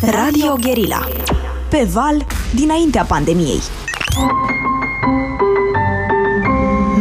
Radio 0.00 0.54
Guerilla. 0.60 1.00
Pe 1.70 1.88
val, 1.92 2.26
dinaintea 2.54 3.02
pandemiei. 3.02 3.60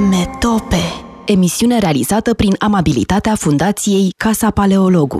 Metope. 0.09 0.81
Emisiune 1.25 1.79
realizată 1.79 2.33
prin 2.33 2.55
amabilitatea 2.59 3.35
Fundației 3.35 4.13
Casa 4.17 4.51
Paleologu. 4.51 5.15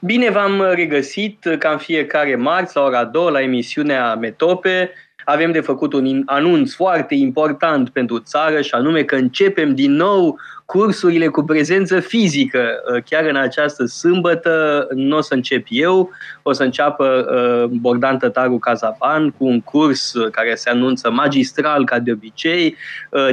Bine 0.00 0.30
v-am 0.30 0.62
regăsit 0.74 1.46
ca 1.58 1.70
în 1.70 1.78
fiecare 1.78 2.36
marți 2.36 2.76
la 2.76 2.82
ora 2.82 3.04
2 3.04 3.30
la 3.30 3.42
emisiunea 3.42 4.14
Metope. 4.14 4.90
Avem 5.24 5.52
de 5.52 5.60
făcut 5.60 5.92
un 5.92 6.22
anunț 6.26 6.72
foarte 6.72 7.14
important 7.14 7.88
pentru 7.88 8.18
țară 8.18 8.60
și 8.60 8.74
anume 8.74 9.02
că 9.02 9.14
începem 9.14 9.74
din 9.74 9.92
nou 9.92 10.38
cursurile 10.70 11.28
cu 11.28 11.42
prezență 11.42 12.00
fizică. 12.00 12.64
Uh, 12.94 13.02
chiar 13.02 13.24
în 13.24 13.36
această 13.36 13.84
sâmbătă 13.84 14.86
nu 14.94 15.16
o 15.16 15.20
să 15.20 15.34
încep 15.34 15.66
eu, 15.68 16.10
o 16.42 16.52
să 16.52 16.62
înceapă 16.62 17.06
uh, 17.06 17.78
Bogdan 17.80 18.18
Tătaru 18.18 18.58
Cazapan 18.58 19.30
cu 19.30 19.44
un 19.44 19.60
curs 19.60 20.12
uh, 20.12 20.30
care 20.30 20.54
se 20.54 20.70
anunță 20.70 21.10
magistral, 21.10 21.84
ca 21.84 21.98
de 21.98 22.12
obicei, 22.12 22.76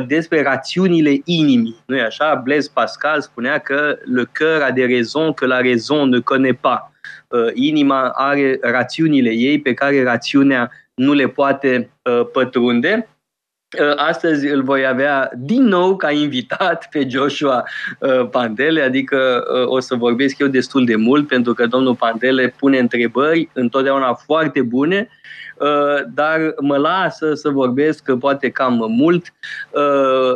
despre 0.08 0.42
rațiunile 0.42 1.22
inimii. 1.26 1.76
nu 1.86 1.96
e 1.96 2.02
așa? 2.02 2.42
Blaise 2.44 2.70
Pascal 2.74 3.22
spunea 3.22 3.58
că 3.58 3.98
le 4.14 4.24
cœur 4.24 4.62
a 4.64 4.72
des 4.72 4.86
raisons 4.86 5.34
que 5.36 5.46
la 5.46 5.62
raison 5.62 6.10
ne 6.10 6.20
connaît 6.20 6.60
pas. 6.60 6.80
Inima 7.54 8.10
are 8.10 8.58
rațiunile 8.62 9.30
ei 9.30 9.60
pe 9.62 9.74
care 9.74 10.04
rațiunea 10.04 10.72
nu 10.98 11.14
le 11.14 11.28
poate 11.28 11.92
pătrunde. 12.32 13.08
Uh, 13.80 13.94
astăzi 13.96 14.48
îl 14.48 14.64
voi 14.64 14.86
avea 14.86 15.32
din 15.36 15.64
nou 15.64 15.96
ca 15.96 16.12
invitat 16.12 16.88
pe 16.92 17.08
Joshua 17.10 17.64
uh, 18.00 18.30
Pandele, 18.30 18.82
adică 18.82 19.44
uh, 19.54 19.68
o 19.68 19.80
să 19.80 19.96
vorbesc 19.96 20.40
eu 20.40 20.48
destul 20.48 20.86
de 20.86 20.96
mult 20.96 21.28
pentru 21.28 21.54
că 21.54 21.66
domnul 21.66 21.96
Pandele 21.96 22.54
pune 22.60 22.78
întrebări 22.78 23.50
întotdeauna 23.54 24.14
foarte 24.14 24.62
bune, 24.62 25.10
dar 26.14 26.54
mă 26.60 26.78
lasă 26.78 27.34
să 27.34 27.50
vorbesc 27.50 28.12
poate 28.12 28.50
cam 28.50 28.86
mult. 28.88 29.34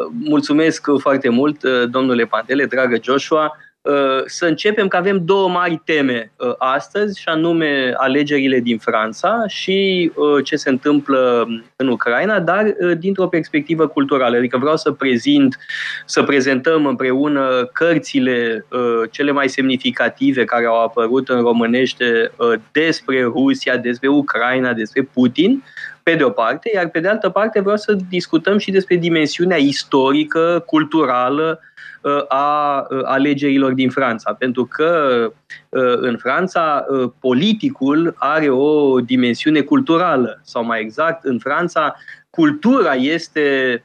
Mulțumesc 0.10 0.88
foarte 0.98 1.30
mult, 1.30 1.64
domnule 1.90 2.26
Pandele, 2.26 2.66
dragă 2.66 2.98
Joshua. 3.02 3.58
Uh, 3.82 4.22
să 4.26 4.46
începem 4.46 4.88
că 4.88 4.98
avem 4.98 5.26
două 5.26 5.50
mari 5.50 5.82
teme 5.86 6.32
uh, 6.38 6.54
astăzi, 6.58 7.20
și 7.20 7.28
anume 7.28 7.94
alegerile 7.96 8.60
din 8.60 8.78
Franța 8.78 9.44
și 9.48 10.12
uh, 10.16 10.44
ce 10.44 10.56
se 10.56 10.70
întâmplă 10.70 11.48
în 11.76 11.88
Ucraina, 11.88 12.40
dar 12.40 12.76
dintr-o 12.98 13.28
perspectivă 13.28 13.88
culturală. 13.88 14.38
Adică 14.38 14.58
vreau 14.58 14.78
să 14.78 14.92
prezint, 14.92 15.58
să 16.06 16.24
prezentăm 16.24 16.86
împreună 16.86 17.70
cărțile 17.74 18.66
cele 19.12 19.32
mai 19.32 19.50
semnificative 19.50 20.44
care 20.44 20.66
au 20.66 20.84
apărut 20.84 21.30
în 21.30 21.42
românește 21.42 22.32
despre 22.72 23.24
Rusia, 23.24 23.78
despre 23.78 24.08
Ucraina, 24.08 24.74
despre 24.74 25.10
Putin, 25.14 25.64
pe 26.04 26.16
de 26.16 26.24
o 26.24 26.30
parte, 26.30 26.72
iar 26.74 26.88
pe 26.88 27.00
de 27.00 27.08
altă 27.08 27.30
parte 27.30 27.60
vreau 27.60 27.78
să 27.78 27.98
discutăm 28.10 28.58
și 28.58 28.72
despre 28.72 28.96
dimensiunea 28.96 29.58
istorică, 29.58 30.64
culturală, 30.66 31.60
Uh, 32.02 32.26
a 32.28 32.88
uh, 32.90 33.02
alegerilor 33.04 33.74
din 33.74 33.90
Franța, 33.90 34.34
pentru 34.34 34.66
că 34.66 35.32
uh, 35.70 35.98
în 35.98 36.18
Franța 36.18 36.86
politicul 37.20 38.16
are 38.18 38.50
o 38.50 39.00
dimensiune 39.00 39.62
culturală, 39.62 40.40
sau 40.44 40.64
mai 40.64 40.82
exact, 40.82 41.24
în 41.24 41.40
Franța 41.40 41.96
cultura 42.30 42.94
este 42.94 43.84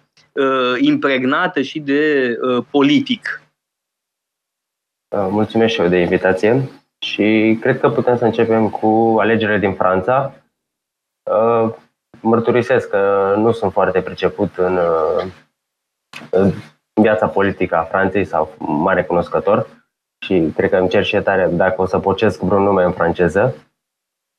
impregnată 0.78 1.62
și 1.62 1.80
de 1.80 2.36
politic. 2.70 3.42
Mulțumesc 5.16 5.74
și 5.74 5.80
eu 5.80 5.88
de 5.88 5.98
invitație 5.98 6.70
și 6.98 7.58
cred 7.60 7.80
că 7.80 7.90
putem 7.90 8.16
să 8.16 8.24
începem 8.24 8.70
cu 8.70 9.16
alegerile 9.18 9.58
din 9.58 9.74
Franța. 9.74 10.34
Mărturisesc 12.28 12.88
că 12.88 13.34
nu 13.36 13.52
sunt 13.52 13.72
foarte 13.72 14.00
priceput 14.02 14.56
în 14.56 14.78
viața 17.00 17.26
politică 17.26 17.76
a 17.76 17.82
Franței 17.82 18.24
sau 18.24 18.54
mare 18.58 19.04
cunoscător 19.04 19.66
și 20.24 20.52
cred 20.56 20.70
că 20.70 20.76
îmi 20.76 20.88
cer 20.88 21.04
și 21.04 21.16
tare 21.16 21.48
dacă 21.52 21.82
o 21.82 21.86
să 21.86 21.98
pocesc 21.98 22.40
vreun 22.40 22.62
nume 22.62 22.82
în 22.82 22.92
franceză. 22.92 23.54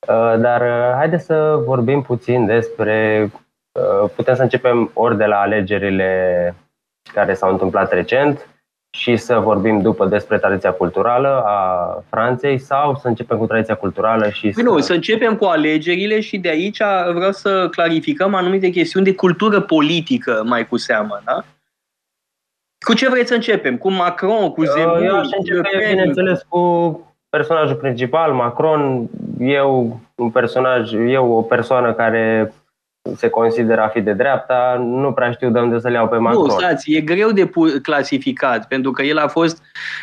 Uh, 0.08 0.36
dar 0.38 0.62
uh, 0.62 0.96
haideți 0.96 1.26
să 1.26 1.62
vorbim 1.66 2.02
puțin 2.02 2.46
despre. 2.46 3.30
Uh, 3.72 4.10
putem 4.16 4.36
să 4.36 4.42
începem 4.42 4.92
ori 4.94 5.18
de 5.18 5.26
la 5.26 5.40
alegerile 5.40 6.56
care 7.14 7.34
s-au 7.34 7.52
întâmplat 7.52 7.92
recent 7.92 8.57
și 8.90 9.16
să 9.16 9.40
vorbim 9.40 9.82
după 9.82 10.06
despre 10.06 10.38
tradiția 10.38 10.72
culturală 10.72 11.44
a 11.46 12.04
Franței 12.10 12.58
sau 12.58 12.96
să 12.96 13.08
începem 13.08 13.38
cu 13.38 13.46
tradiția 13.46 13.76
culturală 13.76 14.30
și 14.30 14.42
păi 14.42 14.54
să... 14.54 14.62
Nu, 14.62 14.80
să 14.80 14.94
începem 14.94 15.36
cu 15.36 15.46
alegerile 15.46 16.20
și 16.20 16.38
de 16.38 16.50
aici 16.50 16.82
vreau 17.14 17.32
să 17.32 17.68
clarificăm 17.70 18.34
anumite 18.34 18.70
chestiuni 18.70 19.06
de 19.06 19.16
cultură 19.16 19.62
politică 19.62 20.44
mai 20.46 20.68
cu 20.68 20.78
seamă, 20.78 21.22
da? 21.26 21.44
Cu 22.86 22.94
ce 22.94 23.10
vreți 23.10 23.28
să 23.28 23.34
începem? 23.34 23.78
Cu 23.78 23.92
Macron, 23.92 24.52
cu 24.52 24.64
Zemmour? 24.64 25.02
Eu 25.02 25.18
aș 25.18 25.28
începe, 25.38 25.86
bineînțeles, 25.90 26.42
cu 26.48 27.02
personajul 27.30 27.76
principal, 27.76 28.34
Macron. 28.34 29.10
Eu, 29.40 30.00
un 30.16 30.30
personaj, 30.30 30.94
eu 30.94 31.32
o 31.32 31.42
persoană 31.42 31.94
care 31.94 32.54
se 33.16 33.30
consideră 33.30 33.82
a 33.82 33.88
fi 33.88 34.02
de 34.02 34.14
dreapta, 34.14 34.78
nu 34.80 35.12
prea 35.12 35.32
știu 35.32 35.50
de 35.50 35.60
unde 35.60 35.80
să 35.80 35.88
le 35.88 35.94
iau 35.94 36.08
pe 36.08 36.18
Macron. 36.18 36.46
Nu, 36.46 36.50
stați, 36.50 36.92
e 36.92 37.02
greu 37.02 37.32
de 37.32 37.50
clasificat, 37.82 38.68
pentru 38.68 38.92
că 38.92 39.02
el 39.02 39.18
a 39.18 39.28
fost 39.28 39.62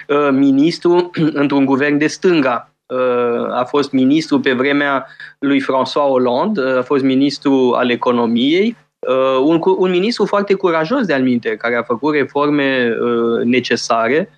uh, 0.09 0.28
ministru 0.32 1.10
într-un 1.42 1.65
guvern 1.65 1.98
de 1.98 2.06
stânga. 2.06 2.69
Uh, 2.87 3.54
a 3.54 3.65
fost 3.65 3.92
ministru 3.92 4.41
pe 4.41 4.53
vremea 4.53 5.06
lui 5.38 5.62
François 5.62 6.09
Hollande, 6.09 6.60
uh, 6.60 6.78
a 6.78 6.82
fost 6.82 7.03
ministru 7.03 7.75
al 7.76 7.91
economiei, 7.91 8.76
Uh, 9.09 9.38
un, 9.44 9.60
un 9.76 9.91
ministru 9.91 10.25
foarte 10.25 10.54
curajos 10.54 11.06
de 11.06 11.12
alminte, 11.12 11.56
care 11.56 11.76
a 11.76 11.82
făcut 11.82 12.15
reforme 12.15 12.97
uh, 13.00 13.44
necesare 13.44 14.31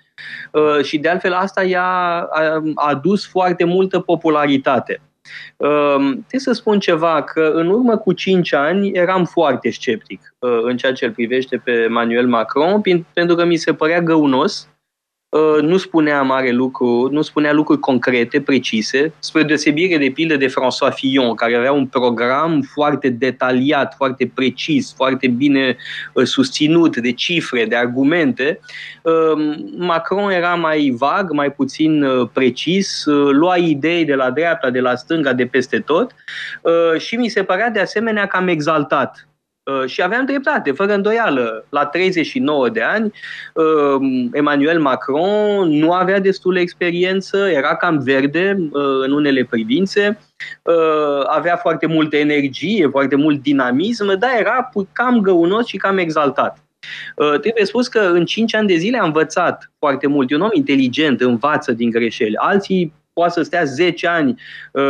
uh, 0.52 0.84
și 0.84 0.98
de 0.98 1.08
altfel 1.08 1.32
asta 1.32 1.62
i-a 1.62 1.82
a, 1.82 2.62
a 2.74 2.88
adus 2.88 3.26
foarte 3.26 3.64
multă 3.64 4.00
popularitate. 4.00 5.00
Uh, 5.56 5.96
trebuie 5.98 6.40
să 6.40 6.52
spun 6.52 6.78
ceva, 6.78 7.22
că 7.22 7.50
în 7.54 7.68
urmă 7.68 7.96
cu 7.96 8.12
5 8.12 8.52
ani 8.52 8.90
eram 8.90 9.24
foarte 9.24 9.70
sceptic 9.70 10.34
uh, 10.38 10.58
în 10.62 10.76
ceea 10.76 10.92
ce 10.92 11.04
îl 11.04 11.12
privește 11.12 11.56
pe 11.56 11.86
Manuel 11.90 12.26
Macron, 12.26 12.80
pentru 13.12 13.36
că 13.36 13.44
mi 13.44 13.56
se 13.56 13.74
părea 13.74 14.00
găunos 14.00 14.68
Uh, 14.68 14.75
nu 15.60 15.76
spunea 15.76 16.22
mare 16.22 16.50
lucru, 16.50 17.08
nu 17.10 17.22
spunea 17.22 17.52
lucruri 17.52 17.80
concrete, 17.80 18.40
precise, 18.40 19.12
spre 19.18 19.42
deosebire 19.42 19.98
de 19.98 20.10
pildă 20.10 20.36
de 20.36 20.46
François 20.46 20.94
Fillon, 20.94 21.34
care 21.34 21.56
avea 21.56 21.72
un 21.72 21.86
program 21.86 22.60
foarte 22.60 23.08
detaliat, 23.08 23.94
foarte 23.96 24.30
precis, 24.34 24.94
foarte 24.94 25.28
bine 25.28 25.76
uh, 26.14 26.24
susținut 26.24 26.96
de 26.96 27.12
cifre, 27.12 27.64
de 27.64 27.76
argumente. 27.76 28.60
Uh, 29.02 29.56
Macron 29.76 30.30
era 30.30 30.54
mai 30.54 30.94
vag, 30.98 31.30
mai 31.30 31.52
puțin 31.52 32.04
precis, 32.32 33.04
lua 33.30 33.56
idei 33.56 34.04
de 34.04 34.14
la 34.14 34.30
dreapta, 34.30 34.70
de 34.70 34.80
la 34.80 34.94
stânga, 34.94 35.32
de 35.32 35.46
peste 35.46 35.78
tot. 35.78 36.14
Și 36.98 37.16
mi 37.16 37.28
se 37.28 37.42
părea 37.42 37.70
de 37.70 37.80
asemenea 37.80 38.26
cam 38.26 38.48
exaltat. 38.48 39.26
Uh, 39.28 39.35
și 39.86 40.02
aveam 40.02 40.24
dreptate, 40.24 40.72
fără 40.72 40.94
îndoială. 40.94 41.66
La 41.68 41.84
39 41.84 42.68
de 42.68 42.82
ani, 42.82 43.12
uh, 43.54 44.28
Emmanuel 44.32 44.80
Macron 44.80 45.68
nu 45.68 45.92
avea 45.92 46.20
destulă 46.20 46.58
experiență, 46.58 47.36
era 47.36 47.76
cam 47.76 47.98
verde 47.98 48.56
uh, 48.58 48.82
în 49.04 49.12
unele 49.12 49.44
privințe, 49.44 50.18
avea 51.26 51.56
foarte 51.56 51.86
multă 51.86 52.16
energie, 52.16 52.88
foarte 52.88 53.16
mult 53.16 53.42
dinamism, 53.42 54.18
dar 54.18 54.30
era 54.38 54.70
cam 54.92 55.20
găunos 55.20 55.66
și 55.66 55.76
cam 55.76 55.98
exaltat. 55.98 56.58
Trebuie 57.40 57.64
spus 57.64 57.88
că 57.88 57.98
în 57.98 58.24
5 58.24 58.54
ani 58.54 58.66
de 58.66 58.74
zile 58.74 58.98
a 58.98 59.04
învățat 59.04 59.72
foarte 59.78 60.06
mult. 60.06 60.30
E 60.30 60.34
un 60.34 60.40
om 60.40 60.50
inteligent, 60.52 61.20
învață 61.20 61.72
din 61.72 61.90
greșeli. 61.90 62.36
Alții 62.36 62.92
poate 63.16 63.32
să 63.32 63.42
stea 63.42 63.64
10 63.64 64.06
ani 64.06 64.40
uh, 64.72 64.82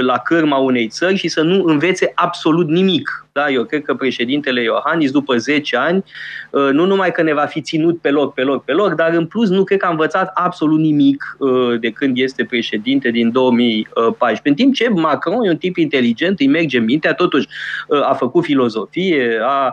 la 0.00 0.18
cârma 0.18 0.56
unei 0.56 0.88
țări 0.88 1.16
și 1.16 1.28
să 1.28 1.42
nu 1.42 1.64
învețe 1.64 2.12
absolut 2.14 2.68
nimic. 2.68 3.27
Da? 3.38 3.50
Eu 3.50 3.64
cred 3.64 3.82
că 3.82 3.94
președintele 3.94 4.62
Iohannis, 4.62 5.10
după 5.10 5.36
10 5.36 5.76
ani, 5.76 6.04
uh, 6.50 6.68
nu 6.72 6.86
numai 6.86 7.10
că 7.12 7.22
ne 7.22 7.34
va 7.34 7.44
fi 7.44 7.60
ținut 7.60 8.00
pe 8.00 8.10
loc, 8.10 8.34
pe 8.34 8.42
loc, 8.42 8.64
pe 8.64 8.72
loc, 8.72 8.94
dar 8.94 9.12
în 9.12 9.26
plus 9.26 9.48
nu 9.48 9.64
cred 9.64 9.78
că 9.78 9.86
a 9.86 9.90
învățat 9.90 10.30
absolut 10.34 10.78
nimic 10.78 11.36
uh, 11.38 11.80
de 11.80 11.90
când 11.90 12.18
este 12.18 12.44
președinte 12.44 13.10
din 13.10 13.32
2014. 13.32 14.48
În 14.48 14.54
timp 14.54 14.74
ce 14.74 14.88
Macron 14.88 15.44
e 15.44 15.50
un 15.50 15.56
tip 15.56 15.76
inteligent, 15.76 16.40
îi 16.40 16.46
merge 16.46 16.78
mintea, 16.78 17.14
totuși 17.14 17.46
uh, 17.88 18.08
a 18.08 18.14
făcut 18.14 18.44
filozofie, 18.44 19.38
a 19.42 19.72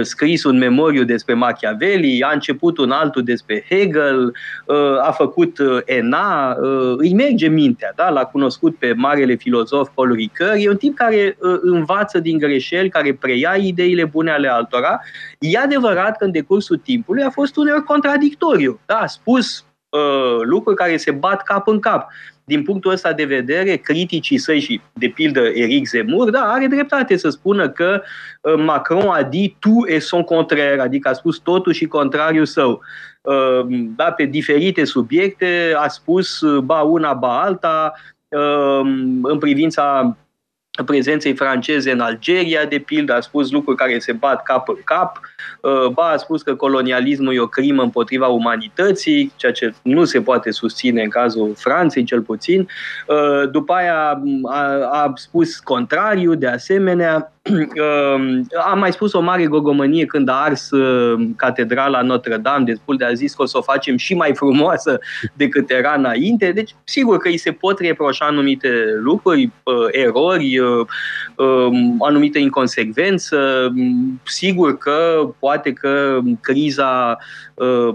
scris 0.00 0.44
un 0.44 0.58
memoriu 0.58 1.04
despre 1.04 1.34
Machiavelli, 1.34 2.22
a 2.22 2.30
început 2.32 2.78
un 2.78 2.90
altul 2.90 3.22
despre 3.22 3.64
Hegel, 3.68 4.32
a 5.02 5.10
făcut 5.10 5.58
ENA, 5.84 6.56
îi 6.96 7.14
merge 7.14 7.48
mintea, 7.48 7.92
da? 7.96 8.10
l-a 8.10 8.24
cunoscut 8.24 8.76
pe 8.76 8.92
marele 8.96 9.34
filozof 9.34 9.88
Paul 9.94 10.12
Ricoeur, 10.12 10.54
e 10.56 10.68
un 10.68 10.76
tip 10.76 10.96
care 10.96 11.36
învață 11.62 12.18
din 12.18 12.38
greșeli, 12.38 12.88
care 13.00 13.14
preia 13.14 13.54
ideile 13.56 14.04
bune 14.04 14.30
ale 14.30 14.48
altora. 14.48 15.00
E 15.38 15.58
adevărat 15.58 16.16
că 16.16 16.24
în 16.24 16.30
decursul 16.30 16.76
timpului 16.76 17.22
a 17.22 17.30
fost 17.30 17.56
uneori 17.56 17.84
contradictoriu. 17.84 18.80
Da, 18.86 18.96
a 18.96 19.06
spus 19.06 19.64
uh, 19.88 20.40
lucruri 20.42 20.76
care 20.76 20.96
se 20.96 21.10
bat 21.10 21.42
cap 21.42 21.68
în 21.68 21.78
cap. 21.80 22.08
din 22.44 22.62
punctul 22.62 22.92
ăsta 22.92 23.12
de 23.12 23.24
vedere, 23.24 23.76
criticii 23.76 24.38
săi 24.38 24.60
și, 24.60 24.80
de 24.92 25.08
pildă, 25.08 25.40
Eric 25.40 25.86
Zemmour, 25.88 26.30
da, 26.30 26.40
are 26.40 26.66
dreptate 26.66 27.16
să 27.16 27.28
spună 27.28 27.68
că 27.68 28.02
uh, 28.42 28.54
Macron 28.56 29.08
a 29.08 29.22
dit 29.22 29.56
tu 29.58 29.84
et 29.86 30.02
son 30.02 30.22
contraire, 30.22 30.80
adică 30.80 31.08
a 31.08 31.12
spus 31.12 31.38
totul 31.38 31.72
și 31.72 31.86
contrariul 31.86 32.44
său. 32.46 32.80
Uh, 33.22 33.66
da, 33.96 34.12
pe 34.12 34.24
diferite 34.24 34.84
subiecte 34.84 35.74
a 35.76 35.88
spus 35.88 36.42
ba 36.62 36.80
una, 36.80 37.12
ba 37.12 37.42
alta, 37.42 37.92
în 39.22 39.38
privința 39.38 40.16
prezenței 40.84 41.34
franceze 41.34 41.90
în 41.90 42.00
Algeria, 42.00 42.64
de 42.64 42.78
pildă, 42.78 43.14
a 43.14 43.20
spus 43.20 43.50
lucruri 43.50 43.76
care 43.76 43.98
se 43.98 44.12
bat 44.12 44.42
cap 44.42 44.68
în 44.68 44.78
cap, 44.84 45.20
uh, 45.60 45.86
ba 45.92 46.08
a 46.08 46.16
spus 46.16 46.42
că 46.42 46.54
colonialismul 46.54 47.34
e 47.34 47.40
o 47.40 47.46
crimă 47.46 47.82
împotriva 47.82 48.26
umanității, 48.26 49.32
ceea 49.36 49.52
ce 49.52 49.74
nu 49.82 50.04
se 50.04 50.20
poate 50.20 50.50
susține 50.50 51.02
în 51.02 51.08
cazul 51.08 51.54
Franței, 51.56 52.04
cel 52.04 52.22
puțin. 52.22 52.68
Uh, 53.06 53.50
după 53.50 53.72
aia 53.72 54.22
a, 54.44 54.62
a 54.90 55.12
spus 55.14 55.58
contrariu, 55.58 56.34
de 56.34 56.46
asemenea, 56.46 57.32
Ehm, 57.39 57.39
am 58.70 58.78
mai 58.78 58.92
spus 58.92 59.12
o 59.12 59.20
mare 59.20 59.46
gogomănie 59.46 60.04
când 60.04 60.28
a 60.28 60.32
ars 60.32 60.70
ehm, 60.70 61.34
catedrala 61.36 62.02
Notre-Dame, 62.02 62.64
destul 62.64 62.96
de 62.96 63.04
a 63.04 63.12
zis 63.12 63.34
că 63.34 63.42
o 63.42 63.46
să 63.46 63.58
o 63.58 63.62
facem 63.62 63.96
și 63.96 64.14
mai 64.14 64.34
frumoasă 64.34 64.98
decât 65.42 65.70
era 65.70 65.94
înainte. 65.96 66.52
Deci, 66.52 66.74
sigur 66.84 67.16
că 67.16 67.28
îi 67.28 67.36
se 67.36 67.52
pot 67.52 67.80
reproșa 67.80 68.24
anumite 68.24 68.68
lucruri, 69.02 69.50
erori, 69.90 70.54
ehm, 70.54 71.96
anumite 71.98 72.38
inconsecvență. 72.38 73.72
Sigur 74.24 74.78
că 74.78 75.30
poate 75.38 75.72
că 75.72 76.18
criza 76.40 77.18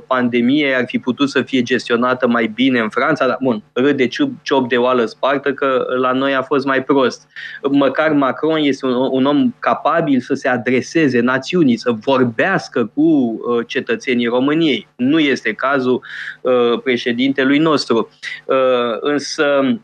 pandemiei 0.07 0.75
ar 0.75 0.83
fi 0.87 0.99
putut 0.99 1.29
să 1.29 1.41
fie 1.41 1.61
gestionată 1.61 2.27
mai 2.27 2.47
bine 2.47 2.79
în 2.79 2.89
Franța, 2.89 3.27
dar, 3.27 3.37
bun, 3.41 3.63
râde 3.73 4.07
ciop 4.41 4.69
de 4.69 4.77
oală 4.77 5.05
spartă 5.05 5.53
că 5.53 5.85
la 5.99 6.11
noi 6.11 6.35
a 6.35 6.41
fost 6.41 6.65
mai 6.65 6.83
prost. 6.83 7.27
Măcar 7.71 8.11
Macron 8.11 8.57
este 8.57 8.85
un, 8.85 9.09
un 9.11 9.25
om 9.25 9.34
capabil 9.59 10.19
să 10.19 10.33
se 10.33 10.47
adreseze 10.47 11.19
națiunii, 11.19 11.77
să 11.77 11.91
vorbească 11.91 12.91
cu 12.93 13.01
uh, 13.01 13.67
cetățenii 13.67 14.25
României. 14.25 14.87
Nu 14.95 15.19
este 15.19 15.53
cazul 15.53 16.01
uh, 16.41 16.81
președintelui 16.83 17.57
nostru. 17.57 18.09
Uh, 18.45 18.97
însă, 18.99 19.79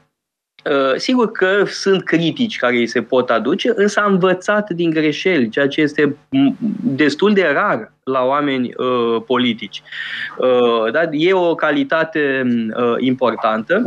Sigur 0.95 1.31
că 1.31 1.63
sunt 1.65 2.03
critici 2.03 2.57
care 2.57 2.75
îi 2.75 2.87
se 2.87 3.01
pot 3.01 3.29
aduce, 3.29 3.71
însă 3.75 3.99
a 3.99 4.09
învățat 4.09 4.69
din 4.69 4.89
greșeli, 4.89 5.49
ceea 5.49 5.67
ce 5.67 5.81
este 5.81 6.15
destul 6.83 7.33
de 7.33 7.51
rar 7.53 7.91
la 8.03 8.23
oameni 8.23 8.73
uh, 8.77 9.21
politici. 9.25 9.81
Uh, 10.37 10.91
da? 10.91 11.01
E 11.11 11.33
o 11.33 11.55
calitate 11.55 12.43
uh, 12.75 12.95
importantă 12.97 13.83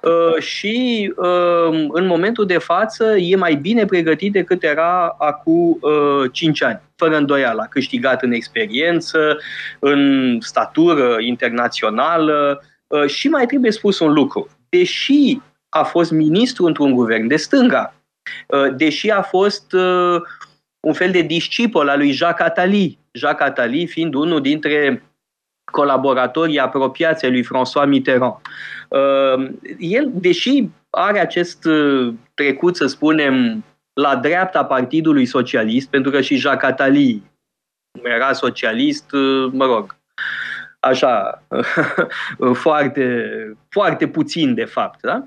uh, 0.00 0.42
și 0.42 1.12
uh, 1.16 1.86
în 1.88 2.06
momentul 2.06 2.46
de 2.46 2.58
față 2.58 3.16
e 3.16 3.36
mai 3.36 3.54
bine 3.54 3.84
pregătit 3.84 4.32
decât 4.32 4.62
era 4.62 5.14
acum 5.18 5.78
uh, 5.80 6.30
5 6.32 6.62
ani. 6.62 6.80
Fără 6.96 7.16
îndoială, 7.16 7.62
a 7.62 7.68
câștigat 7.68 8.22
în 8.22 8.32
experiență, 8.32 9.38
în 9.78 10.36
statură 10.40 11.16
internațională 11.18 12.62
uh, 12.86 13.06
și 13.06 13.28
mai 13.28 13.46
trebuie 13.46 13.70
spus 13.70 13.98
un 13.98 14.12
lucru. 14.12 14.48
Deși 14.68 15.38
a 15.68 15.82
fost 15.82 16.10
ministru 16.10 16.64
într-un 16.64 16.92
guvern 16.92 17.26
de 17.26 17.36
stânga, 17.36 17.94
uh, 18.46 18.74
deși 18.76 19.10
a 19.10 19.22
fost 19.22 19.72
uh, 19.72 20.20
un 20.80 20.92
fel 20.92 21.10
de 21.10 21.20
discipol 21.20 21.88
al 21.88 21.98
lui 21.98 22.10
Jacques 22.10 22.46
Attali, 22.46 22.98
Jacques 23.12 23.48
Attali 23.48 23.86
fiind 23.86 24.14
unul 24.14 24.40
dintre 24.40 25.02
colaboratorii 25.72 26.58
apropiați 26.58 27.24
ai 27.24 27.30
lui 27.30 27.44
François 27.44 27.86
Mitterrand. 27.86 28.34
Uh, 28.88 29.50
el, 29.78 30.10
deși 30.14 30.68
are 30.90 31.20
acest 31.20 31.68
trecut, 32.34 32.76
să 32.76 32.86
spunem, 32.86 33.64
la 33.92 34.16
dreapta 34.16 34.64
Partidului 34.64 35.26
Socialist, 35.26 35.88
pentru 35.88 36.10
că 36.10 36.20
și 36.20 36.36
Jacques 36.36 36.70
Attali 36.70 37.22
era 38.02 38.32
socialist, 38.32 39.10
mă 39.50 39.64
rog, 39.64 39.98
așa, 40.88 41.42
foarte, 42.64 43.26
foarte 43.68 44.06
puțin 44.06 44.54
de 44.54 44.64
fapt. 44.64 45.00
Da? 45.00 45.24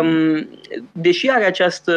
Um, 0.00 0.48
deși 0.92 1.30
are 1.30 1.44
această, 1.44 1.94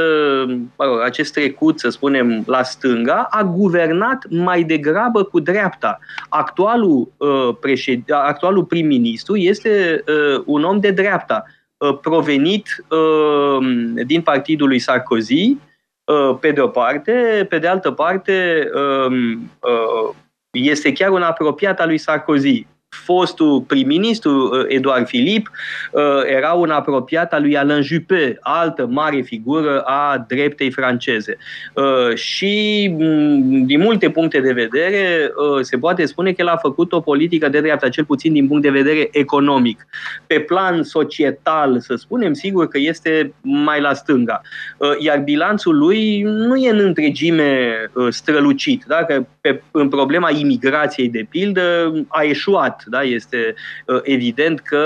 acest 1.03 1.33
trecut, 1.33 1.79
să 1.79 1.89
spunem, 1.89 2.43
la 2.45 2.63
stânga, 2.63 3.27
a 3.29 3.43
guvernat 3.43 4.25
mai 4.29 4.63
degrabă 4.63 5.23
cu 5.23 5.39
dreapta. 5.39 5.99
Actualul, 6.29 7.11
uh, 7.17 7.55
președ... 7.59 8.01
actualul 8.11 8.63
prim-ministru 8.65 9.35
este 9.35 10.03
uh, 10.07 10.43
un 10.45 10.63
om 10.63 10.79
de 10.79 10.91
dreapta, 10.91 11.43
uh, 11.77 11.97
provenit 12.01 12.85
din 14.05 14.21
partidul 14.21 14.67
lui 14.67 14.79
Sarkozy, 14.79 15.57
pe 16.39 16.51
de 16.51 16.61
o 16.61 16.67
parte, 16.67 17.45
pe 17.49 17.59
de 17.59 17.67
altă 17.67 17.91
parte, 17.91 18.69
um, 19.07 19.51
este 20.51 20.93
chiar 20.93 21.09
un 21.09 21.21
apropiat 21.21 21.79
al 21.79 21.87
lui 21.87 21.97
Sarkozy. 21.97 22.67
Fostul 23.03 23.61
prim-ministru 23.61 24.31
uh, 24.31 24.65
Eduard 24.67 25.05
Philippe 25.05 25.49
uh, 25.91 26.01
era 26.25 26.51
un 26.51 26.69
apropiat 26.69 27.33
al 27.33 27.41
lui 27.41 27.57
Alain 27.57 27.81
Juppé, 27.81 28.37
altă 28.41 28.87
mare 28.89 29.21
figură 29.21 29.79
a 29.79 30.25
dreptei 30.27 30.71
franceze. 30.71 31.37
Uh, 31.73 32.15
și 32.15 32.87
mm, 32.99 33.65
din 33.65 33.79
multe 33.81 34.09
puncte 34.09 34.39
de 34.39 34.51
vedere 34.51 35.31
se 35.61 35.77
poate 35.77 36.05
spune 36.05 36.31
că 36.31 36.41
el 36.41 36.47
a 36.47 36.57
făcut 36.57 36.91
o 36.91 36.99
politică 36.99 37.49
de 37.49 37.61
dreapta, 37.61 37.89
cel 37.89 38.05
puțin 38.05 38.33
din 38.33 38.47
punct 38.47 38.63
de 38.63 38.69
vedere 38.69 39.07
economic. 39.11 39.87
Pe 40.27 40.39
plan 40.39 40.83
societal, 40.83 41.79
să 41.79 41.95
spunem, 41.95 42.33
sigur 42.33 42.67
că 42.67 42.77
este 42.77 43.33
mai 43.41 43.81
la 43.81 43.93
stânga. 43.93 44.41
Iar 44.99 45.19
bilanțul 45.19 45.77
lui 45.77 46.21
nu 46.21 46.55
e 46.55 46.69
în 46.69 46.79
întregime 46.79 47.75
strălucit. 48.09 48.83
Dacă 48.87 49.27
pe, 49.45 49.61
în 49.71 49.89
problema 49.89 50.29
imigrației, 50.29 51.09
de 51.09 51.25
pildă, 51.29 51.93
a 52.07 52.21
eșuat. 52.23 52.83
Da? 52.85 53.01
Este 53.01 53.53
uh, 53.85 53.99
evident 54.03 54.59
că 54.59 54.77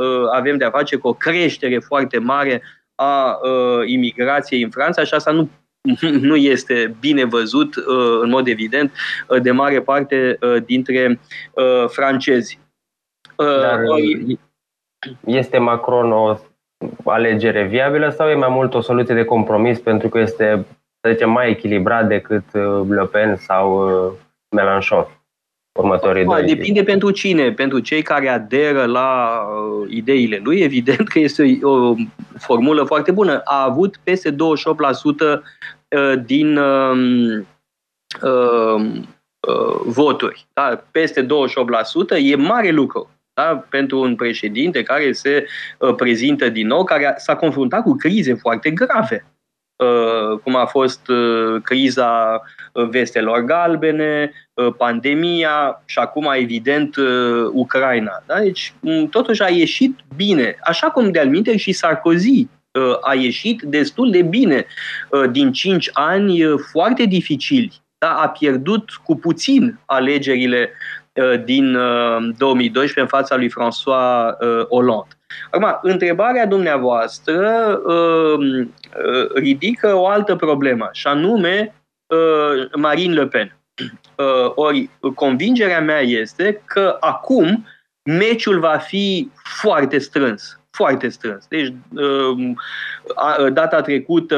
uh, 0.00 0.28
avem 0.32 0.56
de-a 0.56 0.70
face 0.70 0.96
cu 0.96 1.08
o 1.08 1.12
creștere 1.12 1.78
foarte 1.78 2.18
mare 2.18 2.62
a 2.94 3.38
uh, 3.42 3.86
imigrației 3.86 4.62
în 4.62 4.70
Franța 4.70 5.04
și 5.04 5.14
asta 5.14 5.30
nu 5.30 5.48
nu 6.30 6.36
este 6.36 6.96
bine 7.00 7.24
văzut, 7.24 7.74
în 8.20 8.28
mod 8.28 8.46
evident, 8.46 8.92
de 9.42 9.50
mare 9.50 9.80
parte 9.80 10.38
dintre 10.64 11.20
francezi. 11.86 12.58
Dar 13.36 13.80
este 15.24 15.58
Macron 15.58 16.12
o 16.12 16.38
alegere 17.04 17.64
viabilă 17.64 18.10
sau 18.10 18.28
e 18.28 18.34
mai 18.34 18.48
mult 18.48 18.74
o 18.74 18.80
soluție 18.80 19.14
de 19.14 19.24
compromis 19.24 19.78
pentru 19.78 20.08
că 20.08 20.18
este, 20.18 20.66
să 21.06 21.12
zicem, 21.12 21.30
mai 21.30 21.50
echilibrat 21.50 22.08
decât 22.08 22.44
Le 22.88 23.06
Pen 23.10 23.36
sau 23.36 23.90
Mélenchon? 24.56 25.06
următorii 25.76 26.24
doi. 26.24 26.42
Depinde 26.42 26.82
pentru 26.82 27.10
cine. 27.10 27.52
Pentru 27.52 27.78
cei 27.78 28.02
care 28.02 28.28
aderă 28.28 28.84
la 28.84 29.40
uh, 29.40 29.90
ideile 29.90 30.40
lui, 30.42 30.60
evident 30.60 31.08
că 31.08 31.18
este 31.18 31.58
o, 31.62 31.70
o 31.70 31.94
formulă 32.38 32.84
foarte 32.84 33.12
bună. 33.12 33.40
A 33.44 33.64
avut 33.64 33.96
peste 34.02 34.32
28% 34.32 34.34
uh, 34.34 35.40
din 36.24 36.56
uh, 36.56 37.38
uh, 38.22 38.84
uh, 39.48 39.80
voturi. 39.84 40.46
Da? 40.52 40.84
Peste 40.90 41.24
28% 41.24 41.26
e 42.22 42.36
mare 42.36 42.70
lucru. 42.70 43.10
Da? 43.40 43.64
pentru 43.68 44.00
un 44.00 44.14
președinte 44.14 44.82
care 44.82 45.12
se 45.12 45.46
uh, 45.78 45.94
prezintă 45.94 46.48
din 46.48 46.66
nou, 46.66 46.84
care 46.84 47.14
s-a 47.16 47.36
confruntat 47.36 47.82
cu 47.82 47.94
crize 47.94 48.34
foarte 48.34 48.70
grave. 48.70 49.26
Uh, 49.76 50.38
cum 50.42 50.56
a 50.56 50.64
fost 50.64 51.08
uh, 51.08 51.62
criza 51.62 52.42
uh, 52.72 52.88
vestelor 52.88 53.40
galbene, 53.40 54.32
pandemia 54.76 55.82
și 55.84 55.98
acum, 55.98 56.32
evident, 56.36 56.96
Ucraina. 57.52 58.22
Da? 58.26 58.38
Deci, 58.38 58.74
totuși 59.10 59.42
a 59.42 59.48
ieșit 59.48 59.98
bine, 60.16 60.56
așa 60.64 60.90
cum 60.90 61.10
de-al 61.10 61.28
minte 61.28 61.56
și 61.56 61.72
Sarkozy 61.72 62.48
a 63.00 63.14
ieșit 63.14 63.62
destul 63.62 64.10
de 64.10 64.22
bine 64.22 64.66
din 65.30 65.52
cinci 65.52 65.90
ani 65.92 66.40
foarte 66.70 67.04
dificili. 67.04 67.72
Da? 67.98 68.14
A 68.14 68.28
pierdut 68.28 68.90
cu 69.04 69.16
puțin 69.16 69.78
alegerile 69.86 70.72
din 71.44 71.72
2012 72.38 73.00
în 73.00 73.06
fața 73.06 73.36
lui 73.36 73.50
François 73.50 74.36
Hollande. 74.68 75.15
Acum, 75.50 75.78
întrebarea 75.82 76.46
dumneavoastră 76.46 77.80
uh, 77.86 78.38
uh, 78.38 79.30
ridică 79.34 79.94
o 79.94 80.06
altă 80.06 80.36
problemă, 80.36 80.88
și 80.92 81.06
anume 81.06 81.74
uh, 82.06 82.70
Marine 82.74 83.14
Le 83.14 83.26
Pen. 83.26 83.56
Uh, 84.16 84.52
ori, 84.54 84.90
convingerea 85.14 85.80
mea 85.80 86.00
este 86.00 86.62
că 86.64 86.96
acum 87.00 87.66
meciul 88.02 88.58
va 88.58 88.76
fi 88.76 89.30
foarte 89.60 89.98
strâns. 89.98 90.60
Foarte 90.70 91.08
strâns. 91.08 91.46
Deci, 91.48 91.72
uh, 91.94 92.54
data 93.52 93.80
trecută, 93.80 94.36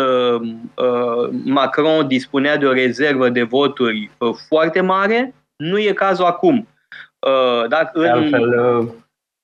uh, 0.75 1.29
Macron 1.45 2.07
dispunea 2.07 2.57
de 2.57 2.67
o 2.67 2.73
rezervă 2.73 3.29
de 3.29 3.43
voturi 3.43 4.11
foarte 4.49 4.81
mare. 4.81 5.35
Nu 5.57 5.79
e 5.79 5.93
cazul 5.93 6.25
acum. 6.25 6.69
Dacă 7.69 8.01
în... 8.01 8.09
altfel, 8.09 8.43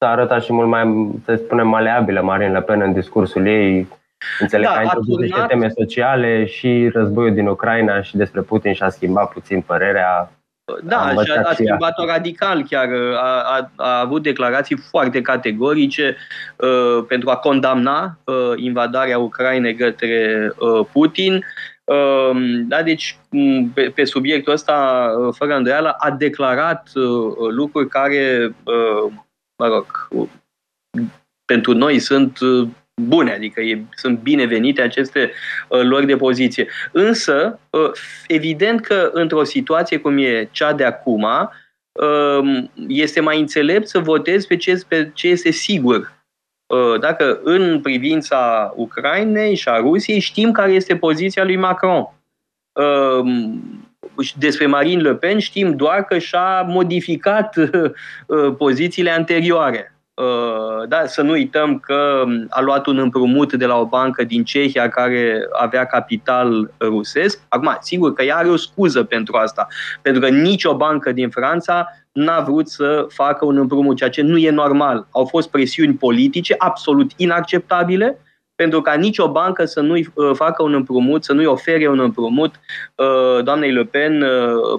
s-a 0.04 0.10
arătat 0.10 0.42
și 0.42 0.52
mult 0.52 0.68
mai, 0.68 1.10
să 1.24 1.34
spunem, 1.34 1.68
maleabilă 1.68 2.20
Marine 2.20 2.52
Le 2.52 2.62
Pen 2.62 2.80
în 2.80 2.92
discursul 2.92 3.46
ei. 3.46 3.88
Înțeleg 4.40 4.66
da, 4.66 4.72
că 4.72 4.78
a 4.78 4.82
introdus 4.82 5.18
niște 5.18 5.44
teme 5.48 5.68
sociale 5.68 6.46
și 6.46 6.90
războiul 6.92 7.34
din 7.34 7.46
Ucraina 7.46 8.02
și 8.02 8.16
despre 8.16 8.40
Putin 8.40 8.72
și-a 8.72 8.88
schimbat 8.88 9.32
puțin 9.32 9.60
părerea. 9.60 10.30
Da, 10.82 11.12
și 11.24 11.30
a, 11.30 11.40
a 11.48 11.52
schimbat-o 11.52 12.06
radical 12.06 12.64
chiar. 12.70 12.88
A, 13.16 13.42
a, 13.56 13.70
a 13.76 14.00
avut 14.00 14.22
declarații 14.22 14.76
foarte 14.90 15.20
categorice 15.20 16.16
uh, 16.56 17.04
pentru 17.08 17.30
a 17.30 17.36
condamna 17.36 18.18
uh, 18.24 18.52
invadarea 18.56 19.18
Ucrainei 19.18 19.74
către 19.74 20.52
uh, 20.58 20.86
Putin. 20.92 21.44
Uh, 21.84 22.30
da, 22.68 22.82
deci, 22.82 23.18
pe, 23.74 23.92
pe 23.94 24.04
subiectul 24.04 24.52
ăsta, 24.52 25.06
uh, 25.18 25.34
fără 25.36 25.54
îndoială, 25.54 25.94
a 25.98 26.10
declarat 26.10 26.88
uh, 26.94 27.48
lucruri 27.50 27.88
care, 27.88 28.54
uh, 28.64 29.12
mă 29.56 29.66
rog, 29.66 30.08
pentru 31.44 31.72
noi 31.72 31.98
sunt 31.98 32.38
uh, 32.38 32.68
bune, 33.02 33.32
adică 33.32 33.60
e, 33.60 33.84
sunt 33.94 34.18
binevenite 34.18 34.82
aceste 34.82 35.32
uh, 35.68 35.80
lor 35.82 36.04
de 36.04 36.16
poziție. 36.16 36.68
Însă, 36.92 37.60
uh, 37.70 37.90
evident 38.26 38.80
că 38.80 39.10
într-o 39.12 39.44
situație 39.44 39.98
cum 39.98 40.18
e 40.18 40.48
cea 40.52 40.72
de 40.72 40.84
acum, 40.84 41.26
uh, 41.92 42.64
este 42.88 43.20
mai 43.20 43.40
înțelept 43.40 43.88
să 43.88 43.98
votezi 43.98 44.46
pe 44.46 44.56
ce, 44.56 44.82
pe 44.88 45.10
ce 45.14 45.28
este 45.28 45.50
sigur. 45.50 46.12
Uh, 46.66 47.00
dacă 47.00 47.40
în 47.42 47.80
privința 47.80 48.72
Ucrainei 48.76 49.54
și 49.54 49.68
a 49.68 49.76
Rusiei 49.76 50.18
știm 50.18 50.52
care 50.52 50.72
este 50.72 50.96
poziția 50.96 51.44
lui 51.44 51.56
Macron. 51.56 52.08
Uh, 52.72 53.52
despre 54.38 54.66
Marine 54.66 55.02
Le 55.02 55.14
Pen 55.14 55.38
știm 55.38 55.76
doar 55.76 56.04
că 56.04 56.18
și-a 56.18 56.62
modificat 56.62 57.56
uh, 58.26 58.54
pozițiile 58.58 59.10
anterioare. 59.10 59.94
Uh, 60.14 60.88
da, 60.88 61.06
să 61.06 61.22
nu 61.22 61.30
uităm 61.30 61.78
că 61.78 62.24
a 62.48 62.60
luat 62.60 62.86
un 62.86 62.98
împrumut 62.98 63.52
de 63.52 63.66
la 63.66 63.78
o 63.78 63.86
bancă 63.86 64.24
din 64.24 64.44
Cehia 64.44 64.88
care 64.88 65.46
avea 65.52 65.84
capital 65.84 66.70
rusesc. 66.80 67.40
Acum, 67.48 67.76
sigur 67.80 68.12
că 68.12 68.22
ea 68.22 68.36
are 68.36 68.48
o 68.48 68.56
scuză 68.56 69.02
pentru 69.02 69.36
asta, 69.36 69.66
pentru 70.02 70.22
că 70.22 70.28
nicio 70.28 70.76
bancă 70.76 71.12
din 71.12 71.30
Franța 71.30 71.88
n-a 72.12 72.40
vrut 72.40 72.68
să 72.68 73.06
facă 73.08 73.44
un 73.44 73.56
împrumut, 73.56 73.96
ceea 73.96 74.10
ce 74.10 74.22
nu 74.22 74.36
e 74.38 74.50
normal. 74.50 75.06
Au 75.10 75.24
fost 75.24 75.50
presiuni 75.50 75.94
politice 75.94 76.54
absolut 76.58 77.10
inacceptabile 77.16 78.18
pentru 78.64 78.82
ca 78.82 78.94
nicio 78.94 79.30
bancă 79.30 79.64
să 79.64 79.80
nu-i 79.80 80.08
uh, 80.14 80.30
facă 80.34 80.62
un 80.62 80.74
împrumut, 80.74 81.24
să 81.24 81.32
nu-i 81.32 81.46
ofere 81.46 81.88
un 81.88 82.00
împrumut 82.00 82.54
uh, 82.94 83.44
doamnei 83.44 83.72
Le 83.72 83.84
Pen 83.84 84.24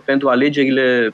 pentru 0.06 0.30
alegerile 0.30 1.14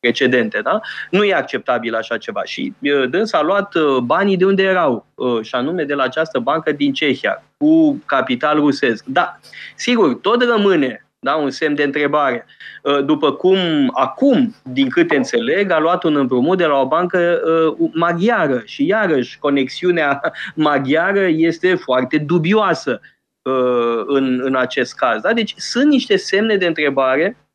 precedente. 0.00 0.60
Da? 0.62 0.80
Nu 1.10 1.24
e 1.24 1.34
acceptabil 1.34 1.94
așa 1.94 2.16
ceva. 2.16 2.44
Și 2.44 2.72
dâns 3.10 3.32
a 3.32 3.42
luat 3.42 3.74
banii 4.04 4.36
de 4.36 4.44
unde 4.44 4.62
erau, 4.62 5.06
și 5.42 5.54
anume 5.54 5.84
de 5.84 5.94
la 5.94 6.02
această 6.02 6.38
bancă 6.38 6.72
din 6.72 6.92
Cehia, 6.92 7.44
cu 7.56 8.02
capital 8.06 8.58
rusesc. 8.58 9.04
Da, 9.04 9.38
sigur, 9.76 10.14
tot 10.14 10.42
rămâne 10.42 11.07
da, 11.20 11.34
un 11.34 11.50
semn 11.50 11.74
de 11.74 11.82
întrebare. 11.82 12.46
După 13.04 13.32
cum 13.32 13.58
acum, 13.94 14.54
din 14.62 14.88
câte 14.88 15.16
înțeleg, 15.16 15.70
a 15.70 15.78
luat 15.78 16.04
un 16.04 16.16
împrumut 16.16 16.58
de 16.58 16.64
la 16.64 16.80
o 16.80 16.86
bancă 16.86 17.40
uh, 17.78 17.90
maghiară 17.94 18.62
și 18.64 18.86
iarăși 18.86 19.38
conexiunea 19.38 20.20
maghiară 20.54 21.26
este 21.26 21.74
foarte 21.74 22.18
dubioasă 22.18 23.00
uh, 23.42 24.02
în, 24.06 24.40
în 24.42 24.56
acest 24.56 24.94
caz. 24.94 25.20
Da? 25.20 25.32
Deci 25.32 25.54
sunt 25.56 25.86
niște 25.86 26.16
semne 26.16 26.56
de 26.56 26.66
întrebare 26.66 27.36
Uh, 27.36 27.47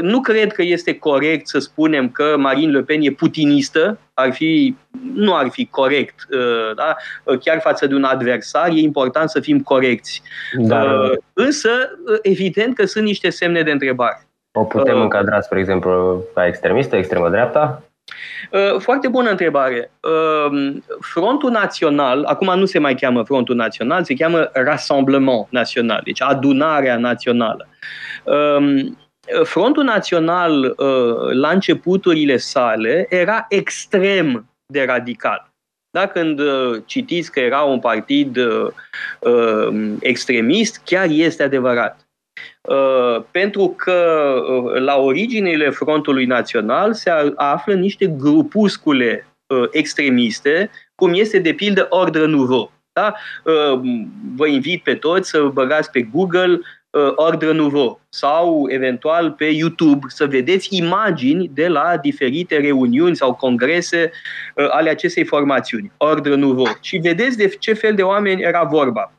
nu 0.00 0.20
cred 0.20 0.52
că 0.52 0.62
este 0.62 0.98
corect 0.98 1.48
să 1.48 1.58
spunem 1.58 2.10
că 2.10 2.34
Marine 2.38 2.72
Le 2.72 2.82
Pen 2.82 3.00
e 3.02 3.10
putinistă, 3.10 3.98
ar 4.14 4.32
fi, 4.32 4.76
nu 5.14 5.34
ar 5.34 5.48
fi 5.48 5.66
corect. 5.66 6.14
Uh, 6.32 6.74
da? 6.74 6.96
Uh, 7.24 7.38
chiar 7.38 7.60
față 7.60 7.86
de 7.86 7.94
un 7.94 8.04
adversar, 8.04 8.68
e 8.68 8.80
important 8.80 9.30
să 9.30 9.40
fim 9.40 9.60
corecți. 9.60 10.22
Da. 10.56 11.10
Însă, 11.32 11.68
evident 12.22 12.74
că 12.74 12.84
sunt 12.84 13.04
niște 13.04 13.30
semne 13.30 13.62
de 13.62 13.70
întrebare. 13.70 14.28
O 14.52 14.64
putem 14.64 15.00
încadra, 15.00 15.40
spre 15.40 15.58
exemplu, 15.58 16.24
ca 16.34 16.46
extremistă, 16.46 16.96
extremă 16.96 17.28
dreapta? 17.28 17.82
Foarte 18.78 19.08
bună 19.08 19.30
întrebare. 19.30 19.90
Frontul 21.00 21.50
Național, 21.50 22.24
acum 22.24 22.58
nu 22.58 22.64
se 22.64 22.78
mai 22.78 22.94
cheamă 22.94 23.22
Frontul 23.22 23.56
Național, 23.56 24.04
se 24.04 24.14
cheamă 24.14 24.50
Rassemblement 24.52 25.46
Național, 25.50 26.00
deci 26.04 26.22
adunarea 26.22 26.96
națională. 26.96 27.68
Frontul 29.42 29.84
Național, 29.84 30.62
uh, 30.64 31.32
la 31.32 31.50
începuturile 31.50 32.36
sale, 32.36 33.06
era 33.08 33.46
extrem 33.48 34.50
de 34.66 34.84
radical. 34.84 35.50
Da? 35.90 36.06
Când 36.06 36.38
uh, 36.38 36.82
citiți 36.84 37.32
că 37.32 37.40
era 37.40 37.60
un 37.60 37.78
partid 37.78 38.36
uh, 38.36 39.98
extremist, 40.00 40.82
chiar 40.84 41.06
este 41.08 41.42
adevărat. 41.42 42.04
Pentru 43.30 43.74
că 43.76 44.34
la 44.78 44.96
originile 44.96 45.70
Frontului 45.70 46.24
Național 46.24 46.94
se 46.94 47.10
află 47.34 47.74
niște 47.74 48.06
grupuscule 48.06 49.26
extremiste, 49.70 50.70
cum 50.94 51.14
este 51.14 51.38
de 51.38 51.52
pildă 51.52 51.86
Ordre 51.90 52.26
Nouveau. 52.26 52.72
Da? 52.92 53.14
Vă 54.36 54.46
invit 54.46 54.82
pe 54.82 54.94
toți 54.94 55.30
să 55.30 55.42
băgați 55.42 55.90
pe 55.90 56.02
Google 56.02 56.52
uh, 56.52 56.60
Ordre 57.14 57.52
Nouveau 57.52 58.00
sau 58.08 58.66
eventual 58.68 59.32
pe 59.32 59.44
YouTube 59.44 60.06
să 60.08 60.26
vedeți 60.26 60.76
imagini 60.76 61.50
de 61.54 61.68
la 61.68 61.96
diferite 61.96 62.56
reuniuni 62.58 63.16
sau 63.16 63.34
congrese 63.34 64.10
uh, 64.54 64.66
ale 64.70 64.90
acestei 64.90 65.24
formațiuni, 65.24 65.92
Ordre 65.96 66.34
Nouveau. 66.34 66.76
Și 66.80 66.96
vedeți 66.96 67.36
de 67.36 67.48
ce 67.48 67.72
fel 67.72 67.94
de 67.94 68.02
oameni 68.02 68.42
era 68.42 68.62
vorba. 68.62 69.12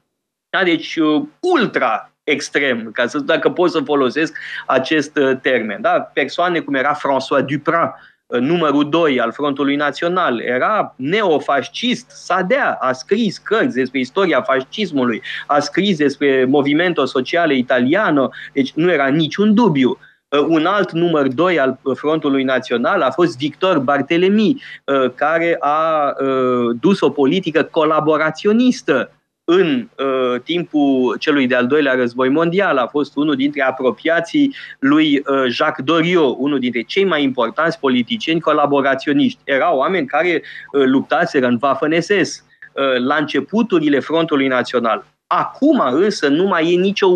Da? 0.49 0.63
Deci 0.63 0.95
uh, 0.95 1.23
ultra 1.39 2.11
extrem, 2.23 2.91
ca 2.91 3.07
să, 3.07 3.19
dacă 3.19 3.49
pot 3.49 3.71
să 3.71 3.79
folosesc 3.79 4.37
acest 4.65 5.17
uh, 5.17 5.37
termen. 5.41 5.81
Da? 5.81 5.99
Persoane 6.13 6.59
cum 6.59 6.73
era 6.73 6.97
François 6.97 7.45
Duprat, 7.45 7.95
numărul 8.39 8.89
2 8.89 9.19
al 9.19 9.31
Frontului 9.31 9.75
Național, 9.75 10.41
era 10.41 10.93
neofascist, 10.95 12.09
Sadea 12.09 12.77
a 12.81 12.91
scris 12.91 13.37
cărți 13.37 13.75
despre 13.75 13.99
istoria 13.99 14.41
fascismului, 14.41 15.21
a 15.47 15.59
scris 15.59 15.97
despre 15.97 16.45
Movimento 16.45 17.05
Sociale 17.05 17.55
Italiano, 17.55 18.29
deci 18.53 18.71
nu 18.73 18.91
era 18.91 19.07
niciun 19.07 19.53
dubiu. 19.53 19.97
Uh, 20.29 20.45
un 20.47 20.65
alt 20.65 20.91
număr 20.91 21.27
2 21.27 21.59
al 21.59 21.79
Frontului 21.95 22.43
Național 22.43 23.01
a 23.01 23.11
fost 23.11 23.37
Victor 23.37 23.79
Bartelemi, 23.79 24.61
uh, 24.85 25.11
care 25.15 25.57
a 25.59 26.13
uh, 26.21 26.75
dus 26.79 27.01
o 27.01 27.09
politică 27.09 27.63
colaboraționistă 27.63 29.11
în 29.43 29.87
uh, 29.97 30.41
timpul 30.43 31.17
celui 31.19 31.47
de-al 31.47 31.67
doilea 31.67 31.93
război 31.93 32.29
mondial. 32.29 32.77
A 32.77 32.87
fost 32.87 33.15
unul 33.15 33.35
dintre 33.35 33.61
apropiații 33.61 34.55
lui 34.79 35.17
uh, 35.17 35.45
Jacques 35.49 35.85
Doriot, 35.85 36.35
unul 36.37 36.59
dintre 36.59 36.81
cei 36.81 37.05
mai 37.05 37.23
importanți 37.23 37.79
politicieni 37.79 38.39
colaboraționiști. 38.39 39.39
Erau 39.43 39.77
oameni 39.77 40.07
care 40.07 40.41
uh, 40.71 40.83
luptaseră 40.85 41.47
în 41.47 41.59
Waffen-SS 41.61 42.43
uh, 42.73 42.97
la 42.97 43.15
începuturile 43.15 43.99
Frontului 43.99 44.47
Național. 44.47 45.05
Acum 45.27 45.79
însă 45.79 46.27
nu 46.27 46.43
mai 46.43 46.73
e 46.73 46.79
nicio 46.79 47.07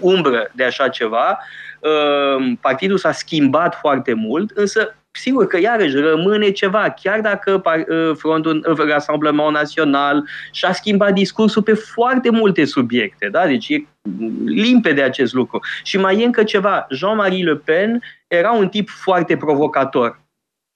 umbră 0.00 0.50
de 0.54 0.64
așa 0.64 0.88
ceva. 0.88 1.38
Uh, 1.80 2.52
partidul 2.60 2.98
s-a 2.98 3.12
schimbat 3.12 3.74
foarte 3.74 4.12
mult, 4.12 4.50
însă 4.50 4.94
sigur 5.16 5.46
că 5.46 5.58
iarăși 5.58 5.96
rămâne 5.96 6.50
ceva, 6.50 6.90
chiar 7.02 7.20
dacă 7.20 7.62
uh, 7.64 8.16
Frontul 8.16 8.66
uh, 8.68 8.88
Rassemblement 8.88 9.50
Național 9.52 10.24
și-a 10.52 10.72
schimbat 10.72 11.12
discursul 11.12 11.62
pe 11.62 11.74
foarte 11.74 12.30
multe 12.30 12.64
subiecte, 12.64 13.28
da? 13.28 13.46
deci 13.46 13.68
e 13.68 13.86
limpede 14.44 15.02
acest 15.02 15.32
lucru. 15.32 15.60
Și 15.82 15.98
mai 15.98 16.20
e 16.20 16.24
încă 16.24 16.44
ceva, 16.44 16.86
Jean-Marie 16.90 17.44
Le 17.44 17.56
Pen 17.56 18.02
era 18.26 18.50
un 18.50 18.68
tip 18.68 18.88
foarte 18.88 19.36
provocator, 19.36 20.20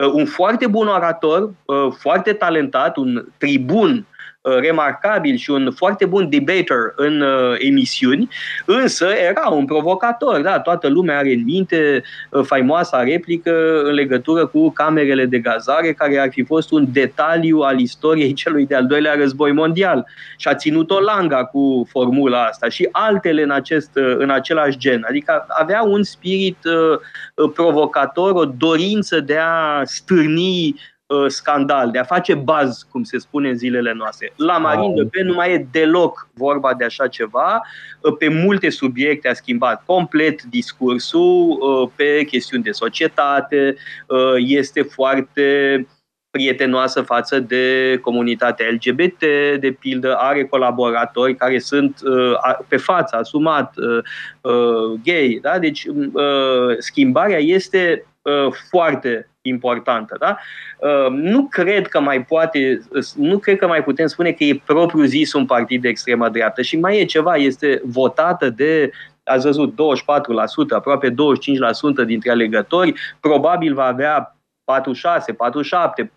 uh, 0.04 0.10
un 0.12 0.26
foarte 0.26 0.66
bun 0.66 0.86
orator, 0.86 1.50
foarte 1.98 2.32
talentat, 2.32 2.96
un 2.96 3.24
tribun 3.38 3.96
Uh, 3.98 4.17
remarcabil 4.60 5.36
și 5.36 5.50
un 5.50 5.70
foarte 5.76 6.04
bun 6.04 6.28
debater 6.30 6.92
în 6.96 7.20
uh, 7.20 7.54
emisiuni, 7.58 8.28
însă 8.64 9.06
era 9.28 9.48
un 9.48 9.64
provocator. 9.64 10.40
Da? 10.40 10.60
Toată 10.60 10.88
lumea 10.88 11.18
are 11.18 11.32
în 11.32 11.44
minte 11.44 12.02
uh, 12.30 12.44
faimoasa 12.44 13.02
replică 13.02 13.82
în 13.82 13.92
legătură 13.92 14.46
cu 14.46 14.70
camerele 14.70 15.24
de 15.24 15.38
gazare, 15.38 15.92
care 15.92 16.18
ar 16.18 16.28
fi 16.30 16.44
fost 16.44 16.70
un 16.70 16.86
detaliu 16.92 17.58
al 17.58 17.80
istoriei 17.80 18.32
celui 18.32 18.66
de-al 18.66 18.86
doilea 18.86 19.14
război 19.14 19.52
mondial. 19.52 20.06
Și 20.36 20.48
a 20.48 20.54
ținut-o 20.54 21.00
langa 21.00 21.44
cu 21.44 21.86
formula 21.90 22.44
asta 22.44 22.68
și 22.68 22.88
altele 22.92 23.42
în, 23.42 23.50
acest, 23.50 23.90
în 23.94 24.30
același 24.30 24.78
gen. 24.78 25.06
Adică 25.08 25.46
avea 25.48 25.82
un 25.82 26.02
spirit 26.02 26.58
uh, 26.64 27.50
provocator, 27.54 28.32
o 28.32 28.44
dorință 28.44 29.20
de 29.20 29.36
a 29.36 29.82
stârni 29.84 30.74
Uh, 31.08 31.26
scandal, 31.28 31.90
de 31.90 31.98
a 31.98 32.04
face 32.04 32.34
baz, 32.34 32.86
cum 32.90 33.02
se 33.02 33.18
spune 33.18 33.48
în 33.48 33.56
zilele 33.56 33.92
noastre. 33.92 34.32
La 34.36 34.58
Marine 34.58 34.94
Le 34.94 35.08
Pen 35.10 35.26
nu 35.26 35.34
mai 35.34 35.52
e 35.52 35.66
deloc 35.70 36.28
vorba 36.34 36.74
de 36.74 36.84
așa 36.84 37.08
ceva. 37.08 37.60
Uh, 38.00 38.16
pe 38.18 38.28
multe 38.28 38.70
subiecte 38.70 39.28
a 39.28 39.34
schimbat 39.34 39.82
complet 39.86 40.42
discursul, 40.42 41.58
uh, 41.60 41.90
pe 41.96 42.24
chestiuni 42.24 42.62
de 42.62 42.70
societate, 42.70 43.76
este 44.36 44.82
foarte 44.82 45.86
prietenoasă 46.30 47.02
față 47.02 47.40
de 47.40 47.98
comunitatea 48.02 48.70
LGBT, 48.70 49.18
de 49.60 49.76
pildă, 49.80 50.16
are 50.16 50.44
colaboratori 50.44 51.34
care 51.34 51.58
sunt 51.58 52.00
uh, 52.04 52.58
pe 52.68 52.76
față, 52.76 53.16
asumat, 53.16 53.74
uh, 53.76 54.52
uh, 54.52 55.00
gay. 55.04 55.38
Da? 55.42 55.58
Deci 55.58 55.84
uh, 55.84 56.76
schimbarea 56.78 57.38
este 57.38 58.06
uh, 58.22 58.52
foarte 58.70 59.30
importantă. 59.48 60.16
Da? 60.20 60.36
Uh, 60.78 61.10
nu 61.10 61.46
cred 61.50 61.86
că 61.86 62.00
mai 62.00 62.24
poate, 62.24 62.80
nu 63.16 63.38
cred 63.38 63.58
că 63.58 63.66
mai 63.66 63.82
putem 63.82 64.06
spune 64.06 64.32
că 64.32 64.44
e 64.44 64.62
propriu 64.66 65.04
zis 65.04 65.32
un 65.32 65.46
partid 65.46 65.82
de 65.82 65.88
extremă 65.88 66.28
dreaptă 66.28 66.62
și 66.62 66.78
mai 66.78 66.98
e 66.98 67.04
ceva, 67.04 67.36
este 67.36 67.80
votată 67.84 68.50
de 68.50 68.90
ați 69.28 69.44
văzut 69.44 69.72
24%, 69.72 69.76
aproape 70.68 71.10
25% 71.10 71.14
dintre 72.06 72.30
alegători, 72.30 72.94
probabil 73.20 73.74
va 73.74 73.84
avea 73.84 74.32
46, 74.64 75.32
47, 75.32 76.12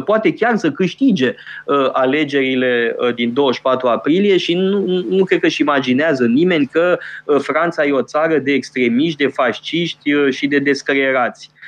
49%, 0.00 0.04
poate 0.04 0.32
chiar 0.32 0.56
să 0.56 0.70
câștige 0.70 1.34
uh, 1.64 1.88
alegerile 1.92 2.96
uh, 2.98 3.14
din 3.14 3.32
24 3.32 3.88
aprilie 3.88 4.36
și 4.36 4.54
nu, 4.54 5.04
nu 5.08 5.24
cred 5.24 5.40
că 5.40 5.46
își 5.46 5.60
imaginează 5.60 6.26
nimeni 6.26 6.66
că 6.66 6.98
uh, 7.24 7.36
Franța 7.40 7.84
e 7.84 7.92
o 7.92 8.02
țară 8.02 8.38
de 8.38 8.52
extremiști, 8.52 9.24
de 9.24 9.28
fasciști 9.28 10.12
uh, 10.12 10.32
și 10.32 10.46
de 10.46 10.58
descreierați. 10.58 11.50
Uh, 11.52 11.58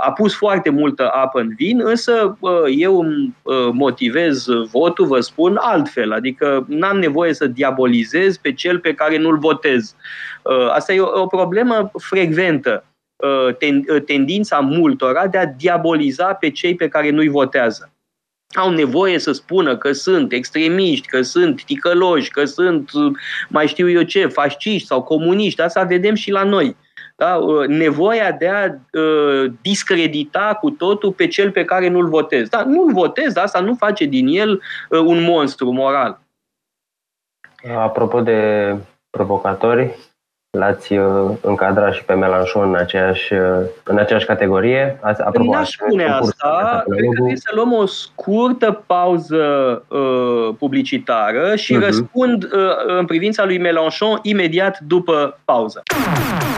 a 0.00 0.12
pus 0.12 0.34
foarte 0.34 0.70
multă 0.70 1.10
apă 1.12 1.40
în 1.40 1.54
vin, 1.56 1.80
însă 1.84 2.36
uh, 2.40 2.50
eu 2.76 3.00
îmi 3.00 3.34
uh, 3.42 3.68
motivez 3.72 4.46
votul, 4.70 5.06
vă 5.06 5.20
spun, 5.20 5.58
altfel. 5.60 6.12
Adică 6.12 6.64
n-am 6.68 6.98
nevoie 6.98 7.34
să 7.34 7.46
diabolizez 7.46 8.36
pe 8.36 8.52
cel 8.52 8.78
pe 8.78 8.94
care 8.94 9.18
nu-l 9.18 9.38
votez. 9.38 9.94
Uh, 10.42 10.70
asta 10.70 10.92
e 10.92 11.00
o, 11.00 11.20
o 11.20 11.26
problemă 11.26 11.90
frecventă 11.98 12.84
Uh, 13.16 13.54
uh, 13.88 14.02
tendința 14.06 14.58
multora 14.58 15.26
de 15.26 15.38
a 15.38 15.46
diaboliza 15.46 16.34
pe 16.34 16.50
cei 16.50 16.74
pe 16.74 16.88
care 16.88 17.10
nu-i 17.10 17.28
votează. 17.28 17.92
Au 18.54 18.70
nevoie 18.70 19.18
să 19.18 19.32
spună 19.32 19.76
că 19.76 19.92
sunt 19.92 20.32
extremiști, 20.32 21.06
că 21.06 21.22
sunt 21.22 21.64
ticăloși, 21.64 22.30
că 22.30 22.44
sunt, 22.44 22.90
uh, 22.92 23.12
mai 23.48 23.66
știu 23.66 23.90
eu 23.90 24.02
ce, 24.02 24.26
fasciști 24.26 24.86
sau 24.86 25.02
comuniști. 25.02 25.60
Asta 25.60 25.82
vedem 25.82 26.14
și 26.14 26.30
la 26.30 26.42
noi. 26.42 26.76
Da? 27.16 27.38
Nevoia 27.66 28.32
de 28.32 28.48
a 28.48 28.64
uh, 29.00 29.52
discredita 29.62 30.58
cu 30.60 30.70
totul 30.70 31.12
pe 31.12 31.26
cel 31.26 31.50
pe 31.50 31.64
care 31.64 31.88
nu-l 31.88 32.08
votez. 32.08 32.48
Da? 32.48 32.64
Nu-l 32.64 32.92
votez, 32.92 33.36
asta 33.36 33.60
nu 33.60 33.74
face 33.74 34.04
din 34.04 34.26
el 34.26 34.60
uh, 34.90 34.98
un 34.98 35.22
monstru 35.22 35.70
moral. 35.70 36.20
Apropo 37.74 38.20
de 38.20 38.74
provocatori, 39.10 39.96
l-ați 40.50 40.92
uh, 40.92 41.30
încadrat 41.40 41.94
și 41.94 42.04
pe 42.04 42.14
Melanchon 42.14 42.68
în 42.68 42.74
aceeași, 42.74 43.32
uh, 43.32 43.40
în 43.84 43.98
aceeași 43.98 44.26
categorie? 44.26 44.98
Apropo, 45.02 45.52
N-aș 45.52 45.70
spune 45.70 46.04
asta. 46.04 46.82
Cred 46.88 47.04
că 47.04 47.10
trebuie 47.12 47.36
să 47.36 47.50
luăm 47.54 47.72
o 47.72 47.86
scurtă 47.86 48.82
pauză 48.86 49.44
uh, 49.88 50.54
publicitară 50.58 51.56
și 51.56 51.76
uh-huh. 51.76 51.84
răspund 51.84 52.44
uh, 52.44 52.50
în 52.98 53.06
privința 53.06 53.44
lui 53.44 53.58
Melanchon 53.58 54.18
imediat 54.22 54.78
după 54.78 55.38
pauză. 55.44 55.82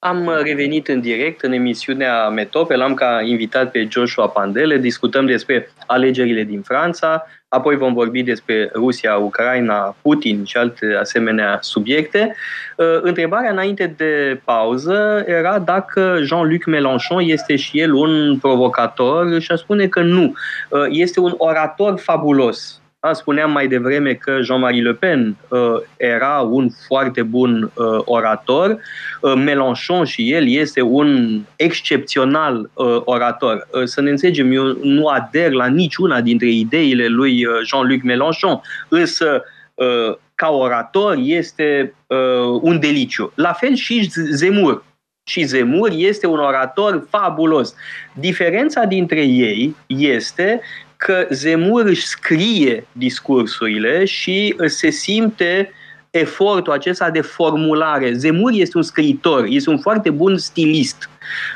Am 0.00 0.26
uh, 0.26 0.40
revenit 0.42 0.88
în 0.88 1.00
direct 1.00 1.42
în 1.42 1.52
emisiunea 1.52 2.28
Metope, 2.28 2.76
l-am 2.76 2.94
ca 2.94 3.20
invitat 3.24 3.70
pe 3.70 3.86
Joshua 3.90 4.28
Pandele, 4.28 4.76
discutăm 4.76 5.26
despre 5.26 5.70
alegerile 5.86 6.42
din 6.42 6.62
Franța, 6.62 7.26
apoi 7.48 7.76
vom 7.76 7.92
vorbi 7.92 8.22
despre 8.22 8.70
Rusia, 8.74 9.16
Ucraina, 9.16 9.96
Putin 10.02 10.44
și 10.44 10.56
alte 10.56 10.96
asemenea 11.00 11.58
subiecte. 11.60 12.34
Uh, 12.76 12.98
întrebarea 13.00 13.50
înainte 13.50 13.94
de 13.96 14.40
pauză 14.44 15.24
era 15.26 15.58
dacă 15.58 16.18
Jean-Luc 16.22 16.64
Mélenchon 16.64 17.22
este 17.26 17.56
și 17.56 17.80
el 17.80 17.92
un 17.92 18.38
provocator 18.38 19.40
și 19.40 19.52
a 19.52 19.56
spune 19.56 19.86
că 19.86 20.00
nu. 20.00 20.32
Uh, 20.70 20.86
este 20.88 21.20
un 21.20 21.34
orator 21.36 21.98
fabulos 21.98 22.80
da, 23.00 23.12
spuneam 23.12 23.50
mai 23.50 23.68
devreme 23.68 24.14
că 24.14 24.38
Jean-Marie 24.42 24.82
Le 24.82 24.92
Pen 24.92 25.36
uh, 25.48 25.58
era 25.96 26.40
un 26.40 26.68
foarte 26.86 27.22
bun 27.22 27.62
uh, 27.62 28.00
orator. 28.04 28.78
Uh, 29.20 29.34
Mélenchon 29.34 30.04
și 30.04 30.32
el 30.32 30.48
este 30.48 30.80
un 30.80 31.40
excepțional 31.56 32.70
uh, 32.74 33.00
orator. 33.04 33.68
Uh, 33.72 33.84
să 33.84 34.00
ne 34.00 34.10
înțelegem, 34.10 34.52
eu 34.52 34.76
nu 34.82 35.06
ader 35.06 35.52
la 35.52 35.66
niciuna 35.66 36.20
dintre 36.20 36.48
ideile 36.48 37.06
lui 37.06 37.44
uh, 37.44 37.52
Jean-Luc 37.66 38.02
Mélenchon, 38.02 38.60
însă 38.88 39.42
uh, 39.74 40.16
ca 40.34 40.48
orator 40.50 41.16
este 41.18 41.94
uh, 42.06 42.58
un 42.60 42.80
deliciu. 42.80 43.32
La 43.34 43.52
fel 43.52 43.74
și 43.74 44.10
Zemur. 44.32 44.84
Și 45.24 45.42
Zemur 45.42 45.90
este 45.92 46.26
un 46.26 46.38
orator 46.38 47.06
fabulos. 47.10 47.74
Diferența 48.12 48.84
dintre 48.84 49.20
ei 49.20 49.76
este 49.86 50.60
că 50.98 51.26
Zemur 51.30 51.84
își 51.84 52.06
scrie 52.06 52.86
discursurile 52.92 54.04
și 54.04 54.56
se 54.66 54.90
simte 54.90 55.72
efortul 56.10 56.72
acesta 56.72 57.10
de 57.10 57.20
formulare. 57.20 58.12
Zemur 58.12 58.50
este 58.54 58.76
un 58.76 58.82
scriitor, 58.82 59.44
este 59.48 59.70
un 59.70 59.78
foarte 59.78 60.10
bun 60.10 60.38
stilist. 60.38 61.10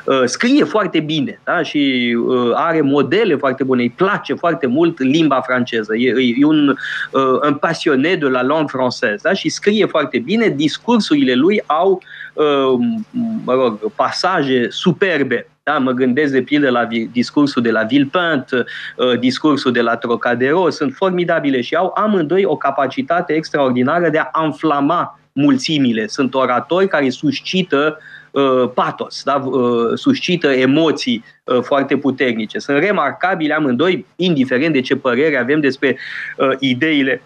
Uh, 0.04 0.22
scrie 0.24 0.64
foarte 0.64 1.00
bine 1.00 1.40
da? 1.44 1.62
și 1.62 2.14
uh, 2.26 2.50
are 2.54 2.80
modele 2.80 3.36
foarte 3.36 3.64
bune, 3.64 3.82
îi 3.82 3.90
place 3.90 4.34
foarte 4.34 4.66
mult 4.66 4.98
limba 4.98 5.40
franceză, 5.40 5.96
e, 5.96 6.14
e 6.36 6.44
un, 6.44 6.68
uh, 6.68 7.40
un 7.42 7.54
pasionet 7.54 8.20
de 8.20 8.26
la 8.26 8.42
langue 8.42 8.72
française 8.72 9.22
da? 9.22 9.32
și 9.32 9.48
scrie 9.48 9.86
foarte 9.86 10.18
bine, 10.18 10.48
discursurile 10.48 11.34
lui 11.34 11.62
au 11.66 12.02
mă 13.44 13.54
rog, 13.54 13.92
pasaje 13.94 14.66
superbe 14.70 15.51
da, 15.64 15.78
mă 15.78 15.90
gândesc 15.92 16.32
de 16.32 16.42
pildă 16.42 16.70
la 16.70 16.88
discursul 17.12 17.62
de 17.62 17.70
la 17.70 17.82
Villepinte, 17.82 18.64
uh, 18.96 19.18
discursul 19.18 19.72
de 19.72 19.80
la 19.80 19.96
Trocadero, 19.96 20.70
sunt 20.70 20.94
formidabile 20.94 21.60
și 21.60 21.74
au 21.74 21.92
amândoi 21.96 22.44
o 22.44 22.56
capacitate 22.56 23.32
extraordinară 23.32 24.08
de 24.08 24.18
a 24.18 24.42
înflama 24.42 25.18
mulțimile. 25.32 26.06
Sunt 26.06 26.34
oratori 26.34 26.88
care 26.88 27.10
suscită 27.10 27.98
uh, 28.30 28.70
patos, 28.74 29.22
da? 29.24 29.34
uh, 29.34 29.90
suscită 29.94 30.48
emoții 30.48 31.24
uh, 31.44 31.60
foarte 31.60 31.96
puternice. 31.96 32.58
Sunt 32.58 32.78
remarcabile 32.78 33.54
amândoi, 33.54 34.06
indiferent 34.16 34.72
de 34.72 34.80
ce 34.80 34.96
părere 34.96 35.36
avem 35.36 35.60
despre 35.60 35.98
uh, 36.36 36.50
ideile 36.58 37.22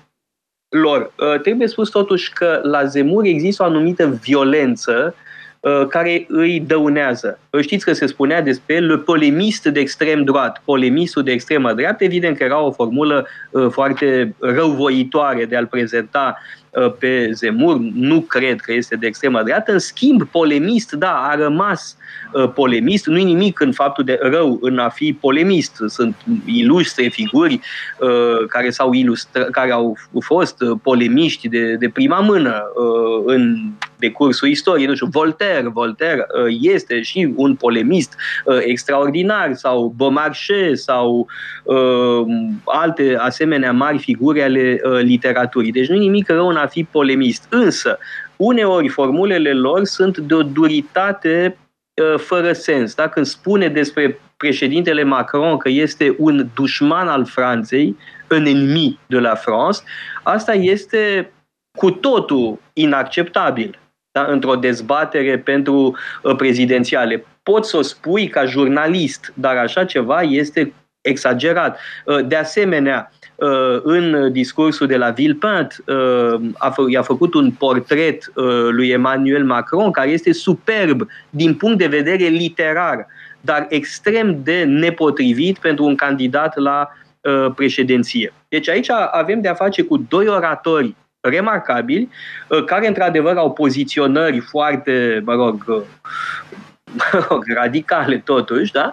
lor. 0.69 1.13
Uh, 1.19 1.41
trebuie 1.41 1.69
spus 1.69 1.91
totuși 1.91 2.33
că 2.33 2.61
la 2.63 2.85
Zemur 2.85 3.25
există 3.25 3.63
o 3.63 3.67
anumită 3.67 4.07
violență 4.23 5.15
Uh, 5.15 5.25
care 5.89 6.27
îi 6.29 6.61
dăunează. 6.67 7.39
Știți 7.61 7.85
că 7.85 7.93
se 7.93 8.07
spunea 8.07 8.43
despre 8.43 8.79
le 8.79 8.97
polemist 8.97 9.65
de 9.65 9.81
extrem 9.81 10.25
droat, 10.25 10.63
polemistul 10.65 11.23
de 11.23 11.33
extremă 11.33 11.73
dreaptă, 11.73 12.05
evident 12.05 12.37
că 12.37 12.45
era 12.45 12.61
o 12.61 12.71
formulă 12.71 13.27
uh, 13.51 13.67
foarte 13.71 14.35
răuvoitoare 14.39 15.45
de 15.45 15.57
a-l 15.57 15.67
prezenta 15.67 16.39
uh, 16.39 16.66
pe 16.99 17.31
Zemur, 17.33 17.79
nu 17.95 18.21
cred 18.21 18.61
că 18.61 18.73
este 18.73 18.97
de 18.97 19.07
extremă 19.07 19.43
dreaptă, 19.43 19.73
în 19.73 19.79
schimb, 19.79 20.23
polemist, 20.23 20.93
da, 20.93 21.29
a 21.31 21.35
rămas 21.35 21.97
polemist, 22.55 23.07
nu-i 23.07 23.25
nimic 23.25 23.61
în 23.61 23.73
faptul 23.73 24.05
de 24.05 24.19
rău 24.23 24.59
în 24.61 24.79
a 24.79 24.89
fi 24.89 25.13
polemist, 25.13 25.83
sunt 25.87 26.17
ilustre 26.45 27.09
figuri 27.09 27.61
care, 28.49 28.71
s-au 28.71 28.93
ilustra, 28.93 29.45
care 29.45 29.73
au 29.73 29.97
fost 30.21 30.57
polemiști 30.83 31.49
de, 31.49 31.75
de 31.75 31.89
prima 31.89 32.21
mână 32.21 32.63
în 33.25 33.57
decursul 33.99 34.49
istoriei, 34.49 34.87
nu 34.87 34.95
știu, 34.95 35.07
Voltaire, 35.07 35.69
Voltaire 35.69 36.27
uh, 36.45 36.57
este 36.61 37.03
și 37.03 37.33
un 37.37 37.55
polemist 37.55 38.15
uh, 38.45 38.59
extraordinar. 38.61 39.55
Sau 39.55 39.95
Beaumarchais 39.97 40.83
sau 40.83 41.27
uh, 41.65 42.27
alte 42.65 43.17
asemenea 43.19 43.73
mari 43.73 43.99
figuri 43.99 44.43
ale 44.43 44.81
literaturii. 45.01 45.73
Deci 45.73 45.89
nu 45.89 45.95
e 45.95 45.99
nimic 45.99 46.29
rău 46.29 46.49
în 46.49 46.57
a 46.57 46.66
fi 46.67 46.85
polemist. 46.85 47.47
Însă, 47.49 47.99
uneori 48.37 48.89
formulele 48.89 49.53
lor 49.53 49.85
sunt 49.85 50.19
de 50.19 50.35
o 50.35 50.43
duritate 50.43 51.59
fără 52.17 52.53
sens. 52.53 52.95
Da? 52.95 53.09
Când 53.09 53.27
spune 53.27 53.69
despre 53.69 54.21
președintele 54.37 55.03
Macron 55.03 55.57
că 55.57 55.69
este 55.69 56.15
un 56.19 56.49
dușman 56.55 57.09
al 57.09 57.25
Franței, 57.25 57.97
un 58.31 58.37
enemi 58.47 58.99
de 59.07 59.19
la 59.19 59.35
France, 59.35 59.83
asta 60.23 60.53
este 60.53 61.33
cu 61.79 61.91
totul 61.91 62.61
inacceptabil 62.73 63.79
da, 64.11 64.25
într-o 64.25 64.55
dezbatere 64.55 65.39
pentru 65.39 65.97
uh, 66.23 66.37
prezidențiale. 66.37 67.25
Poți 67.43 67.71
să 67.71 67.77
o 67.77 67.83
spui 67.83 68.29
ca 68.29 68.45
jurnalist, 68.45 69.33
dar 69.35 69.57
așa 69.57 69.85
ceva 69.85 70.23
este 70.23 70.73
exagerat. 71.01 71.79
Uh, 72.05 72.27
de 72.27 72.37
asemenea, 72.37 73.11
uh, 73.13 73.26
în 73.83 74.33
discursul 74.33 74.87
de 74.87 74.97
la 74.97 75.11
Villepinte 75.11 75.77
i-a 76.89 77.03
făcut 77.03 77.35
un 77.35 77.51
portret 77.51 78.33
lui 78.71 78.89
Emmanuel 78.89 79.45
Macron 79.45 79.91
care 79.91 80.11
este 80.11 80.33
superb 80.33 81.09
din 81.31 81.55
punct 81.55 81.79
de 81.79 81.87
vedere 81.87 82.25
literar, 82.25 83.07
dar 83.41 83.67
extrem 83.69 84.41
de 84.43 84.65
nepotrivit 84.65 85.59
pentru 85.59 85.85
un 85.85 85.95
candidat 85.95 86.57
la 86.57 86.89
președinție. 87.55 88.33
Deci 88.49 88.69
aici 88.69 88.91
avem 89.11 89.41
de 89.41 89.49
a 89.49 89.55
face 89.55 89.83
cu 89.83 89.97
doi 90.09 90.27
oratori 90.29 90.95
remarcabili, 91.21 92.09
care 92.67 92.87
într-adevăr 92.87 93.37
au 93.37 93.53
poziționări 93.53 94.39
foarte, 94.41 95.23
mă 95.25 95.35
rog, 95.35 95.85
radicale 97.57 98.23
totuși, 98.25 98.73
da? 98.73 98.93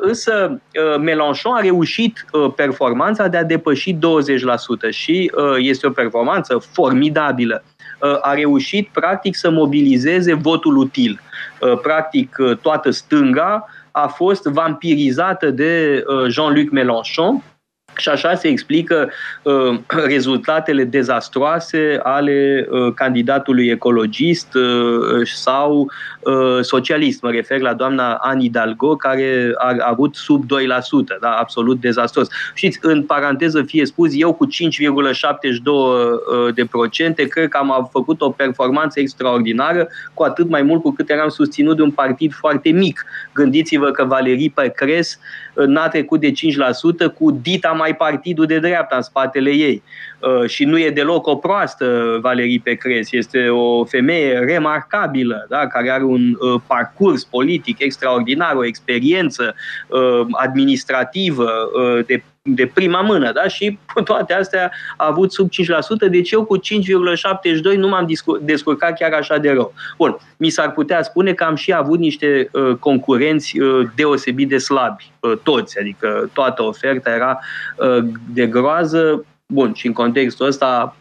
însă 0.00 0.60
Mélenchon 1.00 1.54
a 1.54 1.60
reușit 1.60 2.24
performanța 2.56 3.28
de 3.28 3.36
a 3.36 3.44
depăși 3.44 3.94
20% 3.94 3.98
și 4.90 5.30
este 5.58 5.86
o 5.86 5.90
performanță 5.90 6.58
formidabilă. 6.72 7.64
A 8.20 8.34
reușit 8.34 8.88
practic 8.92 9.36
să 9.36 9.50
mobilizeze 9.50 10.34
votul 10.34 10.76
util. 10.76 11.20
Practic 11.82 12.36
toată 12.62 12.90
stânga 12.90 13.68
a 13.90 14.06
fost 14.06 14.44
vampirizată 14.44 15.50
de 15.50 16.04
Jean-Luc 16.28 16.70
Mélenchon, 16.70 17.42
și 17.98 18.08
așa 18.08 18.34
se 18.34 18.48
explică 18.48 19.10
uh, 19.42 19.78
rezultatele 20.12 20.84
dezastroase 20.84 22.00
ale 22.02 22.66
uh, 22.70 22.92
candidatului 22.94 23.66
ecologist 23.66 24.54
uh, 24.54 25.26
sau 25.34 25.90
uh, 26.20 26.58
socialist. 26.60 27.22
Mă 27.22 27.30
refer 27.30 27.60
la 27.60 27.74
doamna 27.74 28.12
Anne 28.12 28.40
Hidalgo, 28.40 28.96
care 28.96 29.52
a, 29.58 29.74
a 29.78 29.88
avut 29.90 30.14
sub 30.14 30.44
2%, 30.44 30.48
da, 31.20 31.30
absolut 31.30 31.80
dezastros. 31.80 32.28
Știți, 32.54 32.78
în 32.82 33.02
paranteză 33.02 33.62
fie 33.62 33.86
spus, 33.86 34.10
eu 34.12 34.34
cu 34.34 34.46
5,72 34.46 34.52
uh, 35.64 36.54
de 36.54 36.64
procente 36.64 37.22
cred 37.22 37.48
că 37.48 37.56
am 37.56 37.88
făcut 37.92 38.20
o 38.20 38.30
performanță 38.30 39.00
extraordinară, 39.00 39.88
cu 40.14 40.22
atât 40.22 40.48
mai 40.48 40.62
mult 40.62 40.82
cu 40.82 40.90
cât 40.92 41.10
eram 41.10 41.28
susținut 41.28 41.76
de 41.76 41.82
un 41.82 41.90
partid 41.90 42.32
foarte 42.32 42.70
mic. 42.70 43.04
Gândiți-vă 43.32 43.90
că 43.90 44.04
Valerii 44.04 44.50
Pecres 44.50 45.18
uh, 45.18 45.47
n-a 45.66 45.88
trecut 45.88 46.20
de 46.20 46.30
5% 46.30 46.34
cu 47.18 47.30
dita 47.30 47.68
mai 47.70 47.96
partidul 47.96 48.46
de 48.46 48.58
dreapta 48.58 48.96
în 48.96 49.02
spatele 49.02 49.50
ei. 49.50 49.82
Uh, 50.18 50.48
și 50.48 50.64
nu 50.64 50.78
e 50.78 50.90
deloc 50.90 51.26
o 51.26 51.36
proastă 51.36 52.18
Valerii 52.20 52.58
Pecres, 52.58 53.12
este 53.12 53.48
o 53.48 53.84
femeie 53.84 54.38
remarcabilă, 54.38 55.46
da? 55.48 55.66
care 55.66 55.90
are 55.90 56.04
un 56.04 56.36
uh, 56.38 56.60
parcurs 56.66 57.24
politic 57.24 57.80
extraordinar, 57.80 58.54
o 58.54 58.64
experiență 58.64 59.54
uh, 59.88 60.26
administrativă 60.32 61.50
de 62.06 62.22
de 62.54 62.66
prima 62.66 63.00
mână, 63.00 63.32
da? 63.32 63.48
și 63.48 63.78
cu 63.94 64.02
toate 64.10 64.34
astea 64.34 64.70
a 64.96 65.06
avut 65.06 65.32
sub 65.32 65.48
5%, 66.06 66.10
deci 66.10 66.30
eu 66.30 66.44
cu 66.44 66.58
5,72 66.58 67.76
nu 67.76 67.88
m-am 67.88 68.06
descurcat 68.40 68.98
chiar 68.98 69.12
așa 69.12 69.38
de 69.38 69.50
rău. 69.50 69.72
Bun, 69.96 70.16
mi 70.36 70.48
s-ar 70.48 70.72
putea 70.72 71.02
spune 71.02 71.32
că 71.32 71.44
am 71.44 71.54
și 71.54 71.72
avut 71.72 71.98
niște 71.98 72.48
uh, 72.52 72.74
concurenți 72.74 73.58
uh, 73.58 73.88
deosebit 73.94 74.48
de 74.48 74.58
slabi, 74.58 75.12
uh, 75.20 75.32
toți, 75.42 75.78
adică 75.78 76.30
toată 76.32 76.62
oferta 76.62 77.10
era 77.10 77.38
uh, 77.76 78.04
de 78.34 78.46
groază, 78.46 79.24
bun, 79.46 79.72
și 79.74 79.86
în 79.86 79.92
contextul 79.92 80.46
ăsta 80.46 80.96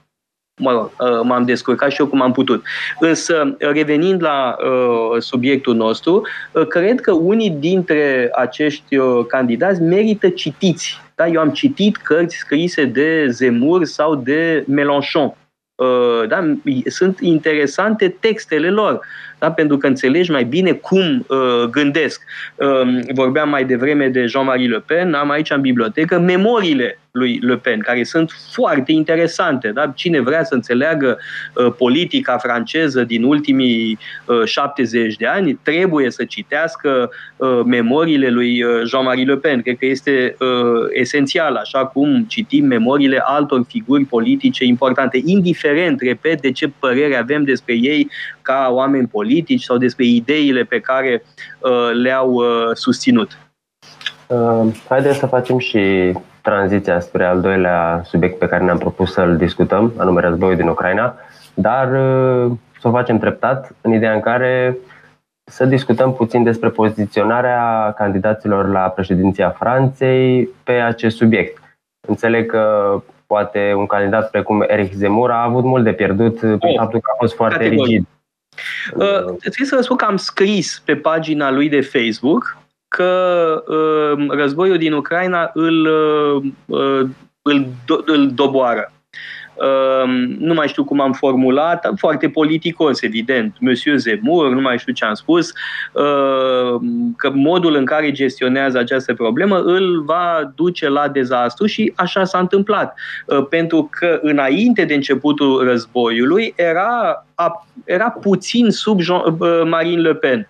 mă 0.58 0.72
rog, 0.72 0.92
uh, 1.00 1.22
m-am 1.24 1.46
descurcat 1.46 1.92
și 1.92 2.02
eu 2.02 2.08
cum 2.08 2.22
am 2.22 2.32
putut. 2.32 2.64
Însă, 3.00 3.56
revenind 3.60 4.22
la 4.22 4.56
uh, 4.60 5.22
subiectul 5.22 5.76
nostru, 5.76 6.28
uh, 6.52 6.68
cred 6.68 7.00
că 7.00 7.12
unii 7.12 7.50
dintre 7.50 8.30
acești 8.36 8.98
uh, 8.98 9.26
candidați 9.28 9.82
merită 9.82 10.30
citiți. 10.30 11.02
Da? 11.16 11.28
Eu 11.28 11.40
am 11.40 11.50
citit 11.50 11.98
cărți 11.98 12.36
scrise 12.36 12.86
de 12.86 13.28
Zemur 13.30 13.86
sau 13.86 14.16
de 14.16 14.64
Mélenchon. 14.68 15.36
Uh, 15.76 16.28
da? 16.28 16.54
Sunt 16.86 17.20
interesante 17.20 18.16
textele 18.20 18.70
lor 18.70 19.00
da? 19.40 19.52
pentru 19.52 19.78
că 19.78 19.88
înțelegi 19.88 20.32
mai 20.32 20.44
bine 20.44 20.72
cum 20.72 21.26
uh, 21.28 21.64
gândesc. 21.70 22.22
Uh, 22.56 23.00
vorbeam 23.14 23.50
mai 23.50 23.66
devreme 23.66 24.08
de 24.08 24.26
Jean-Marie 24.26 24.68
Le 24.68 24.84
Pen, 24.86 25.14
am 25.14 25.30
aici 25.30 25.50
în 25.50 25.62
bibliotecă 25.62 26.20
memoriile 26.20 27.00
lui 27.18 27.40
Le 27.42 27.58
Pen, 27.58 27.80
care 27.80 28.04
sunt 28.04 28.32
foarte 28.52 28.92
interesante. 28.92 29.72
Da? 29.72 29.92
Cine 29.96 30.20
vrea 30.20 30.44
să 30.44 30.54
înțeleagă 30.54 31.18
uh, 31.54 31.74
politica 31.78 32.38
franceză 32.38 33.04
din 33.04 33.24
ultimii 33.24 33.98
uh, 34.26 34.44
70 34.46 35.16
de 35.16 35.26
ani, 35.26 35.60
trebuie 35.64 36.12
să 36.12 36.24
citească 36.24 37.10
uh, 37.36 37.62
memoriile 37.66 38.30
lui 38.30 38.64
uh, 38.64 38.82
Jean-Marie 38.86 39.26
Le 39.26 39.36
Pen. 39.36 39.62
Cred 39.62 39.78
că 39.78 39.86
este 39.86 40.36
uh, 40.40 40.48
esențial, 40.94 41.56
așa 41.56 41.86
cum 41.86 42.26
citim 42.28 42.66
memoriile 42.66 43.22
altor 43.26 43.66
figuri 43.68 44.04
politice 44.04 44.66
importante, 44.66 45.22
indiferent, 45.26 46.02
repet, 46.02 46.42
de 46.42 46.52
ce 46.52 46.72
părere 46.80 47.16
avem 47.16 47.44
despre 47.44 47.74
ei 47.74 48.10
ca 48.42 48.70
oameni 48.72 49.08
politici 49.08 49.64
sau 49.64 49.78
despre 49.78 50.06
ideile 50.06 50.64
pe 50.64 50.80
care 50.80 51.24
uh, 51.60 51.90
le-au 51.94 52.32
uh, 52.32 52.46
susținut. 52.74 53.38
Uh, 54.28 54.74
haideți 54.90 55.18
să 55.18 55.26
facem 55.26 55.58
și 55.58 56.14
tranziția 56.50 57.00
spre 57.00 57.26
al 57.26 57.42
doilea 57.42 58.02
subiect 58.04 58.40
pe 58.40 58.48
care 58.48 58.64
ne-am 58.64 58.78
propus 58.78 59.12
să-l 59.14 59.38
discutăm, 59.38 59.94
anume 59.98 60.22
războiul 60.22 60.56
din 60.56 60.68
Ucraina, 60.68 61.16
dar 61.54 61.88
uh, 61.88 62.52
să 62.80 62.88
o 62.88 62.92
facem 62.92 63.18
treptat, 63.18 63.76
în 63.82 63.94
ideea 63.94 64.14
în 64.14 64.20
care 64.20 64.78
să 65.44 65.66
discutăm 65.66 66.14
puțin 66.14 66.44
despre 66.44 66.70
poziționarea 66.70 67.94
candidaților 67.98 68.68
la 68.68 68.90
președinția 68.90 69.50
Franței 69.50 70.50
pe 70.64 70.72
acest 70.72 71.18
subiect. 71.18 71.62
Înțeleg 72.08 72.50
că 72.52 72.64
poate 73.26 73.74
un 73.78 73.86
candidat 73.86 74.30
precum 74.30 74.64
Eric 74.68 74.94
Zemmour 74.94 75.32
a 75.32 75.44
avut 75.44 75.64
mult 75.64 75.84
de 75.84 75.94
pierdut 75.94 76.44
oh, 76.44 76.56
prin 76.60 76.78
faptul 76.78 77.00
că 77.00 77.10
a 77.14 77.18
fost 77.18 77.36
foarte 77.36 77.58
categoric. 77.58 77.88
rigid 77.88 78.08
Uh, 78.96 79.24
trebuie 79.24 79.68
să 79.68 79.76
vă 79.76 79.82
spun 79.82 79.96
că 79.96 80.06
am 80.06 80.18
scris 80.18 80.82
pe 80.86 80.96
pagina 80.96 81.52
lui 81.52 81.70
de 81.70 81.82
Facebook 81.82 82.58
că 82.88 83.64
uh, 83.68 84.28
războiul 84.30 84.78
din 84.78 84.94
Ucraina 84.94 85.50
îl, 85.54 85.86
uh, 85.86 86.44
uh 86.66 87.10
îl, 87.42 87.66
do- 87.66 88.06
îl 88.06 88.32
doboară. 88.34 88.92
Uh, 89.56 90.36
nu 90.40 90.54
mai 90.54 90.68
știu 90.68 90.84
cum 90.84 91.00
am 91.00 91.14
formulat, 91.14 91.90
foarte 91.96 92.30
politicos, 92.30 93.02
evident, 93.02 93.56
Monsieur 93.60 93.98
Zemmour, 93.98 94.50
nu 94.50 94.62
mai 94.62 94.78
știu 94.78 94.94
ce 94.94 95.06
am 95.06 95.14
spus, 95.14 95.52
uh, 95.94 96.80
că 97.18 97.32
modul 97.34 97.76
în 97.76 97.86
care 97.86 98.12
gestionează 98.12 98.78
această 98.78 99.14
problemă 99.14 99.62
îl 99.62 100.04
va 100.04 100.52
duce 100.56 100.90
la 100.90 101.08
dezastru 101.08 101.66
și 101.66 101.94
așa 101.96 102.24
s-a 102.24 102.40
întâmplat. 102.40 102.98
Uh, 103.26 103.46
pentru 103.50 103.90
că 103.92 104.20
înainte 104.22 104.86
de 104.86 104.94
începutul 104.94 105.64
războiului 105.64 106.54
era 106.56 107.26
era 107.86 108.10
puțin 108.10 108.70
sub 108.70 109.00
Jean, 109.00 109.22
uh, 109.40 109.62
Marine 109.66 110.02
Le 110.02 110.16
Pen. 110.16 110.48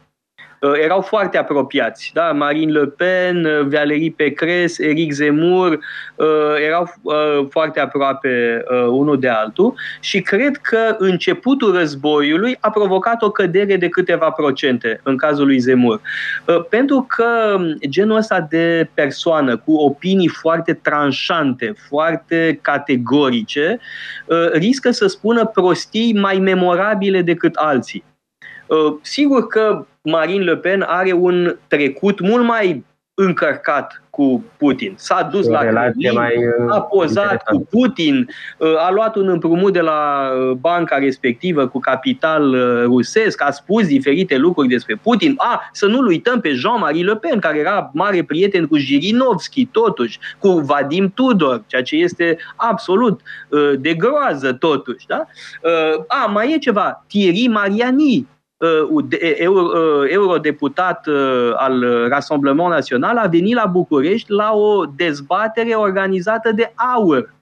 Uh, 0.60 0.72
erau 0.84 1.02
foarte 1.02 1.38
apropiați. 1.38 2.12
Da? 2.14 2.32
Marine 2.32 2.72
Le 2.72 2.86
Pen, 2.86 3.46
uh, 3.46 3.68
Valérie 3.70 4.14
Pécresse, 4.16 4.86
Eric 4.86 5.12
Zemmour 5.12 5.80
erau 6.66 6.94
foarte 7.50 7.80
aproape 7.80 8.64
unul 8.90 9.20
de 9.20 9.28
altul 9.28 9.74
și 10.00 10.22
cred 10.22 10.58
că 10.58 10.96
începutul 10.98 11.74
războiului 11.74 12.58
a 12.60 12.70
provocat 12.70 13.22
o 13.22 13.32
cădere 13.32 13.76
de 13.76 13.90
câteva 13.90 14.30
procente 14.30 15.00
în 15.04 15.18
cazul 15.18 15.46
lui 15.46 15.60
Zemmour. 15.60 16.02
Pentru 16.70 17.06
că 17.08 17.58
genul 17.90 18.18
ăsta 18.18 18.48
de 18.50 18.90
persoană 18.94 19.58
cu 19.58 19.74
opinii 19.74 20.28
foarte 20.28 20.74
tranșante, 20.74 21.74
foarte 21.88 22.60
categorice, 22.62 23.80
riscă 24.52 24.92
să 24.92 25.08
spună 25.08 25.46
prostii 25.46 26.14
mai 26.14 26.40
memorabile 26.40 27.22
decât 27.22 27.56
alții. 27.56 28.04
Sigur 29.02 29.48
că 29.48 29.86
Marine 30.10 30.44
Le 30.44 30.56
Pen 30.56 30.82
are 30.82 31.12
un 31.14 31.56
trecut 31.68 32.20
mult 32.20 32.46
mai 32.46 32.86
încărcat 33.14 34.02
cu 34.10 34.44
Putin. 34.58 34.94
S-a 34.96 35.30
dus 35.32 35.48
la 35.48 35.60
Kremlin, 35.60 36.12
mai 36.14 36.34
uh, 36.38 36.76
a 36.76 36.82
pozat 36.82 37.32
interesant. 37.32 37.42
cu 37.46 37.68
Putin, 37.70 38.28
uh, 38.58 38.78
a 38.78 38.92
luat 38.92 39.16
un 39.16 39.30
împrumut 39.30 39.74
de 39.74 39.80
la 39.80 40.32
uh, 40.32 40.52
banca 40.52 40.98
respectivă 40.98 41.68
cu 41.68 41.80
capital 41.80 42.56
rusesc, 42.84 43.42
a 43.42 43.52
spus 43.52 43.88
diferite 43.88 44.38
lucruri 44.38 44.68
despre 44.68 44.96
Putin. 44.96 45.34
A, 45.38 45.70
să 45.72 45.86
nu-l 45.86 46.06
uităm 46.06 46.40
pe 46.40 46.54
Jean-Marie 46.54 47.04
Le 47.04 47.16
Pen, 47.16 47.40
care 47.40 47.58
era 47.58 47.90
mare 47.94 48.24
prieten 48.24 48.68
cu 48.68 48.78
Jirinovski, 48.78 49.66
totuși, 49.66 50.20
cu 50.40 50.50
Vadim 50.50 51.12
Tudor, 51.16 51.64
ceea 51.68 51.82
ce 51.82 51.96
este 51.96 52.38
absolut 52.56 53.22
de 53.80 53.94
groază, 53.94 54.54
totuși. 54.54 55.08
Da? 55.08 55.26
A, 56.08 56.26
mai 56.26 56.54
e 56.54 56.58
ceva, 56.58 57.06
Thierry 57.08 57.48
Mariani, 57.48 58.16
Uh, 58.18 58.24
uh, 58.24 58.37
eurodeputat 60.10 61.08
uh, 61.08 61.52
al 61.56 62.08
Rassemblement 62.08 62.70
Național 62.70 63.18
a 63.18 63.28
venit 63.28 63.56
la 63.56 63.66
București 63.66 64.32
la 64.32 64.54
o 64.54 64.86
dezbatere 64.96 65.74
organizată 65.74 66.52
de 66.52 66.74
AUR. 66.96 67.36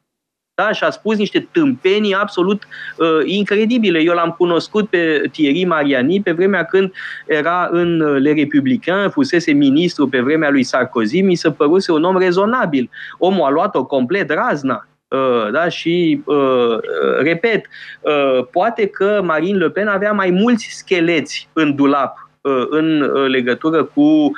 Da? 0.56 0.71
Și 0.71 0.84
a 0.84 0.89
spus 0.89 1.17
niște 1.17 1.47
tâmpenii 1.51 2.13
absolut 2.13 2.63
uh, 2.97 3.08
incredibile. 3.23 3.99
Eu 3.99 4.13
l-am 4.13 4.30
cunoscut 4.30 4.89
pe 4.89 5.30
Thierry 5.32 5.63
Mariani 5.63 6.21
pe 6.21 6.32
vremea 6.32 6.63
când 6.63 6.91
era 7.28 7.67
în 7.71 7.97
Le 7.97 8.32
Républicains, 8.32 9.12
fusese 9.12 9.51
ministru 9.51 10.08
pe 10.08 10.19
vremea 10.19 10.49
lui 10.49 10.63
Sarkozy, 10.63 11.21
mi 11.21 11.36
se 11.36 11.51
păruse 11.51 11.91
un 11.91 12.04
om 12.04 12.17
rezonabil. 12.17 12.89
Omul 13.17 13.45
a 13.45 13.49
luat-o 13.49 13.86
complet 13.86 14.32
razna. 14.32 14.88
Uh, 15.15 15.51
da? 15.51 15.69
Și, 15.69 16.21
uh, 16.25 16.78
repet, 17.19 17.65
uh, 18.01 18.45
poate 18.51 18.88
că 18.88 19.21
Marine 19.23 19.58
Le 19.58 19.69
Pen 19.69 19.88
avea 19.88 20.12
mai 20.12 20.30
mulți 20.30 20.67
scheleți 20.71 21.49
în 21.54 21.75
dulap 21.75 22.23
în 22.69 23.12
legătură 23.28 23.84
cu 23.84 24.32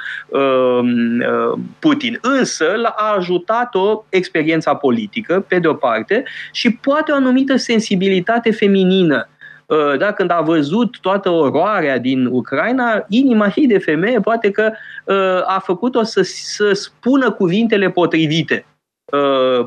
Putin. 1.79 2.19
Însă 2.21 2.65
l-a 2.75 2.95
ajutat-o 3.17 4.03
experiența 4.09 4.75
politică, 4.75 5.45
pe 5.47 5.59
de 5.59 5.67
o 5.67 5.73
parte, 5.73 6.23
și 6.51 6.71
poate 6.71 7.11
o 7.11 7.15
anumită 7.15 7.55
sensibilitate 7.55 8.51
feminină 8.51 9.27
Uh, 9.67 9.97
da, 9.97 10.11
când 10.11 10.31
a 10.31 10.41
văzut 10.41 10.99
toată 10.99 11.29
oroarea 11.29 11.97
din 11.97 12.25
Ucraina, 12.25 13.05
inima 13.07 13.51
ei 13.55 13.67
de 13.67 13.77
femeie 13.77 14.19
poate 14.19 14.51
că 14.51 14.71
uh, 15.05 15.55
a 15.55 15.59
făcut-o 15.63 16.03
să, 16.03 16.21
să 16.23 16.73
spună 16.73 17.31
cuvintele 17.31 17.89
potrivite 17.89 18.65
uh, 18.65 18.76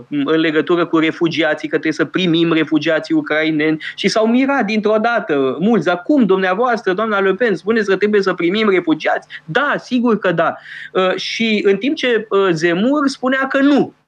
în 0.09 0.39
legătură 0.41 0.87
cu 0.87 0.99
refugiații, 0.99 1.69
că 1.69 1.79
trebuie 1.79 1.93
să 1.93 2.05
primim 2.05 2.53
refugiații 2.53 3.15
ucraineni 3.15 3.83
și 3.95 4.09
s-au 4.09 4.27
mirat 4.27 4.65
dintr-o 4.65 4.97
dată 5.01 5.57
mulți. 5.61 5.89
Acum, 5.89 6.25
dumneavoastră, 6.25 6.93
doamna 6.93 7.21
Le 7.21 7.35
Pen, 7.35 7.57
spuneți 7.57 7.89
că 7.89 7.97
trebuie 7.97 8.23
să 8.23 8.35
primim 8.35 8.71
refugiați? 8.71 9.29
Da, 9.45 9.75
sigur 9.79 10.19
că 10.19 10.33
da. 10.33 10.55
Și 11.17 11.63
în 11.67 11.77
timp 11.77 11.97
ce 11.97 12.29
Zemur 12.51 13.09
spunea 13.09 13.47
că 13.47 13.59
nu, 13.61 13.95
Uh, 13.95 14.00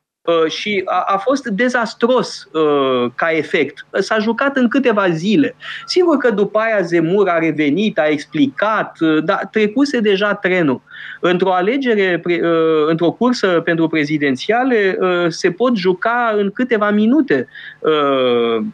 și 0.48 0.82
a, 0.84 1.04
a 1.06 1.16
fost 1.16 1.44
dezastros 1.46 2.48
uh, 2.52 3.10
ca 3.14 3.30
efect. 3.30 3.86
S-a 3.92 4.18
jucat 4.18 4.56
în 4.56 4.68
câteva 4.68 5.10
zile. 5.10 5.54
Sigur 5.86 6.16
că 6.16 6.30
după 6.30 6.58
aia 6.58 6.80
Zemur 6.80 7.28
a 7.28 7.38
revenit, 7.38 7.98
a 7.98 8.06
explicat, 8.06 9.00
uh, 9.00 9.24
dar 9.24 9.48
trecuse 9.50 10.00
deja 10.00 10.34
trenul. 10.34 10.82
Într-o 11.20 11.52
alegere, 11.52 12.18
pre, 12.18 12.40
uh, 12.42 12.86
într-o 12.86 13.10
cursă 13.10 13.60
pentru 13.60 13.88
prezidențiale, 13.88 14.96
uh, 15.00 15.26
se 15.28 15.50
pot 15.50 15.76
juca 15.76 16.34
în 16.36 16.50
câteva 16.50 16.90
minute 16.90 17.48
uh, 17.78 18.64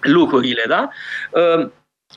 lucrurile, 0.00 0.62
da? 0.68 0.88
Uh, 1.30 1.68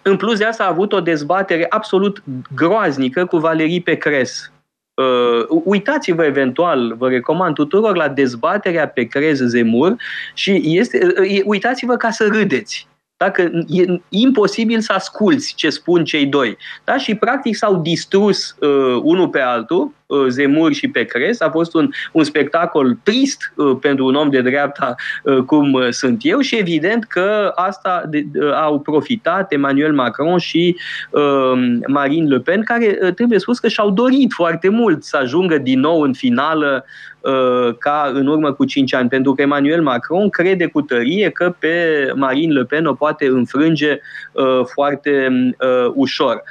în 0.02 0.18
plus 0.18 0.38
de 0.38 0.46
asta 0.46 0.64
a 0.64 0.68
avut 0.70 0.94
o 0.94 1.02
dezbatere 1.02 1.66
absolut 1.70 2.24
groaznică 2.56 3.26
cu 3.26 3.38
Valerii 3.38 3.82
Pecres, 3.82 4.52
Uh, 5.00 5.62
uitați-vă 5.64 6.24
eventual, 6.24 6.96
vă 6.98 7.10
recomand 7.10 7.56
tuturor 7.56 7.96
la 7.96 8.08
dezbaterea 8.08 8.88
pe 8.88 9.04
Crez 9.04 9.40
Zemur 9.40 9.96
și 10.34 10.62
este, 10.64 11.14
uh, 11.20 11.42
uitați-vă 11.46 11.96
ca 11.96 12.10
să 12.10 12.28
râdeți. 12.32 12.88
Dacă 13.18 13.42
e 13.68 14.02
imposibil 14.10 14.80
să 14.80 14.94
asculți 14.94 15.54
ce 15.56 15.70
spun 15.70 16.04
cei 16.04 16.26
doi. 16.26 16.58
Da? 16.84 16.98
Și 16.98 17.16
practic 17.16 17.56
s-au 17.56 17.76
distrus 17.76 18.56
uh, 18.60 19.00
unul 19.04 19.30
pe 19.30 19.40
altul, 19.40 19.92
uh, 20.10 20.26
Zemur 20.28 20.74
și 20.74 20.88
pe 20.88 21.04
Cres. 21.04 21.42
A 21.42 21.50
fost 21.50 21.74
un, 21.74 21.90
un 22.12 22.24
spectacol 22.24 22.98
trist 23.04 23.54
uh, 23.56 23.78
pentru 23.82 24.06
un 24.06 24.16
om 24.16 24.30
de 24.30 24.42
dreapta 24.42 24.96
uh, 25.24 25.38
cum 25.38 25.74
uh, 25.74 25.88
sunt 25.90 26.20
eu 26.22 26.40
și 26.40 26.56
evident 26.56 27.04
că 27.04 27.52
asta 27.56 28.04
de, 28.10 28.26
uh, 28.34 28.54
au 28.54 28.80
profitat 28.80 29.52
Emmanuel 29.52 29.94
Macron 29.94 30.38
și 30.38 30.76
uh, 31.12 31.80
Marine 31.88 32.28
Le 32.28 32.40
Pen, 32.40 32.64
care 32.64 32.98
uh, 33.02 33.14
trebuie 33.14 33.40
spus 33.40 33.60
că 33.60 33.68
și-au 33.68 33.90
dorit 33.90 34.32
foarte 34.34 34.70
mult 34.70 35.04
să 35.04 35.18
ajungă 35.18 35.58
din 35.58 35.80
nou 35.80 36.02
în 36.02 36.14
finală 36.14 36.86
Uh, 37.22 37.76
ca 37.78 38.12
în 38.14 38.28
urmă 38.28 38.54
cu 38.54 38.66
5 38.66 38.94
ani, 38.94 39.10
pentru 39.10 39.34
că 39.34 39.42
Emmanuel 39.42 39.82
Macron 39.82 40.30
crede 40.30 40.66
cu 40.66 40.82
tărie 40.82 41.30
că 41.30 41.56
pe 41.60 41.74
Marine 42.16 42.54
Le 42.54 42.64
Pen 42.64 42.86
o 42.86 42.94
poate 42.94 43.26
înfrânge 43.26 44.00
uh, 44.32 44.62
foarte 44.66 45.28
uh, 45.60 45.92
ușor. 45.94 46.44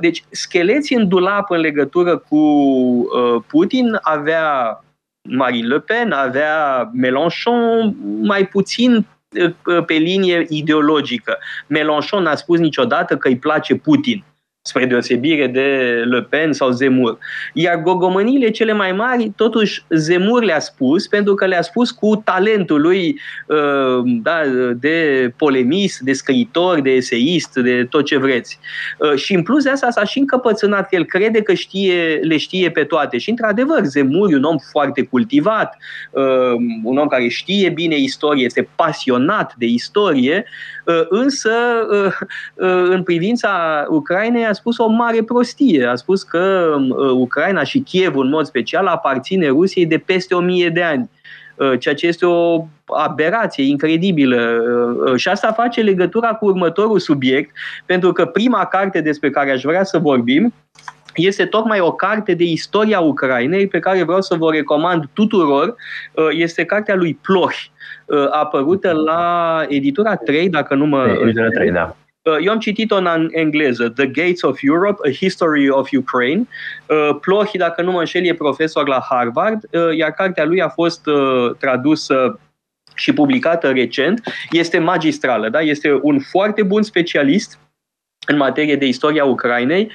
Deci, 0.00 0.24
scheleții 0.30 0.96
în 0.96 1.08
dulap 1.08 1.50
în 1.50 1.60
legătură 1.60 2.16
cu 2.28 2.36
Putin 3.46 3.98
avea 4.02 4.80
Marine 5.28 5.66
Le 5.66 5.80
Pen, 5.80 6.12
avea 6.12 6.88
Mélenchon, 6.92 7.96
mai 8.22 8.46
puțin 8.46 9.06
pe 9.86 9.94
linie 9.94 10.46
ideologică. 10.48 11.38
Mélenchon 11.66 12.22
n-a 12.22 12.34
spus 12.34 12.58
niciodată 12.58 13.16
că 13.16 13.28
îi 13.28 13.38
place 13.38 13.74
Putin 13.74 14.24
spre 14.66 14.86
deosebire 14.86 15.46
de 15.46 15.60
Le 16.08 16.22
Pen 16.22 16.52
sau 16.52 16.70
Zemur. 16.70 17.18
Iar 17.52 17.82
gogomăniile 17.82 18.50
cele 18.50 18.72
mai 18.72 18.92
mari, 18.92 19.32
totuși, 19.36 19.84
Zemur 19.88 20.42
le-a 20.42 20.58
spus, 20.58 21.06
pentru 21.06 21.34
că 21.34 21.46
le-a 21.46 21.62
spus 21.62 21.90
cu 21.90 22.22
talentul 22.24 22.80
lui 22.80 23.20
uh, 23.46 24.02
da, 24.22 24.40
de 24.78 25.32
polemist, 25.36 26.00
de 26.00 26.12
scriitor, 26.12 26.80
de 26.80 26.90
eseist, 26.90 27.54
de 27.54 27.86
tot 27.90 28.04
ce 28.04 28.18
vreți. 28.18 28.58
Uh, 28.98 29.14
și 29.14 29.34
în 29.34 29.42
plus 29.42 29.64
de 29.64 29.70
asta 29.70 29.90
s-a 29.90 30.04
și 30.04 30.18
încăpățânat 30.18 30.88
că 30.88 30.94
el 30.96 31.04
crede 31.04 31.42
că 31.42 31.54
știe, 31.54 32.20
le 32.22 32.36
știe 32.36 32.70
pe 32.70 32.84
toate. 32.84 33.18
Și, 33.18 33.30
într-adevăr, 33.30 33.84
Zemur 33.84 34.32
e 34.32 34.36
un 34.36 34.42
om 34.42 34.56
foarte 34.70 35.02
cultivat, 35.02 35.76
uh, 36.10 36.54
un 36.82 36.98
om 36.98 37.06
care 37.06 37.28
știe 37.28 37.68
bine 37.68 37.96
istorie, 37.96 38.44
este 38.44 38.68
pasionat 38.76 39.54
de 39.58 39.66
istorie, 39.66 40.44
însă, 41.08 41.50
în 42.88 43.02
privința 43.02 43.84
Ucrainei, 43.88 44.46
a 44.46 44.52
spus 44.56 44.78
o 44.78 44.86
mare 44.86 45.22
prostie. 45.22 45.84
A 45.84 45.94
spus 45.94 46.22
că 46.22 46.76
uh, 46.88 47.10
Ucraina 47.10 47.62
și 47.62 47.78
Kiev 47.78 48.16
în 48.16 48.28
mod 48.28 48.44
special 48.44 48.86
aparține 48.86 49.48
Rusiei 49.48 49.86
de 49.86 49.98
peste 49.98 50.34
o 50.34 50.40
mie 50.40 50.68
de 50.68 50.82
ani 50.82 51.10
uh, 51.56 51.78
ceea 51.78 51.94
ce 51.94 52.06
este 52.06 52.26
o 52.26 52.64
aberație 52.86 53.64
incredibilă. 53.64 54.62
Uh, 55.06 55.16
și 55.16 55.28
asta 55.28 55.52
face 55.52 55.80
legătura 55.80 56.28
cu 56.28 56.46
următorul 56.46 56.98
subiect, 56.98 57.50
pentru 57.86 58.12
că 58.12 58.24
prima 58.24 58.64
carte 58.64 59.00
despre 59.00 59.30
care 59.30 59.50
aș 59.50 59.62
vrea 59.62 59.84
să 59.84 59.98
vorbim 59.98 60.52
este 61.14 61.44
tocmai 61.44 61.80
o 61.80 61.92
carte 61.92 62.34
de 62.34 62.44
istoria 62.44 63.00
Ucrainei 63.00 63.66
pe 63.66 63.78
care 63.78 64.02
vreau 64.02 64.20
să 64.20 64.34
vă 64.34 64.50
recomand 64.50 65.04
tuturor. 65.12 65.74
Este 66.30 66.64
cartea 66.64 66.94
lui 66.94 67.18
Ploch, 67.22 67.56
apărută 68.30 68.92
la 68.92 69.64
editura 69.68 70.16
3, 70.16 70.48
dacă 70.48 70.74
nu 70.74 70.86
mă... 70.86 71.18
Editura 71.22 71.48
3, 71.48 71.70
da. 71.70 71.96
Uh, 72.26 72.36
eu 72.40 72.52
am 72.52 72.58
citit-o 72.58 72.96
în 72.96 73.28
engleză, 73.30 73.88
The 73.88 74.06
Gates 74.06 74.42
of 74.42 74.58
Europe, 74.62 75.08
A 75.08 75.12
History 75.12 75.68
of 75.68 75.88
Ukraine. 75.92 76.48
Uh, 76.86 77.16
Plohi, 77.20 77.58
dacă 77.58 77.82
nu 77.82 77.90
mă 77.90 77.98
înșel, 77.98 78.24
e 78.24 78.34
profesor 78.34 78.88
la 78.88 79.06
Harvard, 79.08 79.68
uh, 79.72 79.96
iar 79.96 80.10
cartea 80.10 80.44
lui 80.44 80.62
a 80.62 80.68
fost 80.68 81.08
tradusă 81.58 82.40
și 82.94 83.12
publicată 83.12 83.70
recent. 83.70 84.20
Este 84.50 84.78
magistrală, 84.78 85.48
da? 85.48 85.60
este 85.60 85.98
un 86.02 86.20
foarte 86.20 86.62
bun 86.62 86.82
specialist 86.82 87.58
în 88.26 88.36
materie 88.36 88.76
de 88.76 88.86
istoria 88.86 89.24
Ucrainei. 89.24 89.90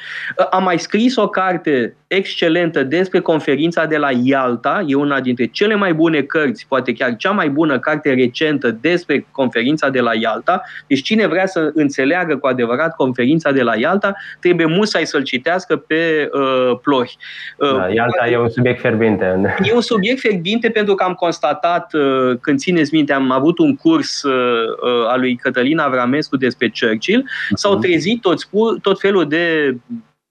A 0.50 0.58
mai 0.58 0.80
scris 0.80 1.16
o 1.16 1.28
carte 1.28 1.96
excelentă 2.08 2.84
despre 2.84 3.20
conferința 3.20 3.86
de 3.86 3.98
la 3.98 4.10
Ialta. 4.24 4.84
E 4.88 4.96
una 4.96 5.20
dintre 5.20 5.46
cele 5.46 5.76
mai 5.76 5.94
bune 5.94 6.22
cărți, 6.22 6.66
poate 6.68 6.94
chiar 6.94 7.16
cea 7.16 7.32
mai 7.32 7.50
bună 7.50 7.80
carte 7.80 8.14
recentă 8.14 8.78
despre 8.82 9.28
conferința 9.32 9.90
de 9.90 10.00
la 10.00 10.16
Ialta. 10.16 10.62
Deci 10.88 11.02
cine 11.02 11.28
vrea 11.28 11.46
să 11.46 11.72
înțeleagă 11.74 12.38
cu 12.38 12.48
adevărat 12.48 12.96
conferința 12.96 13.52
de 13.52 13.62
la 13.62 13.76
Ialta, 13.76 14.14
trebuie 14.40 14.66
musai 14.66 15.06
să-l 15.06 15.24
citească 15.24 15.76
pe 15.76 16.30
uh, 16.34 16.78
Plohi. 16.82 17.18
Uh, 17.58 17.76
da, 17.76 17.88
Ialta 17.88 18.28
e 18.30 18.38
un 18.38 18.50
subiect 18.50 18.80
fierbinte. 18.80 19.56
E 19.72 19.74
un 19.74 19.82
subiect 19.82 20.20
fierbinte 20.20 20.70
pentru 20.70 20.96
că 20.96 21.04
am 21.04 21.14
constatat, 21.14 21.94
uh, 21.94 22.38
când 22.42 22.60
țineți 22.60 22.94
minte, 22.94 23.14
am 23.14 23.32
avut 23.32 23.58
un 23.60 23.76
curs 23.76 24.24
uh, 24.24 24.32
uh, 24.32 25.08
al 25.08 25.20
lui 25.20 25.36
Cătălin 25.36 25.78
Avramescu 25.78 26.38
despre 26.38 26.72
Churchill, 26.80 27.22
uh-huh. 27.22 27.54
s-au 27.54 27.76
trezit 27.76 28.21
toți, 28.22 28.50
tot 28.82 29.00
felul 29.00 29.28
de 29.28 29.76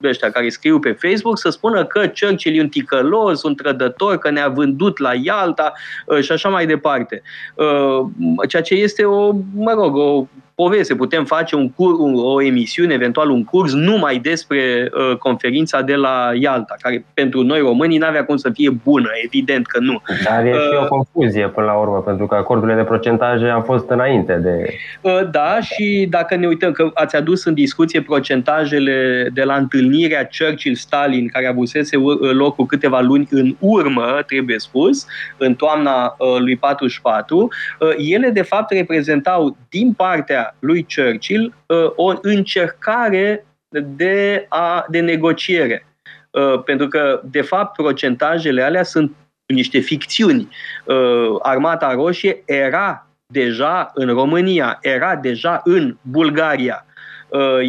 ăștia 0.08 0.30
care 0.30 0.48
scriu 0.48 0.78
pe 0.78 0.92
Facebook 0.92 1.38
să 1.38 1.50
spună 1.50 1.84
că 1.84 1.98
Churchill 2.00 2.56
e 2.56 2.60
un 2.60 2.68
ticălos, 2.68 3.42
un 3.42 3.54
trădător, 3.54 4.18
că 4.18 4.30
ne-a 4.30 4.48
vândut 4.48 4.98
la 4.98 5.14
Ialta 5.14 5.72
uh, 6.06 6.20
și 6.20 6.32
așa 6.32 6.48
mai 6.48 6.66
departe. 6.66 7.22
Uh, 7.54 8.06
ceea 8.48 8.62
ce 8.62 8.74
este 8.74 9.04
o, 9.04 9.32
mă 9.54 9.72
rog, 9.72 9.96
o 9.96 10.26
poveste. 10.62 10.94
Putem 10.94 11.24
face 11.24 11.56
un 11.56 11.70
cur, 11.70 11.94
o 12.14 12.42
emisiune, 12.42 12.94
eventual 12.94 13.30
un 13.30 13.44
curs, 13.44 13.72
numai 13.72 14.18
despre 14.18 14.90
uh, 14.92 15.16
conferința 15.16 15.80
de 15.82 15.94
la 15.94 16.30
Ialta, 16.34 16.74
care 16.80 17.04
pentru 17.14 17.42
noi 17.42 17.60
românii 17.60 17.98
n-avea 17.98 18.24
cum 18.24 18.36
să 18.36 18.50
fie 18.50 18.70
bună, 18.70 19.08
evident 19.24 19.66
că 19.66 19.78
nu. 19.80 20.02
Dar 20.24 20.44
e 20.44 20.50
uh, 20.50 20.60
și 20.60 20.78
o 20.82 20.86
confuzie 20.86 21.48
până 21.48 21.66
la 21.66 21.72
urmă, 21.72 22.02
pentru 22.02 22.26
că 22.26 22.34
acordurile 22.34 22.76
de 22.76 22.84
procentaje 22.84 23.48
au 23.48 23.60
fost 23.60 23.90
înainte 23.90 24.34
de... 24.34 24.74
Uh, 25.00 25.30
da, 25.30 25.58
și 25.60 26.06
dacă 26.10 26.36
ne 26.36 26.46
uităm 26.46 26.72
că 26.72 26.90
ați 26.94 27.16
adus 27.16 27.44
în 27.44 27.54
discuție 27.54 28.02
procentajele 28.02 29.28
de 29.32 29.42
la 29.42 29.54
întâlnirea 29.54 30.28
Churchill-Stalin, 30.38 31.28
care 31.28 31.46
avusese 31.46 31.96
loc 32.32 32.54
cu 32.54 32.64
câteva 32.64 33.00
luni 33.00 33.28
în 33.30 33.56
urmă, 33.58 34.22
trebuie 34.26 34.58
spus, 34.58 35.06
în 35.36 35.54
toamna 35.54 36.14
uh, 36.18 36.38
lui 36.38 36.56
44, 36.56 37.48
uh, 37.80 37.88
ele 37.96 38.28
de 38.28 38.42
fapt 38.42 38.72
reprezentau 38.72 39.56
din 39.68 39.92
partea 39.92 40.49
lui 40.58 40.86
Churchill 40.94 41.54
uh, 41.66 41.92
o 41.94 42.14
încercare 42.22 43.46
de, 43.68 44.46
a, 44.48 44.86
de 44.88 45.00
negociere. 45.00 45.86
Uh, 46.30 46.62
pentru 46.62 46.88
că, 46.88 47.20
de 47.24 47.40
fapt, 47.40 47.76
procentajele 47.76 48.62
alea 48.62 48.82
sunt 48.82 49.14
niște 49.46 49.78
ficțiuni. 49.78 50.48
Uh, 50.84 51.36
Armata 51.42 51.92
Roșie 51.92 52.42
era 52.44 53.06
deja 53.26 53.90
în 53.94 54.06
România, 54.06 54.78
era 54.82 55.16
deja 55.16 55.60
în 55.64 55.96
Bulgaria. 56.02 56.84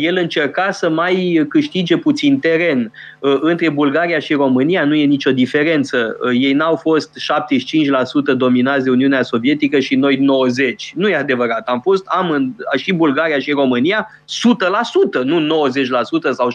El 0.01 0.17
încerca 0.17 0.71
să 0.71 0.89
mai 0.89 1.45
câștige 1.49 1.97
puțin 1.97 2.39
teren. 2.39 2.91
Între 3.19 3.69
Bulgaria 3.69 4.19
și 4.19 4.33
România 4.33 4.85
nu 4.85 4.95
e 4.95 5.05
nicio 5.05 5.31
diferență. 5.31 6.17
Ei 6.33 6.53
n-au 6.53 6.75
fost 6.75 7.11
75% 8.33 8.35
dominați 8.37 8.83
de 8.83 8.89
Uniunea 8.89 9.21
Sovietică 9.21 9.79
și 9.79 9.95
noi 9.95 10.17
90%. 10.17 10.19
Nu 10.93 11.09
e 11.09 11.15
adevărat. 11.15 11.67
Am 11.67 11.79
fost 11.79 12.05
am 12.05 12.55
și 12.77 12.93
Bulgaria 12.93 13.39
și 13.39 13.51
România 13.51 14.07
100%, 15.21 15.23
nu 15.23 15.69
90% 16.29 16.31
sau 16.31 16.47
75% 16.49 16.53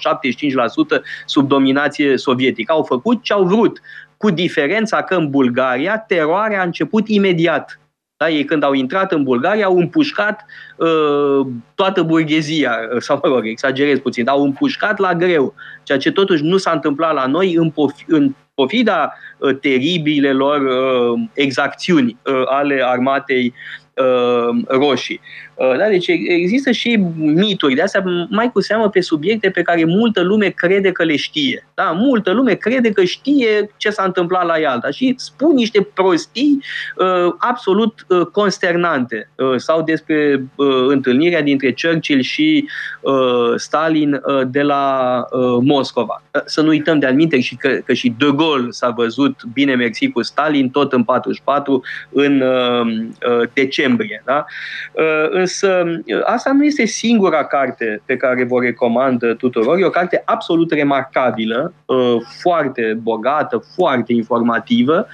sub 1.24 1.48
dominație 1.48 2.16
sovietică. 2.16 2.72
Au 2.72 2.82
făcut 2.82 3.22
ce 3.22 3.32
au 3.32 3.44
vrut 3.44 3.80
cu 4.16 4.30
diferența 4.30 5.02
că 5.02 5.14
în 5.14 5.30
Bulgaria 5.30 5.98
teroarea 5.98 6.60
a 6.60 6.64
început 6.64 7.08
imediat. 7.08 7.80
Da? 8.16 8.30
Ei 8.30 8.44
când 8.44 8.62
au 8.62 8.72
intrat 8.72 9.12
în 9.12 9.22
Bulgaria 9.22 9.64
au 9.64 9.78
împușcat 9.78 10.44
uh, 10.76 11.46
toată 11.74 12.02
burghezia, 12.02 12.78
uh, 12.94 13.00
sau 13.00 13.20
mă 13.22 13.28
rog, 13.28 13.46
exagerez 13.46 13.98
puțin, 13.98 14.24
dar 14.24 14.34
au 14.34 14.42
împușcat 14.42 14.98
la 14.98 15.14
greu, 15.14 15.54
ceea 15.82 15.98
ce 15.98 16.12
totuși 16.12 16.42
nu 16.42 16.56
s-a 16.56 16.70
întâmplat 16.70 17.14
la 17.14 17.26
noi 17.26 17.54
în, 17.54 17.70
pof- 17.70 18.06
în 18.06 18.34
pofida 18.54 19.12
uh, 19.38 19.58
teribilelor 19.60 20.60
uh, 20.60 21.20
exacțiuni 21.32 22.16
uh, 22.22 22.42
ale 22.44 22.82
armatei 22.84 23.54
uh, 23.94 24.64
roșii. 24.66 25.20
Uh, 25.22 25.45
da? 25.58 25.88
Deci 25.88 26.06
există 26.26 26.70
și 26.70 26.96
mituri 27.16 27.74
de 27.74 27.82
astea, 27.82 28.04
mai 28.30 28.50
cu 28.52 28.60
seamă 28.60 28.88
pe 28.88 29.00
subiecte 29.00 29.50
pe 29.50 29.62
care 29.62 29.84
multă 29.84 30.22
lume 30.22 30.48
crede 30.48 30.92
că 30.92 31.04
le 31.04 31.16
știe. 31.16 31.66
Da? 31.74 31.84
Multă 31.84 32.32
lume 32.32 32.54
crede 32.54 32.90
că 32.90 33.04
știe 33.04 33.70
ce 33.76 33.90
s-a 33.90 34.02
întâmplat 34.04 34.46
la 34.46 34.58
Ialta 34.58 34.90
și 34.90 35.14
spun 35.16 35.54
niște 35.54 35.88
prostii 35.94 36.62
uh, 36.96 37.32
absolut 37.38 38.06
uh, 38.08 38.26
consternante 38.26 39.30
uh, 39.36 39.56
sau 39.56 39.82
despre 39.82 40.44
uh, 40.54 40.86
întâlnirea 40.88 41.42
dintre 41.42 41.74
Churchill 41.82 42.20
și 42.20 42.68
uh, 43.00 43.54
Stalin 43.56 44.12
uh, 44.12 44.42
de 44.50 44.62
la 44.62 45.16
uh, 45.30 45.58
Moscova. 45.62 46.22
Uh, 46.34 46.40
să 46.44 46.60
nu 46.60 46.68
uităm 46.68 46.98
de 46.98 47.06
alminte 47.06 47.40
și 47.40 47.56
că, 47.56 47.68
că 47.68 47.92
și 47.92 48.14
De 48.18 48.30
Gaulle 48.36 48.70
s-a 48.70 48.90
văzut 48.90 49.40
bine 49.52 49.74
mersi 49.74 50.10
cu 50.10 50.22
Stalin 50.22 50.70
tot 50.70 50.92
în 50.92 51.04
44 51.04 51.82
în 52.10 52.40
uh, 52.40 52.86
uh, 52.86 53.48
decembrie. 53.52 54.22
Da? 54.24 54.44
Uh, 54.92 55.45
Însă 55.46 55.84
asta 56.24 56.52
nu 56.52 56.64
este 56.64 56.84
singura 56.84 57.44
carte 57.44 58.02
pe 58.04 58.16
care 58.16 58.44
vă 58.44 58.60
recomand 58.60 59.34
tuturor. 59.38 59.78
E 59.78 59.84
o 59.84 59.90
carte 59.90 60.22
absolut 60.24 60.70
remarcabilă, 60.70 61.72
uh, 61.84 62.16
foarte 62.40 62.98
bogată, 63.02 63.64
foarte 63.74 64.12
informativă 64.12 65.06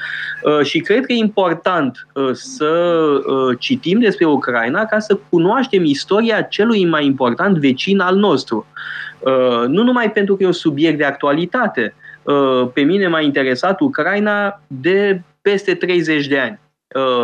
uh, 0.42 0.60
și 0.64 0.78
cred 0.78 1.06
că 1.06 1.12
e 1.12 1.16
important 1.16 2.06
uh, 2.14 2.30
să 2.32 2.72
citim 3.58 4.00
despre 4.00 4.26
Ucraina 4.26 4.84
ca 4.84 4.98
să 4.98 5.18
cunoaștem 5.30 5.84
istoria 5.84 6.42
celui 6.42 6.86
mai 6.86 7.06
important 7.06 7.58
vecin 7.58 8.00
al 8.00 8.16
nostru. 8.16 8.66
Nu 9.68 9.82
numai 9.82 10.10
pentru 10.10 10.36
că 10.36 10.42
e 10.42 10.46
un 10.46 10.52
subiect 10.52 10.98
de 10.98 11.04
actualitate. 11.04 11.94
Pe 12.72 12.80
mine 12.80 13.08
m-a 13.08 13.20
interesat 13.20 13.80
Ucraina 13.80 14.60
de 14.66 15.22
peste 15.42 15.74
30 15.74 16.26
de 16.26 16.38
ani. 16.38 16.60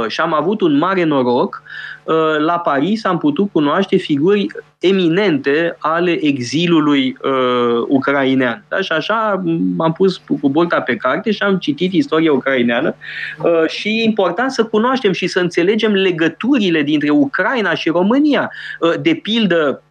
Și 0.08 0.20
am 0.20 0.34
avut 0.34 0.60
un 0.60 0.78
mare 0.78 1.04
noroc 1.04 1.62
Uh, 2.08 2.38
la 2.38 2.58
Paris 2.58 3.04
am 3.04 3.18
putut 3.18 3.48
cunoaște 3.52 3.96
figuri 3.96 4.46
eminente 4.78 5.76
ale 5.78 6.24
exilului 6.24 7.16
uh, 7.22 7.84
ucrainean. 7.88 8.64
Da? 8.68 8.80
Și 8.80 8.92
așa 8.92 9.42
m-am 9.76 9.92
pus 9.92 10.16
cu 10.40 10.48
bolta 10.48 10.80
pe 10.80 10.96
carte 10.96 11.30
și 11.30 11.42
am 11.42 11.58
citit 11.58 11.92
istoria 11.92 12.32
ucraineană 12.32 12.94
uh, 13.42 13.68
și 13.68 13.88
e 13.88 14.04
important 14.04 14.50
să 14.50 14.64
cunoaștem 14.64 15.12
și 15.12 15.26
să 15.26 15.40
înțelegem 15.40 15.92
legăturile 15.92 16.82
dintre 16.82 17.10
Ucraina 17.10 17.74
și 17.74 17.88
România. 17.88 18.50
Uh, 18.80 18.94
de 19.00 19.14
pildă, 19.14 19.58
Ehm, 19.62 19.74
eh, 19.74 19.87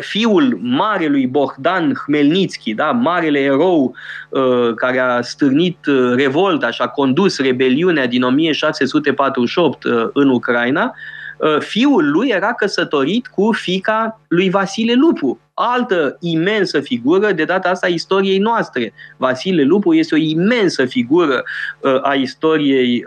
fiul 0.00 0.58
marelui 0.62 1.26
Bohdan 1.26 1.94
Hmelnitski, 2.04 2.74
da, 2.74 2.90
marele 2.90 3.38
erou 3.38 3.94
eh, 4.28 4.74
care 4.74 4.98
a 4.98 5.22
stârnit 5.22 5.78
eh, 5.86 5.94
revolta 6.14 6.70
și 6.70 6.82
a 6.82 6.86
condus 6.86 7.38
rebeliunea 7.38 8.06
din 8.06 8.22
1648 8.22 9.84
în 10.12 10.28
Ucraina, 10.28 10.94
fiul 11.58 12.10
lui 12.10 12.28
era 12.28 12.52
căsătorit 12.52 13.26
cu 13.26 13.52
fica 13.52 14.20
lui 14.28 14.50
Vasile 14.50 14.94
Lupu, 14.94 15.40
altă 15.54 16.16
imensă 16.20 16.80
figură, 16.80 17.32
de 17.32 17.44
data 17.44 17.68
asta 17.68 17.86
a 17.86 17.90
istoriei 17.90 18.38
noastre. 18.38 18.92
Vasile 19.16 19.62
Lupu 19.62 19.94
este 19.94 20.14
o 20.14 20.18
imensă 20.18 20.84
figură 20.84 21.42
a 22.02 22.14
istoriei 22.14 23.04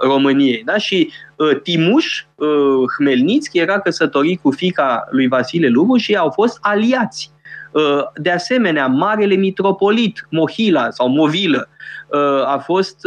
României. 0.00 0.62
Da? 0.64 0.76
Și 0.76 1.12
Uh, 1.38 1.60
Timuș 1.62 2.24
uh, 2.34 2.48
Hmelnitski 2.96 3.58
era 3.58 3.80
căsătorit 3.80 4.40
cu 4.40 4.50
fica 4.50 5.08
lui 5.10 5.28
Vasile 5.28 5.68
Lubu 5.68 5.96
și 5.96 6.14
au 6.14 6.30
fost 6.30 6.58
aliați. 6.60 7.30
Uh, 7.72 7.82
de 8.14 8.30
asemenea, 8.30 8.86
marele 8.86 9.34
mitropolit 9.34 10.26
Mohila 10.30 10.90
sau 10.90 11.08
Movilă 11.08 11.68
a 12.46 12.58
fost 12.58 12.98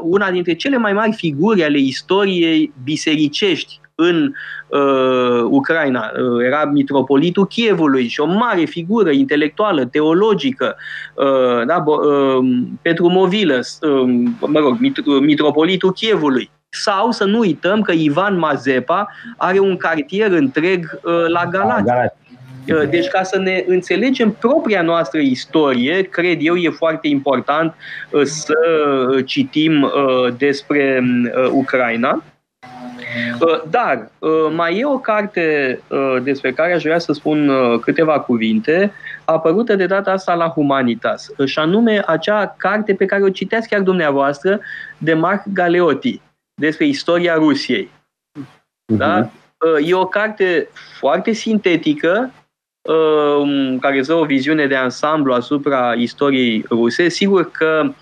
una 0.00 0.30
dintre 0.30 0.54
cele 0.54 0.76
mai 0.76 0.92
mari 0.92 1.12
figuri 1.12 1.64
ale 1.64 1.78
istoriei 1.78 2.72
bisericești 2.84 3.80
în 3.94 4.32
uh, 4.68 5.42
Ucraina. 5.42 6.10
Uh, 6.14 6.44
era 6.44 6.64
mitropolitul 6.64 7.46
Chievului 7.46 8.08
și 8.08 8.20
o 8.20 8.26
mare 8.26 8.64
figură 8.64 9.10
intelectuală, 9.10 9.84
teologică, 9.84 10.76
uh, 11.14 11.66
da, 11.66 11.84
uh, 11.86 12.38
Petru 12.82 13.08
Movilă, 13.08 13.60
uh, 13.80 14.30
mă 14.40 14.58
rog, 14.58 14.76
mitropolitul 15.20 15.92
Chievului. 15.92 16.50
Sau 16.74 17.10
să 17.10 17.24
nu 17.24 17.38
uităm 17.38 17.82
că 17.82 17.92
Ivan 17.92 18.38
Mazepa 18.38 19.08
are 19.36 19.58
un 19.58 19.76
cartier 19.76 20.30
întreg 20.30 20.98
uh, 21.02 21.26
la 21.28 21.46
Galați. 21.46 21.90
Uh, 22.68 22.88
deci 22.88 23.06
ca 23.06 23.22
să 23.22 23.38
ne 23.38 23.64
înțelegem 23.66 24.30
propria 24.30 24.82
noastră 24.82 25.20
istorie, 25.20 26.02
cred 26.02 26.38
eu, 26.40 26.56
e 26.56 26.68
foarte 26.68 27.08
important 27.08 27.74
uh, 28.10 28.22
să 28.22 28.54
citim 29.24 29.92
despre 30.38 31.02
Ucraina. 31.50 32.22
Dar 33.70 34.10
mai 34.54 34.78
e 34.78 34.84
o 34.84 34.98
carte 34.98 35.80
despre 36.22 36.52
care 36.52 36.72
aș 36.72 36.82
vrea 36.82 36.98
să 36.98 37.12
spun 37.12 37.50
câteva 37.80 38.20
cuvinte, 38.20 38.92
apărută 39.24 39.76
de 39.76 39.86
data 39.86 40.10
asta 40.10 40.34
la 40.34 40.48
Humanitas, 40.48 41.30
și 41.44 41.58
anume 41.58 42.02
acea 42.06 42.54
carte 42.58 42.94
pe 42.94 43.04
care 43.04 43.22
o 43.22 43.28
citeați 43.28 43.68
chiar 43.68 43.80
dumneavoastră 43.80 44.60
de 44.98 45.14
Marc 45.14 45.42
Galeotti, 45.52 46.20
despre 46.60 46.86
istoria 46.86 47.34
Rusiei. 47.34 47.90
Uh-huh. 48.38 48.96
Da? 48.96 49.18
Uh, 49.18 49.88
e 49.88 49.94
o 49.94 50.06
carte 50.06 50.68
foarte 50.98 51.32
sintetică, 51.32 52.32
uh, 52.88 53.76
care 53.80 53.98
îți 53.98 54.08
dă 54.08 54.14
o 54.14 54.24
viziune 54.24 54.66
de 54.66 54.76
ansamblu 54.76 55.32
asupra 55.32 55.92
istoriei 55.92 56.64
ruse. 56.68 57.08
Sigur 57.08 57.50
că 57.50 57.92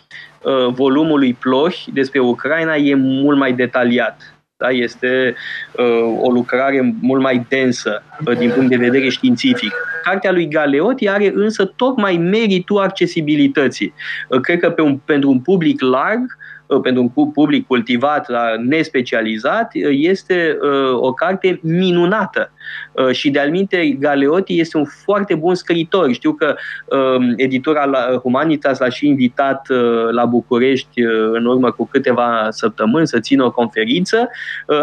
uh, 0.43 0.67
volumul 0.67 1.19
lui 1.19 1.35
Ploh 1.35 1.85
despre 1.93 2.21
Ucraina 2.21 2.75
e 2.75 2.95
mult 2.95 3.39
mai 3.39 3.53
detaliat. 3.53 4.35
Da? 4.61 4.69
Este 4.69 5.35
uh, 5.73 6.19
o 6.21 6.31
lucrare 6.31 6.95
mult 7.01 7.23
mai 7.23 7.47
densă 7.49 8.03
uh, 8.27 8.37
din 8.37 8.51
punct 8.51 8.69
de 8.69 8.77
vedere 8.77 9.09
științific. 9.09 9.73
Cartea 10.03 10.33
lui 10.33 10.49
Galeotti 10.49 11.09
are 11.09 11.33
însă 11.35 11.65
tocmai 11.65 12.17
meritul 12.17 12.79
accesibilității. 12.79 13.95
Uh, 14.29 14.41
cred 14.41 14.61
că 14.61 14.71
pe 14.71 14.83
un, 14.83 14.97
pentru 15.05 15.31
un 15.31 15.41
public 15.41 15.81
larg 15.81 16.39
Uh, 16.71 16.81
pentru 16.81 17.13
un 17.17 17.29
public 17.29 17.67
cultivat, 17.67 18.27
nespecializat, 18.67 19.73
uh, 19.75 19.89
este 19.91 20.59
uh, 20.63 21.01
o 21.01 21.13
carte 21.13 21.61
minunată. 21.63 22.53
Și 23.13 23.31
de-al 23.31 23.51
minte, 23.51 23.97
Galeotti 23.99 24.61
este 24.61 24.77
un 24.77 24.85
foarte 24.85 25.35
bun 25.35 25.55
scriitor. 25.55 26.13
Știu 26.13 26.33
că 26.33 26.55
um, 26.87 27.33
editura 27.37 27.91
Humanitas 28.23 28.79
l-a 28.79 28.89
și 28.89 29.07
invitat 29.07 29.67
la 30.11 30.25
București 30.25 31.01
în 31.33 31.45
urmă 31.45 31.71
cu 31.71 31.87
câteva 31.87 32.47
săptămâni 32.51 33.07
să 33.07 33.21
țină 33.21 33.45
o 33.45 33.51
conferință. 33.51 34.29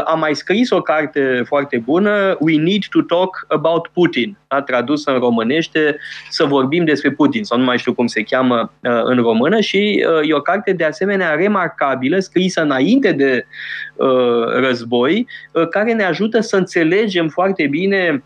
A 0.06 0.14
mai 0.14 0.36
scris 0.36 0.70
o 0.70 0.82
carte 0.82 1.44
foarte 1.46 1.78
bună, 1.78 2.38
We 2.40 2.58
Need 2.58 2.86
to 2.90 3.02
Talk 3.02 3.46
About 3.48 3.88
Putin, 3.88 4.38
a 4.48 4.62
tradus 4.62 5.06
în 5.06 5.20
românește 5.20 5.98
Să 6.30 6.44
vorbim 6.44 6.86
despre 6.86 7.12
Putin, 7.12 7.44
sau 7.44 7.58
nu 7.58 7.64
mai 7.64 7.78
știu 7.78 7.94
cum 7.94 8.08
se 8.08 8.22
cheamă 8.22 8.72
în 8.82 9.22
română 9.22 9.60
și 9.60 10.06
e 10.24 10.34
o 10.34 10.42
carte 10.42 10.72
de 10.72 10.84
asemenea 10.84 11.30
remarcabilă 11.30 11.76
remarcabilă, 11.78 12.20
scrisă 12.20 12.62
înainte 12.62 13.12
de 13.12 13.46
uh, 13.46 13.87
război, 14.60 15.28
uh, 15.52 15.68
care 15.68 15.94
ne 15.94 16.04
ajută 16.04 16.40
să 16.40 16.56
înțelegem 16.56 17.28
foarte 17.28 17.68
bine 17.68 18.24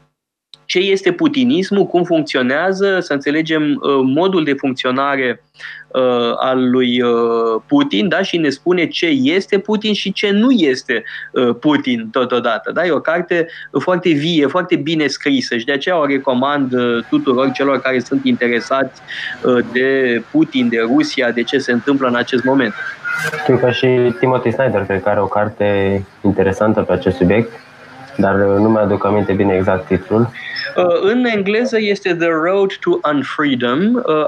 ce 0.71 0.79
este 0.79 1.12
putinismul, 1.12 1.86
cum 1.86 2.03
funcționează, 2.03 2.99
să 2.99 3.13
înțelegem 3.13 3.63
uh, 3.63 3.99
modul 4.03 4.43
de 4.43 4.53
funcționare 4.53 5.43
uh, 5.88 6.31
al 6.39 6.69
lui 6.69 7.01
uh, 7.01 7.62
Putin 7.67 8.07
da? 8.07 8.22
și 8.22 8.38
ne 8.38 8.49
spune 8.49 8.88
ce 8.88 9.05
este 9.07 9.59
Putin 9.59 9.93
și 9.93 10.11
ce 10.11 10.30
nu 10.30 10.51
este 10.51 11.03
uh, 11.32 11.55
Putin 11.59 12.09
totodată. 12.11 12.72
Da? 12.72 12.86
E 12.86 12.91
o 12.91 12.99
carte 12.99 13.47
foarte 13.80 14.09
vie, 14.09 14.47
foarte 14.47 14.76
bine 14.76 15.07
scrisă 15.07 15.57
și 15.57 15.65
de 15.65 15.72
aceea 15.72 15.99
o 15.99 16.05
recomand 16.05 16.74
uh, 16.74 17.03
tuturor 17.09 17.51
celor 17.51 17.80
care 17.80 17.99
sunt 17.99 18.26
interesați 18.26 19.01
uh, 19.43 19.65
de 19.72 20.22
Putin, 20.32 20.69
de 20.69 20.80
Rusia, 20.80 21.32
de 21.32 21.43
ce 21.43 21.57
se 21.57 21.72
întâmplă 21.72 22.07
în 22.07 22.15
acest 22.15 22.43
moment. 22.43 22.74
Știu 23.41 23.57
că 23.57 23.72
și 23.72 24.16
Timothy 24.20 24.51
Snyder 24.51 24.86
cred 24.86 25.03
că 25.03 25.09
are 25.09 25.22
o 25.22 25.26
carte 25.26 26.01
interesantă 26.22 26.82
pe 26.82 26.93
acest 26.93 27.18
subiect. 27.18 27.51
dar 28.18 28.36
nu 28.36 28.70
mi-aduc 28.70 29.05
aminte 29.05 29.34
bine 29.34 29.55
exact 29.55 29.86
titlul. 29.86 30.30
În 31.01 31.26
engleză 31.26 31.78
este 31.80 32.16
The 32.16 32.28
Road 32.28 32.74
to 32.74 32.99
Unfreedom. 33.14 33.80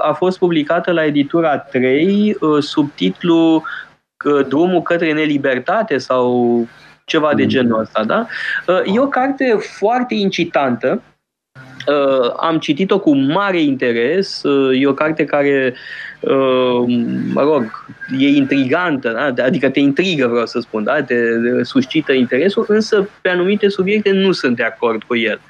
A 0.02 0.12
fost 0.12 0.38
publicată 0.38 0.92
la 0.92 1.04
editura 1.04 1.58
3 1.58 2.36
sub 2.60 2.90
titlu 2.94 3.62
Drumul 4.48 4.82
către 4.82 5.12
nelibertate 5.12 5.98
sau 5.98 6.58
ceva 7.04 7.34
de 7.34 7.42
mm. 7.42 7.48
genul 7.48 7.80
ăsta. 7.80 8.04
Da? 8.04 8.26
E 8.84 9.00
o 9.00 9.06
carte 9.06 9.56
foarte 9.78 10.14
incitantă 10.14 11.02
Uh, 11.86 12.32
am 12.36 12.58
citit-o 12.58 12.98
cu 12.98 13.16
mare 13.16 13.60
interes. 13.60 14.42
Uh, 14.42 14.80
e 14.80 14.86
o 14.86 14.94
carte 14.94 15.24
care, 15.24 15.74
uh, 16.20 16.84
mă 17.32 17.42
rog, 17.42 17.86
e 18.18 18.28
intrigantă, 18.28 19.32
da? 19.34 19.44
adică 19.44 19.70
te 19.70 19.80
intrigă, 19.80 20.26
vreau 20.26 20.46
să 20.46 20.60
spun, 20.60 20.84
da? 20.84 21.02
te 21.02 21.16
suscită 21.62 22.12
interesul, 22.12 22.64
însă 22.68 23.08
pe 23.20 23.28
anumite 23.28 23.68
subiecte 23.68 24.10
nu 24.10 24.32
sunt 24.32 24.56
de 24.56 24.62
acord 24.62 25.02
cu 25.02 25.16
el. 25.16 25.40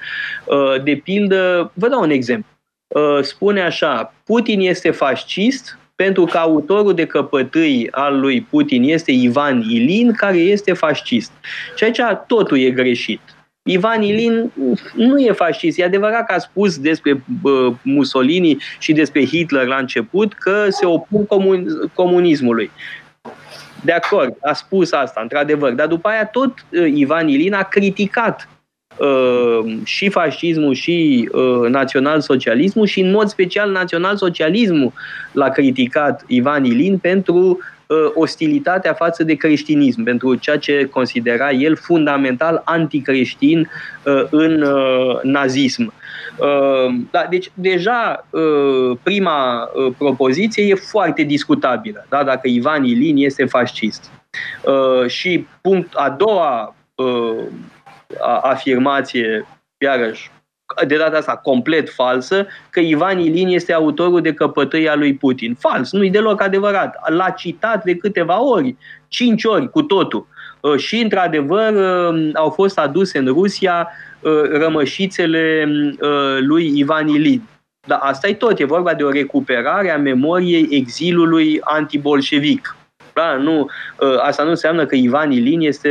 Uh, 0.45 0.83
de 0.83 1.01
pildă, 1.03 1.71
vă 1.73 1.87
dau 1.87 2.01
un 2.01 2.09
exemplu. 2.09 2.49
Uh, 2.87 3.19
spune 3.21 3.61
așa, 3.61 4.13
Putin 4.25 4.59
este 4.59 4.91
fascist 4.91 5.77
pentru 5.95 6.25
că 6.25 6.37
autorul 6.37 6.93
de 6.93 7.05
căpătâi 7.05 7.87
al 7.91 8.19
lui 8.19 8.41
Putin 8.41 8.83
este 8.83 9.11
Ivan 9.11 9.61
Ilin, 9.61 10.11
care 10.11 10.37
este 10.37 10.73
fascist. 10.73 11.31
Și 11.75 11.83
aici 11.83 11.99
totul 12.27 12.57
e 12.57 12.69
greșit. 12.69 13.34
Ivan 13.67 14.01
Ilin 14.01 14.51
nu 14.93 15.19
e 15.19 15.31
fascist. 15.31 15.79
E 15.79 15.83
adevărat 15.83 16.25
că 16.25 16.33
a 16.33 16.37
spus 16.37 16.77
despre 16.77 17.23
Mussolini 17.81 18.57
și 18.79 18.93
despre 18.93 19.25
Hitler 19.25 19.65
la 19.65 19.75
început 19.75 20.33
că 20.33 20.65
se 20.69 20.85
opun 20.85 21.25
comun- 21.25 21.91
comunismului. 21.93 22.71
De 23.83 23.91
acord, 23.91 24.35
a 24.41 24.53
spus 24.53 24.91
asta, 24.91 25.21
într-adevăr. 25.21 25.73
Dar 25.73 25.87
după 25.87 26.07
aia 26.07 26.25
tot 26.25 26.65
uh, 26.69 26.91
Ivan 26.93 27.27
Ilin 27.27 27.53
a 27.53 27.63
criticat 27.63 28.49
uh, 28.97 29.77
și 29.83 30.09
fascismul 30.09 30.73
și 30.73 31.29
uh, 31.31 31.69
național-socialismul 31.69 32.85
și 32.85 32.99
în 32.99 33.11
mod 33.11 33.27
special 33.27 33.71
național-socialismul 33.71 34.93
l-a 35.31 35.49
criticat 35.49 36.23
Ivan 36.27 36.65
Ilin 36.65 36.97
pentru 36.97 37.59
Uh, 37.59 37.74
ostilitatea 38.13 38.93
față 38.93 39.23
de 39.23 39.33
creștinism, 39.33 40.03
pentru 40.03 40.35
ceea 40.35 40.57
ce 40.57 40.87
considera 40.91 41.51
el 41.51 41.75
fundamental 41.75 42.61
anticreștin 42.65 43.69
uh, 44.03 44.23
în 44.29 44.61
uh, 44.61 45.19
nazism. 45.23 45.93
Da, 47.11 47.27
deci, 47.29 47.51
deja 47.53 48.27
prima 49.03 49.69
propoziție 49.97 50.63
e 50.63 50.75
foarte 50.75 51.23
discutabilă, 51.23 52.05
da, 52.09 52.23
dacă 52.23 52.47
Ivan 52.47 52.83
Ilin 52.83 53.17
este 53.17 53.45
fascist. 53.45 54.11
Și 55.07 55.47
punct, 55.61 55.93
a 55.93 56.09
doua 56.09 56.75
afirmație, 58.41 59.47
iarăși 59.77 60.31
de 60.87 60.97
data 60.97 61.17
asta 61.17 61.37
complet 61.37 61.89
falsă, 61.89 62.47
că 62.69 62.79
Ivan 62.79 63.19
Ilin 63.19 63.47
este 63.47 63.73
autorul 63.73 64.21
de 64.21 64.33
căpătăia 64.33 64.95
lui 64.95 65.13
Putin. 65.13 65.55
Fals, 65.59 65.91
nu-i 65.91 66.09
deloc 66.09 66.41
adevărat. 66.41 67.11
L-a 67.11 67.29
citat 67.29 67.83
de 67.83 67.95
câteva 67.95 68.41
ori, 68.41 68.75
cinci 69.07 69.43
ori 69.43 69.69
cu 69.69 69.81
totul. 69.81 70.27
Uh, 70.59 70.77
și, 70.77 71.01
într-adevăr, 71.01 71.73
uh, 71.73 72.29
au 72.33 72.49
fost 72.49 72.79
aduse 72.79 73.17
în 73.17 73.25
Rusia 73.25 73.87
uh, 74.19 74.41
rămășițele 74.51 75.67
lui 76.39 76.77
Ivan 76.77 77.07
Ilin. 77.07 77.41
Dar 77.87 77.99
asta 78.01 78.27
e 78.27 78.33
tot, 78.33 78.59
e 78.59 78.65
vorba 78.65 78.93
de 78.93 79.03
o 79.03 79.09
recuperare 79.09 79.89
a 79.89 79.97
memoriei 79.97 80.67
exilului 80.69 81.59
antibolșevic. 81.61 82.75
Da? 83.15 83.35
Nu, 83.35 83.69
ă, 84.01 84.19
asta 84.21 84.43
nu 84.43 84.49
înseamnă 84.49 84.85
că 84.85 84.95
Ivan 84.95 85.31
Ilin 85.31 85.61
este 85.61 85.89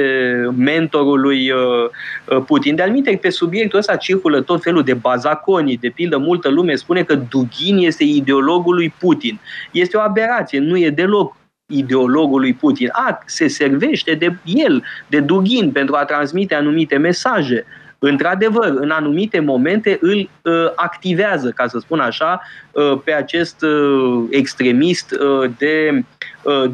mentorul 0.57 1.21
lui 1.21 1.51
ă, 1.51 1.91
ă, 2.31 2.41
Putin. 2.41 2.75
De-al 2.75 3.19
pe 3.21 3.31
subiectul 3.31 3.79
ăsta 3.79 3.97
circulă 3.97 4.41
tot 4.41 4.63
felul 4.63 4.83
de 4.83 4.95
bazaconii. 4.95 5.77
De 5.77 5.89
pildă, 5.89 6.17
multă 6.17 6.49
lume 6.49 6.75
spune 6.75 7.03
că 7.03 7.15
Dugin 7.15 7.77
este 7.79 8.05
ideologul 8.05 8.75
lui 8.75 8.95
Putin. 8.99 9.41
Este 9.71 9.97
o 9.97 10.01
aberație, 10.01 10.59
nu 10.59 10.77
e 10.79 10.91
deloc 10.91 11.37
ideologul 11.67 12.41
lui 12.41 12.55
Putin. 12.55 12.89
A, 12.93 13.19
se 13.27 13.49
servește 13.49 14.15
de 14.15 14.37
el, 14.45 14.83
de 15.07 15.21
Dugin, 15.21 15.71
pentru 15.73 15.95
a 15.95 16.05
transmite 16.05 16.55
anumite 16.55 16.97
mesaje 16.97 17.65
într-adevăr, 17.99 18.75
în 18.75 18.91
anumite 18.91 19.41
momente 19.41 19.99
îl 20.01 20.19
uh, 20.43 20.53
activează, 20.75 21.51
ca 21.51 21.67
să 21.67 21.79
spun 21.79 22.01
așa, 22.01 22.41
uh, 22.73 22.99
pe 23.05 23.13
acest 23.13 23.63
uh, 23.63 24.25
extremist 24.31 25.11
uh, 25.11 25.51
de 25.59 25.89
uh, 25.93 26.05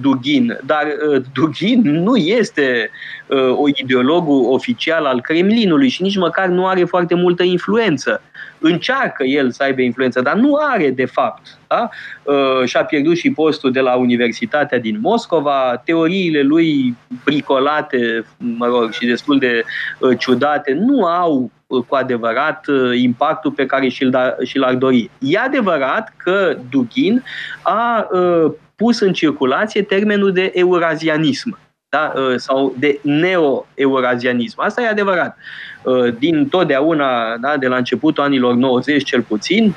Dugin. 0.01 0.59
Dar 0.65 0.87
uh, 1.11 1.23
Dugin 1.33 1.81
nu 1.81 2.17
este 2.17 2.91
uh, 3.27 3.57
o 3.57 3.69
ideologul 3.69 4.53
oficial 4.53 5.05
al 5.05 5.21
Kremlinului 5.21 5.89
și 5.89 6.03
nici 6.03 6.17
măcar 6.17 6.49
nu 6.49 6.67
are 6.67 6.85
foarte 6.85 7.15
multă 7.15 7.43
influență 7.43 8.23
încearcă 8.61 9.25
el 9.25 9.51
să 9.51 9.63
aibă 9.63 9.81
influență, 9.81 10.21
dar 10.21 10.35
nu 10.35 10.59
are 10.71 10.91
de 10.91 11.05
fapt. 11.05 11.59
Da? 11.67 11.89
Uh, 12.23 12.65
și-a 12.65 12.85
pierdut 12.85 13.17
și 13.17 13.31
postul 13.31 13.73
de 13.73 13.81
la 13.81 13.95
Universitatea 13.95 14.79
din 14.79 14.99
Moscova, 15.01 15.83
teoriile 15.85 16.43
lui 16.43 16.97
bricolate, 17.25 18.25
mă 18.37 18.67
rog, 18.67 18.93
și 18.93 19.07
destul 19.07 19.39
de 19.39 19.63
uh, 19.99 20.19
ciudate, 20.19 20.73
nu 20.73 21.05
au 21.05 21.51
uh, 21.67 21.85
cu 21.89 21.95
adevărat 21.95 22.67
impactul 22.95 23.51
pe 23.51 23.67
care 23.67 23.89
și-l, 23.89 24.11
da, 24.11 24.35
și-l 24.45 24.63
ar 24.63 24.75
dori. 24.75 25.11
E 25.19 25.39
adevărat 25.39 26.13
că 26.17 26.57
Dugin 26.71 27.23
a 27.63 28.09
pus 28.81 29.01
în 29.01 29.13
circulație 29.13 29.83
termenul 29.83 30.33
de 30.33 30.51
eurazianism 30.55 31.59
da? 31.89 32.13
sau 32.37 32.75
de 32.79 33.01
neo-eurazianism. 33.03 34.61
Asta 34.61 34.83
e 34.83 34.89
adevărat. 34.89 35.37
Uh, 35.83 36.15
din 36.19 36.49
totdeauna, 36.49 37.37
da, 37.37 37.57
de 37.57 37.67
la 37.67 37.77
începutul 37.77 38.23
anilor 38.23 38.55
90 38.55 39.05
cel 39.05 39.23
puțin, 39.23 39.75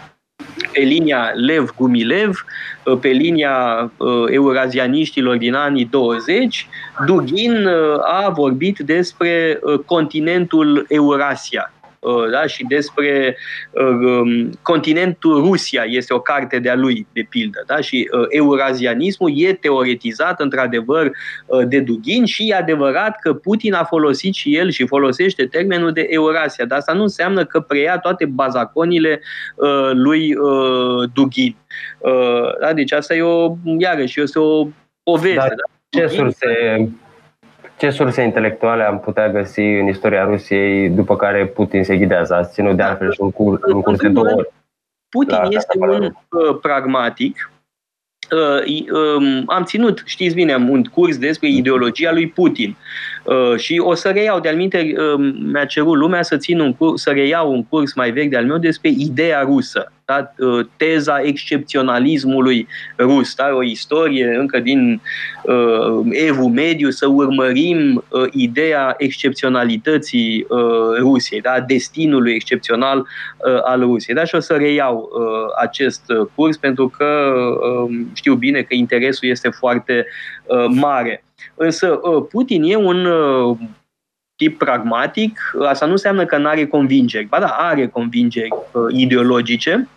pe 0.71 0.79
linia 0.79 1.31
Lev-Gumilev, 1.35 2.45
uh, 2.85 2.97
pe 2.99 3.07
linia 3.07 3.91
uh, 3.97 4.23
eurazianiștilor 4.27 5.37
din 5.37 5.53
anii 5.53 5.85
20, 5.85 6.67
Dugin 7.05 7.67
a 8.01 8.29
vorbit 8.29 8.79
despre 8.79 9.59
continentul 9.85 10.85
Eurasia. 10.89 11.73
Uh, 12.03 12.29
da? 12.31 12.45
și 12.45 12.65
despre 12.67 13.37
uh, 13.71 13.83
um, 13.83 14.49
continentul 14.61 15.43
Rusia, 15.43 15.83
este 15.83 16.13
o 16.13 16.19
carte 16.19 16.59
de-a 16.59 16.75
lui, 16.75 17.07
de 17.13 17.25
pildă. 17.29 17.63
Da? 17.65 17.81
Și 17.81 18.09
uh, 18.11 18.25
eurazianismul 18.29 19.31
e 19.35 19.53
teoretizat 19.53 20.39
într-adevăr 20.39 21.11
de 21.67 21.79
Dugin 21.79 22.25
și 22.25 22.49
e 22.49 22.55
adevărat 22.55 23.19
că 23.19 23.33
Putin 23.33 23.73
a 23.73 23.83
folosit 23.83 24.33
și 24.33 24.55
el 24.55 24.69
și 24.69 24.87
folosește 24.87 25.45
termenul 25.45 25.91
de 25.91 26.07
Eurasia, 26.09 26.65
dar 26.65 26.77
asta 26.77 26.93
nu 26.93 27.01
înseamnă 27.01 27.45
că 27.45 27.59
preia 27.59 27.97
toate 27.97 28.25
bazaconile 28.25 29.21
lui 29.91 30.35
Dugin. 31.13 31.55
Da? 32.59 32.73
Deci 32.73 32.91
asta 32.91 33.15
e 33.15 33.21
o, 33.21 33.55
iarăși, 33.77 34.21
este 34.21 34.39
o 34.39 34.67
poveste. 35.03 35.35
Dar 35.35 35.47
da? 35.47 35.99
ce 35.99 36.07
surse 36.07 36.89
ce 37.83 37.89
surse 37.89 38.21
intelectuale 38.21 38.83
am 38.83 38.99
putea 38.99 39.29
găsi 39.29 39.59
în 39.59 39.87
istoria 39.87 40.23
Rusiei 40.23 40.89
după 40.89 41.15
care 41.15 41.45
Putin 41.45 41.83
se 41.83 41.97
ghidează? 41.97 42.33
Ați 42.33 42.53
ținut 42.53 42.75
de 42.75 42.81
altfel 42.81 43.11
și 43.11 43.21
un, 43.21 43.31
cur, 43.31 43.59
un 43.73 43.81
curs 43.81 43.99
de 43.99 44.07
două 44.07 44.31
ori. 44.35 44.53
Putin 45.09 45.37
este 45.49 45.77
un 45.79 46.03
uh, 46.03 46.57
pragmatic. 46.61 47.51
Uh, 48.31 48.91
um, 48.91 49.43
am 49.45 49.63
ținut, 49.63 50.03
știți 50.05 50.35
bine, 50.35 50.55
un 50.55 50.83
curs 50.83 51.17
despre 51.17 51.47
ideologia 51.47 52.11
lui 52.11 52.27
Putin. 52.27 52.75
Uh, 53.25 53.57
și 53.57 53.79
o 53.79 53.93
să 53.93 54.09
reiau, 54.09 54.39
de-al 54.39 54.55
minte, 54.55 54.93
uh, 54.97 55.33
mi-a 55.51 55.65
cerut 55.65 55.95
lumea 55.95 56.21
să 56.21 56.37
țin 56.37 56.59
un 56.59 56.73
curs, 56.73 57.01
să 57.01 57.11
reiau 57.11 57.51
un 57.51 57.63
curs 57.63 57.93
mai 57.93 58.11
vechi 58.11 58.29
de-al 58.29 58.45
meu 58.45 58.57
despre 58.57 58.89
ideea 58.97 59.41
rusă 59.41 59.91
da? 60.05 60.33
Uh, 60.37 60.65
teza 60.77 61.21
excepționalismului 61.21 62.67
rus, 62.97 63.35
da? 63.35 63.49
o 63.53 63.63
istorie 63.63 64.35
încă 64.39 64.59
din 64.59 65.01
uh, 65.43 66.05
Evul 66.09 66.49
Mediu, 66.49 66.89
să 66.89 67.07
urmărim 67.07 68.03
uh, 68.09 68.23
ideea 68.31 68.95
excepționalității 68.97 70.45
uh, 70.49 70.97
Rusiei, 70.99 71.41
da? 71.41 71.59
destinului 71.59 72.33
excepțional 72.33 72.97
uh, 72.99 73.63
al 73.63 73.79
Rusiei. 73.79 74.15
Da? 74.15 74.23
Și 74.23 74.35
o 74.35 74.39
să 74.39 74.53
reiau 74.53 75.09
uh, 75.13 75.53
acest 75.61 76.03
uh, 76.07 76.27
curs 76.35 76.57
pentru 76.57 76.87
că 76.97 77.33
uh, 77.85 77.95
știu 78.13 78.35
bine 78.35 78.61
că 78.61 78.73
interesul 78.73 79.29
este 79.29 79.49
foarte 79.49 80.05
uh, 80.45 80.65
mare. 80.69 81.23
Însă 81.55 81.99
uh, 82.01 82.25
Putin 82.29 82.63
e 82.63 82.75
un 82.75 83.05
uh, 83.05 83.57
tip 84.43 84.57
pragmatic, 84.57 85.39
asta 85.65 85.85
nu 85.85 85.91
înseamnă 85.91 86.25
că 86.25 86.37
nu 86.37 86.47
are 86.47 86.65
convingeri. 86.65 87.25
Ba 87.25 87.39
da, 87.39 87.47
are 87.47 87.87
convingeri 87.87 88.49
uh, 88.71 88.83
ideologice, 88.89 89.87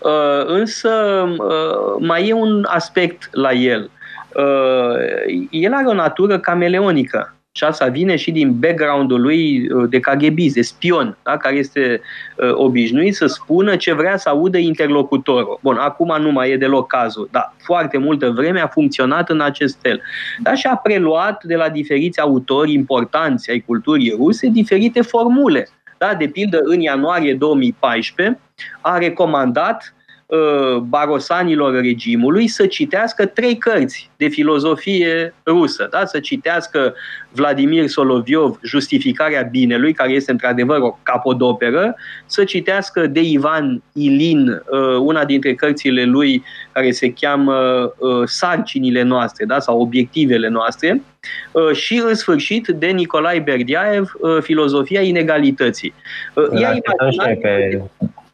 uh, 0.00 0.44
însă 0.46 0.90
uh, 1.38 1.96
mai 1.98 2.28
e 2.28 2.32
un 2.32 2.66
aspect 2.68 3.28
la 3.32 3.52
el. 3.52 3.90
Uh, 4.34 5.48
el 5.50 5.72
are 5.72 5.86
o 5.86 5.94
natură 5.94 6.38
cameleonică 6.38 7.37
și 7.58 7.64
asta 7.64 7.86
vine 7.86 8.16
și 8.16 8.30
din 8.30 8.58
background-ul 8.58 9.20
lui 9.20 9.70
uh, 9.70 9.88
de 9.88 10.00
KGB, 10.00 10.38
de 10.52 10.62
spion, 10.62 11.16
da? 11.22 11.36
care 11.36 11.56
este 11.56 12.00
uh, 12.36 12.50
obișnuit 12.54 13.14
să 13.14 13.26
spună 13.26 13.76
ce 13.76 13.92
vrea 13.92 14.16
să 14.16 14.28
audă 14.28 14.58
interlocutorul. 14.58 15.58
Bun, 15.62 15.76
acum 15.76 16.16
nu 16.20 16.30
mai 16.30 16.50
e 16.50 16.56
deloc 16.56 16.86
cazul, 16.86 17.28
dar 17.30 17.54
foarte 17.58 17.98
multă 17.98 18.30
vreme 18.30 18.60
a 18.60 18.66
funcționat 18.66 19.30
în 19.30 19.40
acest 19.40 19.78
fel. 19.80 20.00
Da? 20.42 20.54
Și 20.54 20.66
a 20.66 20.76
preluat 20.76 21.44
de 21.44 21.54
la 21.54 21.68
diferiți 21.68 22.20
autori 22.20 22.72
importanți 22.72 23.50
ai 23.50 23.60
culturii 23.66 24.14
ruse 24.16 24.48
diferite 24.48 25.02
formule. 25.02 25.68
Da? 25.98 26.14
De 26.14 26.26
pildă, 26.26 26.60
în 26.62 26.80
ianuarie 26.80 27.34
2014 27.34 28.38
a 28.80 28.98
recomandat 28.98 29.92
Uh, 29.92 29.97
barosanilor 30.82 31.80
regimului 31.80 32.46
să 32.46 32.66
citească 32.66 33.26
trei 33.26 33.56
cărți 33.56 34.10
de 34.16 34.28
filozofie 34.28 35.34
rusă, 35.46 35.88
da? 35.90 36.04
să 36.04 36.20
citească 36.20 36.94
Vladimir 37.32 37.86
Soloviov, 37.86 38.58
Justificarea 38.62 39.42
binelui, 39.42 39.92
care 39.92 40.10
este 40.10 40.30
într-adevăr 40.30 40.78
o 40.80 40.98
capodoperă, 41.02 41.94
să 42.26 42.44
citească 42.44 43.06
de 43.06 43.20
Ivan 43.20 43.82
Ilin, 43.92 44.48
uh, 44.48 44.96
una 45.00 45.24
dintre 45.24 45.54
cărțile 45.54 46.04
lui 46.04 46.42
care 46.72 46.90
se 46.90 47.12
cheamă 47.12 47.56
uh, 47.98 48.22
Sarcinile 48.24 49.02
noastre 49.02 49.44
da? 49.44 49.58
sau 49.58 49.80
Obiectivele 49.80 50.48
noastre, 50.48 51.02
și 51.72 52.02
în 52.06 52.14
sfârșit 52.14 52.66
de 52.66 52.86
Nicolae 52.86 53.38
Berdiaev, 53.38 54.12
Filozofia 54.40 55.00
inegalității. 55.00 55.94
Ea 56.52 56.76
pe 57.40 57.82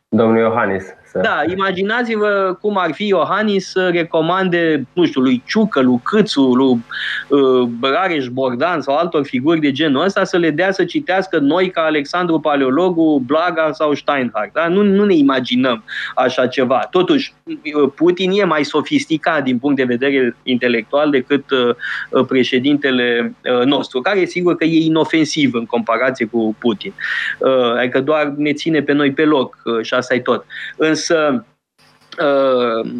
domnul 0.08 0.38
Iohannis 0.38 0.84
da, 1.22 1.42
imaginați-vă 1.52 2.56
cum 2.60 2.78
ar 2.78 2.92
fi 2.92 3.06
Iohannis 3.06 3.70
să 3.70 3.88
recomande, 3.92 4.86
nu 4.92 5.04
știu, 5.06 5.20
lui 5.20 5.42
Ciucă, 5.46 5.80
lui 5.80 6.00
Câțu, 6.02 6.40
lui 6.40 6.84
uh, 7.28 7.68
Rareș 7.80 8.28
Bordan 8.28 8.80
sau 8.80 8.96
altor 8.96 9.24
figuri 9.24 9.60
de 9.60 9.72
genul 9.72 10.04
ăsta 10.04 10.24
să 10.24 10.36
le 10.36 10.50
dea 10.50 10.72
să 10.72 10.84
citească 10.84 11.38
noi 11.38 11.70
ca 11.70 11.80
Alexandru 11.80 12.40
Paleologu, 12.40 13.22
Blaga 13.26 13.70
sau 13.72 13.94
Steinhardt. 13.94 14.52
Da? 14.52 14.68
Nu, 14.68 14.82
nu 14.82 15.04
ne 15.04 15.14
imaginăm 15.14 15.84
așa 16.14 16.46
ceva. 16.46 16.86
Totuși, 16.90 17.32
uh, 17.46 17.90
Putin 17.94 18.30
e 18.30 18.44
mai 18.44 18.64
sofisticat 18.64 19.42
din 19.42 19.58
punct 19.58 19.76
de 19.76 19.84
vedere 19.84 20.36
intelectual 20.42 21.10
decât 21.10 21.50
uh, 21.50 21.74
uh, 22.10 22.24
președintele 22.26 23.34
uh, 23.58 23.64
nostru, 23.64 24.00
care 24.00 24.24
sigur 24.24 24.56
că 24.56 24.64
e 24.64 24.84
inofensiv 24.84 25.54
în 25.54 25.66
comparație 25.66 26.26
cu 26.26 26.56
Putin. 26.58 26.92
Uh, 27.38 27.72
adică 27.78 28.00
doar 28.00 28.34
ne 28.36 28.52
ține 28.52 28.82
pe 28.82 28.92
noi 28.92 29.12
pe 29.12 29.24
loc 29.24 29.56
uh, 29.64 29.84
și 29.84 29.94
asta 29.94 30.14
e 30.14 30.20
tot. 30.20 30.44
Însă 30.76 31.03
Însă, 31.08 31.44
uh, 32.18 32.90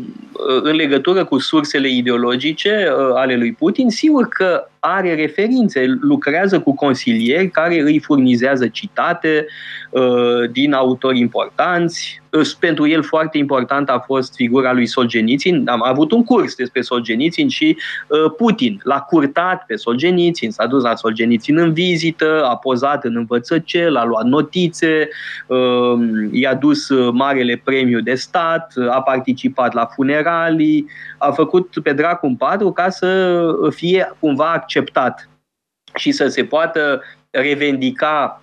în 0.63 0.77
legătură 0.77 1.25
cu 1.25 1.39
sursele 1.39 1.89
ideologice 1.89 2.89
uh, 2.91 3.15
ale 3.15 3.37
lui 3.37 3.53
Putin, 3.53 3.91
sigur 3.91 4.29
că 4.29 4.69
are 4.87 5.15
referințe, 5.15 5.85
lucrează 6.01 6.61
cu 6.61 6.75
consilieri 6.75 7.49
care 7.49 7.81
îi 7.81 7.99
furnizează 7.99 8.69
citate 8.69 9.47
uh, 9.91 10.51
din 10.53 10.73
autori 10.73 11.19
importanți. 11.19 12.23
Pentru 12.59 12.89
el 12.89 13.03
foarte 13.03 13.39
important 13.39 13.89
a 13.89 13.99
fost 14.07 14.35
figura 14.35 14.73
lui 14.73 14.87
Solzhenitsyn. 14.87 15.69
Am 15.69 15.83
avut 15.85 16.13
un 16.13 16.25
curs 16.25 16.55
despre 16.55 16.81
Solzhenitsyn 16.81 17.49
și 17.49 17.77
uh, 18.09 18.33
Putin 18.37 18.81
l-a 18.83 19.01
curtat 19.01 19.65
pe 19.67 19.77
Solzhenitsyn, 19.77 20.51
s-a 20.51 20.67
dus 20.67 20.83
la 20.83 20.95
Solzhenitsyn 20.95 21.59
în 21.59 21.73
vizită, 21.73 22.45
a 22.45 22.57
pozat 22.57 23.05
în 23.05 23.17
învățăcel, 23.17 23.97
a 23.97 24.05
luat 24.05 24.25
notițe, 24.25 25.09
uh, 25.47 25.99
i-a 26.33 26.55
dus 26.55 26.89
marele 27.13 27.61
premiu 27.65 28.01
de 28.01 28.15
stat, 28.15 28.73
a 28.91 29.03
participat 29.03 29.75
la 29.75 29.85
funeralii, 29.85 30.87
a 31.19 31.31
făcut 31.31 31.75
pe 31.83 31.93
dracu 31.93 32.27
un 32.27 32.37
patru 32.37 32.73
ca 32.73 32.91
să 32.91 33.41
fie 33.71 34.13
cumva 34.19 34.53
acceptat 34.53 34.73
și 35.95 36.13
să 36.13 36.29
se 36.29 36.45
poată 36.45 37.03
revendica 37.31 38.43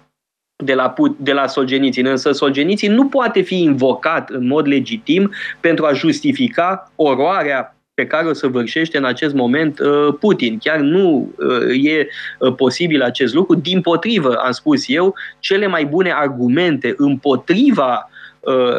de 0.63 0.73
la, 0.73 0.93
de 1.17 1.33
la 1.33 1.47
Solgenițin. 1.47 2.05
Însă 2.05 2.31
Solgenițin 2.31 2.93
nu 2.93 3.07
poate 3.07 3.41
fi 3.41 3.61
invocat 3.61 4.29
în 4.29 4.47
mod 4.47 4.67
legitim 4.67 5.31
pentru 5.59 5.85
a 5.85 5.93
justifica 5.93 6.91
oroarea 6.95 7.75
pe 7.93 8.07
care 8.07 8.27
o 8.27 8.33
săvârșește 8.33 8.97
în 8.97 9.05
acest 9.05 9.33
moment 9.33 9.79
uh, 9.79 10.15
Putin. 10.19 10.57
Chiar 10.57 10.79
nu 10.79 11.33
uh, 11.37 11.83
e 11.85 12.07
uh, 12.39 12.53
posibil 12.55 13.01
acest 13.01 13.33
lucru. 13.33 13.55
Din 13.55 13.81
potrivă, 13.81 14.35
am 14.35 14.51
spus 14.51 14.89
eu, 14.89 15.15
cele 15.39 15.67
mai 15.67 15.85
bune 15.85 16.11
argumente 16.11 16.93
împotriva 16.97 18.05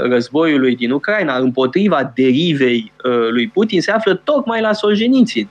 războiului 0.03 0.77
din 0.77 0.91
Ucraina, 0.91 1.37
împotriva 1.37 2.13
derivei 2.15 2.93
lui 3.31 3.49
Putin, 3.49 3.81
se 3.81 3.91
află 3.91 4.15
tocmai 4.15 4.61
la 4.61 4.73
Solzhenitsyn. 4.73 5.49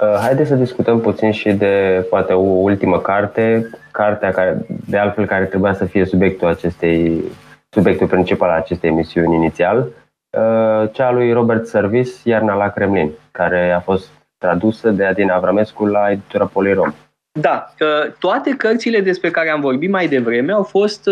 Uh, 0.00 0.16
haideți 0.20 0.48
să 0.48 0.54
discutăm 0.54 1.00
puțin 1.00 1.30
și 1.30 1.52
de 1.52 2.06
poate 2.10 2.32
o 2.32 2.40
ultimă 2.40 3.00
carte, 3.00 3.70
cartea 3.90 4.30
care, 4.30 4.66
de 4.86 4.98
altfel 4.98 5.26
care 5.26 5.44
trebuia 5.44 5.72
să 5.72 5.84
fie 5.84 6.04
subiectul 6.04 6.48
acestei, 6.48 7.22
subiectul 7.70 8.06
principal 8.06 8.48
al 8.50 8.58
acestei 8.58 8.90
emisiuni 8.90 9.34
inițial, 9.34 9.78
uh, 9.78 10.88
cea 10.92 11.10
lui 11.10 11.32
Robert 11.32 11.66
Service, 11.66 12.10
Iarna 12.24 12.54
la 12.54 12.68
Kremlin, 12.68 13.10
care 13.30 13.70
a 13.70 13.80
fost 13.80 14.08
tradusă 14.38 14.90
de 14.90 15.04
Adina 15.04 15.34
Avramescu 15.34 15.86
la 15.86 16.10
editura 16.10 16.44
Polirom. 16.44 16.94
Da, 17.40 17.74
uh, 17.80 18.12
toate 18.18 18.50
cărțile 18.50 19.00
despre 19.00 19.30
care 19.30 19.50
am 19.50 19.60
vorbit 19.60 19.90
mai 19.90 20.08
devreme 20.08 20.52
au 20.52 20.62
fost 20.62 21.08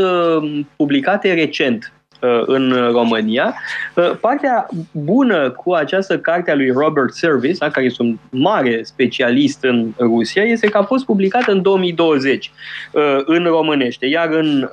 publicate 0.77 1.35
recent 1.35 1.93
Uh, 1.93 1.98
în 2.47 2.91
România. 2.93 3.55
Uh, 3.95 4.11
partea 4.21 4.67
bună 4.93 5.51
cu 5.51 5.73
această 5.73 6.19
carte 6.19 6.51
a 6.51 6.55
lui 6.55 6.71
Robert 6.71 7.13
Service, 7.13 7.59
care 7.59 7.87
este 7.87 8.03
un 8.03 8.19
mare 8.31 8.81
specialist 8.83 9.65
în 9.65 9.93
Rusia, 9.99 10.43
este 10.43 10.69
că 10.69 10.79
a 10.79 10.83
fost 10.83 11.05
publicată 11.05 11.53
în 11.53 11.63
2020 11.63 12.51
uh, 12.93 13.03
în 13.25 13.45
românește, 13.45 14.07
iar 14.07 14.29
în 14.31 14.69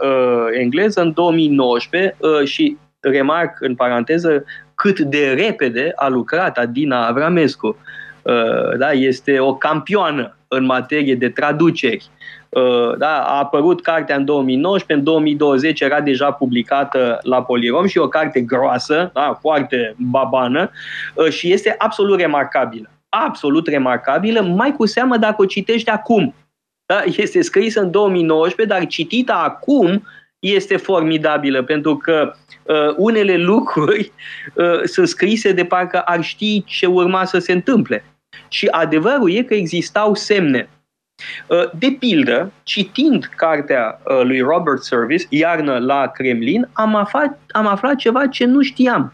engleză 0.60 1.02
în 1.02 1.14
2019 1.14 2.16
și 2.44 2.78
remarc 3.00 3.58
în 3.60 3.76
paranteză 3.76 4.44
cât 4.76 5.00
de 5.00 5.34
repede 5.38 5.92
a 5.96 6.08
lucrat 6.08 6.58
Adina 6.58 7.08
Avramescu. 7.08 7.78
Da, 8.78 8.92
este 8.92 9.40
o 9.40 9.56
campioană 9.56 10.38
în 10.48 10.66
materie 10.66 11.16
de 11.16 11.30
traduceri 11.30 12.10
Uh, 12.45 12.45
da, 12.98 13.22
a 13.22 13.38
apărut 13.38 13.82
cartea 13.82 14.16
în 14.16 14.26
2019, 14.26 14.94
în 14.94 15.04
2020 15.04 15.82
era 15.82 16.02
deja 16.02 16.32
publicată 16.32 17.20
la 17.22 17.44
Polirom 17.44 17.86
și 17.86 17.98
o 17.98 18.08
carte 18.08 18.42
groasă, 18.42 19.12
da, 19.14 19.38
foarte 19.42 19.96
babană 19.98 20.72
uh, 21.14 21.30
și 21.30 21.52
este 21.52 21.76
absolut 21.78 22.20
remarcabilă. 22.20 22.90
Absolut 23.10 23.68
remarcabilă, 23.68 24.42
mai 24.42 24.72
cu 24.72 24.86
seamă 24.86 25.18
dacă 25.18 25.42
o 25.42 25.46
citești 25.46 25.90
acum. 25.90 26.36
Da? 26.86 27.04
Este 27.06 27.42
scrisă 27.42 27.82
în 27.82 27.92
2019, 27.92 28.76
dar 28.76 28.88
citită 28.88 29.34
acum 29.34 30.04
este 30.40 30.78
formidabilă, 30.78 31.64
pentru 31.64 31.98
că 31.98 32.34
uh, 32.64 32.94
unele 32.98 33.38
lucruri 33.38 34.12
uh, 34.54 34.82
sunt 34.84 35.08
scrise 35.08 35.52
de 35.52 35.66
parcă 35.66 36.00
ar 36.00 36.24
ști 36.24 36.64
ce 36.64 36.86
urma 36.86 37.26
să 37.26 37.38
se 37.38 37.52
întâmple. 37.52 38.06
Și 38.48 38.68
adevărul 38.68 39.32
e 39.32 39.44
că 39.44 39.54
existau 39.54 40.14
semne 40.14 40.70
Uh, 40.70 40.75
de 41.78 41.96
pildă, 42.00 42.52
citind 42.64 43.26
cartea 43.36 44.02
uh, 44.06 44.22
lui 44.24 44.40
Robert 44.40 44.84
Service, 44.84 45.26
Iarnă 45.30 45.78
la 45.78 46.08
Kremlin, 46.08 46.70
am 46.74 46.96
aflat, 46.96 47.40
am 47.52 47.68
aflat 47.68 47.96
ceva 47.96 48.28
ce 48.28 48.46
nu 48.46 48.62
știam. 48.62 49.14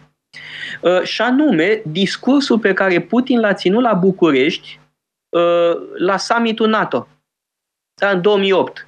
Uh, 0.82 1.02
și 1.02 1.22
anume, 1.22 1.82
discursul 1.86 2.60
pe 2.60 2.74
care 2.74 3.02
Putin 3.02 3.39
l-a 3.39 3.54
ținut 3.54 3.82
la 3.82 3.93
București 3.93 4.80
la 5.97 6.18
summitul 6.18 6.68
NATO 6.68 7.08
da, 8.02 8.10
în 8.10 8.22
2008. 8.22 8.88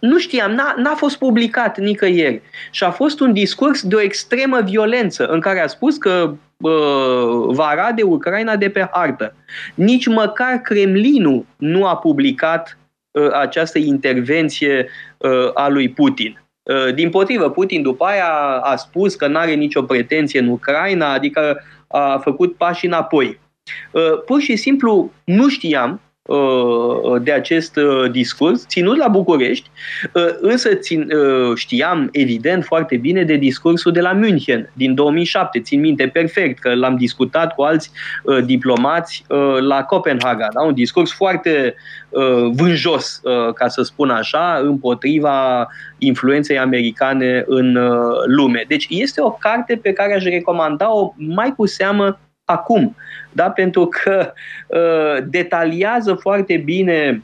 Nu 0.00 0.18
știam, 0.18 0.50
n-a, 0.50 0.74
n-a 0.76 0.94
fost 0.94 1.18
publicat 1.18 1.78
nicăieri. 1.78 2.42
Și 2.70 2.84
a 2.84 2.90
fost 2.90 3.20
un 3.20 3.32
discurs 3.32 3.82
de 3.82 3.94
o 3.94 4.00
extremă 4.00 4.60
violență, 4.60 5.26
în 5.26 5.40
care 5.40 5.60
a 5.60 5.66
spus 5.66 5.96
că 5.96 6.34
va 7.46 7.74
rade 7.74 8.02
Ucraina 8.02 8.56
de 8.56 8.70
pe 8.70 8.88
hartă. 8.92 9.34
Nici 9.74 10.06
măcar 10.06 10.56
Kremlinul 10.56 11.46
nu 11.56 11.86
a 11.86 11.96
publicat 11.96 12.78
ă, 13.14 13.30
această 13.32 13.78
intervenție 13.78 14.88
ă, 15.22 15.50
a 15.54 15.68
lui 15.68 15.88
Putin. 15.88 16.44
Ă, 16.68 16.90
din 16.90 17.10
potrivă, 17.10 17.50
Putin 17.50 17.82
după 17.82 18.04
aia 18.04 18.32
a 18.62 18.76
spus 18.76 19.14
că 19.14 19.26
nu 19.26 19.38
are 19.38 19.54
nicio 19.54 19.82
pretenție 19.82 20.40
în 20.40 20.48
Ucraina, 20.48 21.12
adică 21.12 21.62
a 21.88 22.18
făcut 22.18 22.56
pași 22.56 22.86
înapoi. 22.86 23.40
Pur 24.26 24.40
și 24.40 24.56
simplu 24.56 25.12
nu 25.24 25.48
știam 25.48 26.00
Uh, 26.00 26.15
de 27.22 27.32
acest 27.32 27.76
uh, 27.76 28.10
discurs, 28.10 28.66
ținut 28.66 28.96
la 28.96 29.08
București, 29.08 29.70
uh, 30.12 30.26
însă 30.40 30.74
țin, 30.74 31.08
știam 31.54 32.08
evident 32.12 32.64
foarte 32.64 32.96
bine 32.96 33.22
de 33.22 33.36
discursul 33.36 33.92
de 33.92 34.00
la 34.00 34.12
München 34.12 34.70
din 34.72 34.94
2007. 34.94 35.60
Țin 35.60 35.80
minte 35.80 36.08
perfect 36.08 36.58
că 36.58 36.74
l-am 36.74 36.96
discutat 36.96 37.54
cu 37.54 37.62
alți 37.62 37.90
diplomați 38.44 39.24
la 39.60 39.82
Copenhaga. 39.82 40.48
Da? 40.52 40.62
Un 40.62 40.74
discurs 40.74 41.12
foarte 41.12 41.74
vânjos, 42.52 43.20
ca 43.54 43.68
să 43.68 43.82
spun 43.82 44.10
așa, 44.10 44.60
împotriva 44.62 45.68
influenței 45.98 46.58
americane 46.58 47.44
în 47.46 47.78
lume. 48.26 48.64
Deci 48.68 48.86
este 48.90 49.20
o 49.20 49.30
carte 49.30 49.76
pe 49.82 49.92
care 49.92 50.14
aș 50.14 50.24
recomanda-o 50.24 51.12
mai 51.16 51.54
cu 51.56 51.66
seamă 51.66 52.18
acum. 52.46 52.96
Da? 53.32 53.50
Pentru 53.50 53.86
că 53.86 54.32
uh, 54.66 55.24
detaliază 55.28 56.14
foarte 56.14 56.56
bine 56.56 57.22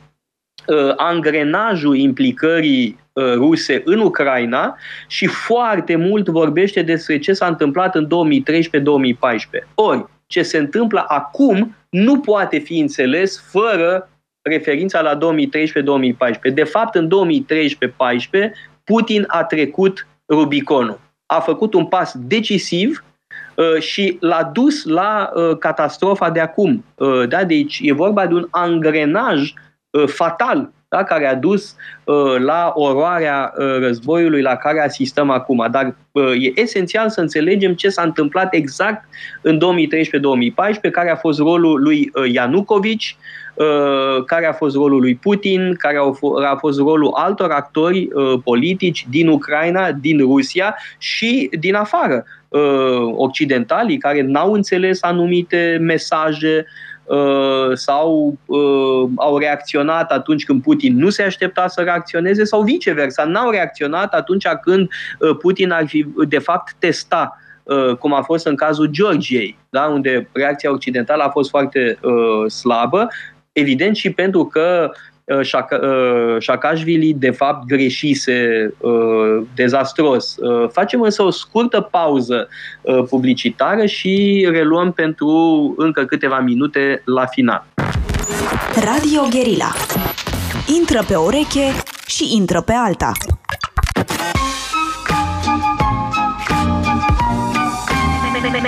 uh, 0.66 0.92
angrenajul 0.96 1.96
implicării 1.96 2.98
uh, 3.12 3.32
ruse 3.34 3.82
în 3.84 4.00
Ucraina 4.00 4.76
și 5.06 5.26
foarte 5.26 5.96
mult 5.96 6.28
vorbește 6.28 6.82
despre 6.82 7.18
ce 7.18 7.32
s-a 7.32 7.46
întâmplat 7.46 7.94
în 7.94 8.06
2013-2014. 8.06 8.08
Ori, 9.74 10.04
ce 10.26 10.42
se 10.42 10.58
întâmplă 10.58 11.04
acum 11.08 11.74
nu 11.90 12.20
poate 12.20 12.58
fi 12.58 12.78
înțeles 12.78 13.44
fără 13.50 14.08
referința 14.42 15.00
la 15.00 15.18
2013-2014. 15.18 15.18
De 16.54 16.64
fapt, 16.64 16.94
în 16.94 17.08
2013-2014, 17.08 18.50
Putin 18.84 19.24
a 19.26 19.44
trecut 19.44 20.06
Rubiconul. 20.28 21.00
A 21.26 21.40
făcut 21.40 21.74
un 21.74 21.86
pas 21.86 22.14
decisiv 22.18 23.04
uh, 23.04 23.11
și 23.78 24.16
l-a 24.20 24.42
dus 24.42 24.84
la 24.84 25.30
uh, 25.34 25.58
catastrofa 25.58 26.30
de 26.30 26.40
acum. 26.40 26.84
Uh, 26.94 27.28
da? 27.28 27.44
Deci 27.44 27.80
e 27.82 27.92
vorba 27.92 28.26
de 28.26 28.34
un 28.34 28.46
angrenaj 28.50 29.52
fatal 30.06 30.70
da? 30.92 31.04
care 31.04 31.26
a 31.26 31.34
dus 31.34 31.76
uh, 32.04 32.38
la 32.38 32.72
oroarea 32.74 33.52
uh, 33.56 33.78
războiului 33.78 34.42
la 34.42 34.56
care 34.56 34.80
asistăm 34.80 35.30
acum. 35.30 35.66
Dar 35.70 35.94
uh, 36.12 36.44
e 36.44 36.60
esențial 36.60 37.10
să 37.10 37.20
înțelegem 37.20 37.74
ce 37.74 37.88
s-a 37.88 38.02
întâmplat 38.02 38.54
exact 38.54 39.04
în 39.42 39.58
2013-2014, 40.88 40.90
care 40.92 41.10
a 41.10 41.16
fost 41.16 41.38
rolul 41.38 41.82
lui 41.82 42.10
uh, 42.14 42.32
Ianucovici, 42.32 43.16
uh, 43.54 44.24
care 44.26 44.46
a 44.46 44.52
fost 44.52 44.76
rolul 44.76 45.00
lui 45.00 45.14
Putin, 45.14 45.74
care 45.78 45.96
a, 45.96 46.10
f- 46.10 46.52
a 46.52 46.56
fost 46.56 46.78
rolul 46.78 47.10
altor 47.14 47.50
actori 47.50 48.08
uh, 48.12 48.40
politici 48.44 49.06
din 49.10 49.28
Ucraina, 49.28 49.92
din 49.92 50.18
Rusia 50.18 50.76
și 50.98 51.50
din 51.58 51.74
afară. 51.74 52.24
Uh, 52.48 53.12
occidentalii 53.16 53.98
care 53.98 54.22
n-au 54.22 54.52
înțeles 54.52 55.02
anumite 55.02 55.78
mesaje, 55.80 56.56
uh, 56.56 56.64
Uh, 56.66 56.91
sau 57.74 58.38
uh, 58.46 59.08
au 59.16 59.38
reacționat 59.38 60.10
atunci 60.10 60.44
când 60.44 60.62
Putin 60.62 60.96
nu 60.96 61.10
se 61.10 61.22
aștepta 61.22 61.68
să 61.68 61.80
reacționeze 61.80 62.44
sau 62.44 62.62
viceversa, 62.62 63.24
n-au 63.24 63.50
reacționat 63.50 64.14
atunci 64.14 64.46
când 64.62 64.88
uh, 65.18 65.36
Putin 65.36 65.70
ar 65.70 65.86
fi 65.86 66.06
de 66.28 66.38
fapt 66.38 66.74
testa 66.78 67.36
cum 67.98 68.14
a 68.14 68.22
fost 68.22 68.46
în 68.46 68.56
cazul 68.56 68.86
Georgiei, 68.86 69.58
da? 69.70 69.86
unde 69.86 70.28
reacția 70.32 70.72
occidentală 70.72 71.22
a 71.22 71.28
fost 71.28 71.50
foarte 71.50 71.98
uh, 72.02 72.50
slabă, 72.50 73.08
evident 73.52 73.96
și 73.96 74.10
pentru 74.10 74.44
că 74.44 74.92
Șacașvili 76.38 77.08
uh, 77.08 77.16
de 77.18 77.30
fapt 77.30 77.66
greșise 77.66 78.70
uh, 78.78 78.92
dezastros. 79.54 80.36
Uh, 80.36 80.68
facem 80.72 81.00
însă 81.00 81.22
o 81.22 81.30
scurtă 81.30 81.80
pauză 81.80 82.48
publicitară 83.08 83.86
și 83.86 84.46
reluăm 84.50 84.92
pentru 84.92 85.28
încă 85.76 86.04
câteva 86.04 86.40
minute 86.40 87.02
la 87.04 87.26
final. 87.26 87.66
Radio 88.74 89.22
Guerilla. 89.30 89.72
Intră 90.78 91.02
pe 91.08 91.14
ureche 91.14 91.72
și 92.06 92.36
intră 92.36 92.60
pe 92.60 92.72
alta. 92.72 93.12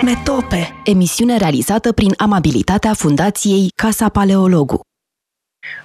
Metope. 0.03 0.81
Emisiune 0.85 1.37
realizată 1.37 1.93
prin 1.93 2.13
amabilitatea 2.17 2.93
Fundației 2.93 3.69
Casa 3.75 4.09
Paleologu. 4.09 4.81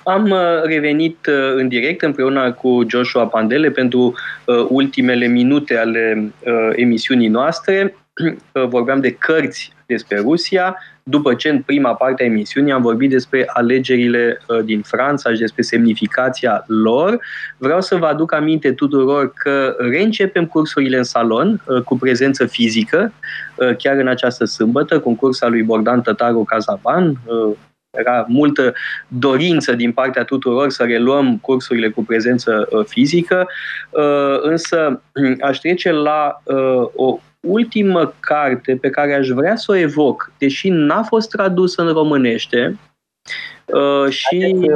Am 0.03 0.29
uh, 0.29 0.61
revenit 0.63 1.25
uh, 1.27 1.53
în 1.55 1.67
direct 1.67 2.01
împreună 2.01 2.51
cu 2.51 2.85
Joshua 2.87 3.25
Pandele 3.25 3.71
pentru 3.71 4.13
uh, 4.45 4.65
ultimele 4.69 5.25
minute 5.25 5.77
ale 5.77 6.31
emisiunii 6.75 7.27
noastre. 7.27 7.95
Vorbeam 8.69 8.99
de 8.99 9.11
cărți 9.11 9.73
despre 9.85 10.19
Rusia, 10.19 10.77
după 11.03 11.33
ce 11.33 11.49
în 11.49 11.61
prima 11.61 11.95
parte 11.95 12.23
a 12.23 12.25
emisiunii 12.25 12.71
am 12.71 12.81
vorbit 12.81 13.09
despre 13.09 13.43
alegerile 13.53 14.41
din 14.63 14.81
Franța 14.81 15.33
și 15.33 15.39
despre 15.39 15.61
semnificația 15.61 16.63
lor. 16.67 17.19
Vreau 17.57 17.81
să 17.81 17.95
vă 17.95 18.05
aduc 18.05 18.33
aminte 18.33 18.71
tuturor 18.71 19.33
că 19.33 19.75
reîncepem 19.79 20.45
cursurile 20.45 20.97
în 20.97 21.03
salon 21.03 21.61
cu 21.85 21.97
prezență 21.97 22.45
fizică, 22.45 23.13
chiar 23.77 23.95
în 23.97 24.07
această 24.07 24.45
sâmbătă, 24.45 24.99
concursa 24.99 25.47
lui 25.47 25.63
Bogdan 25.63 26.01
Tătaru 26.01 26.43
Cazaban, 26.43 27.19
era 27.97 28.25
multă 28.27 28.73
dorință 29.07 29.73
din 29.73 29.91
partea 29.91 30.23
tuturor 30.23 30.69
să 30.69 30.83
reluăm 30.83 31.37
cursurile 31.37 31.89
cu 31.89 32.03
prezență 32.03 32.67
uh, 32.71 32.85
fizică, 32.85 33.47
uh, 33.89 34.39
însă 34.41 35.01
aș 35.49 35.57
trece 35.57 35.91
la 35.91 36.41
uh, 36.43 36.87
o 36.95 37.19
ultimă 37.39 38.13
carte 38.19 38.77
pe 38.81 38.89
care 38.89 39.13
aș 39.13 39.27
vrea 39.27 39.55
să 39.55 39.71
o 39.71 39.75
evoc, 39.75 40.31
deși 40.37 40.69
n-a 40.69 41.03
fost 41.03 41.29
tradusă 41.29 41.81
în 41.81 41.93
românește, 41.93 42.77
și... 44.09 44.69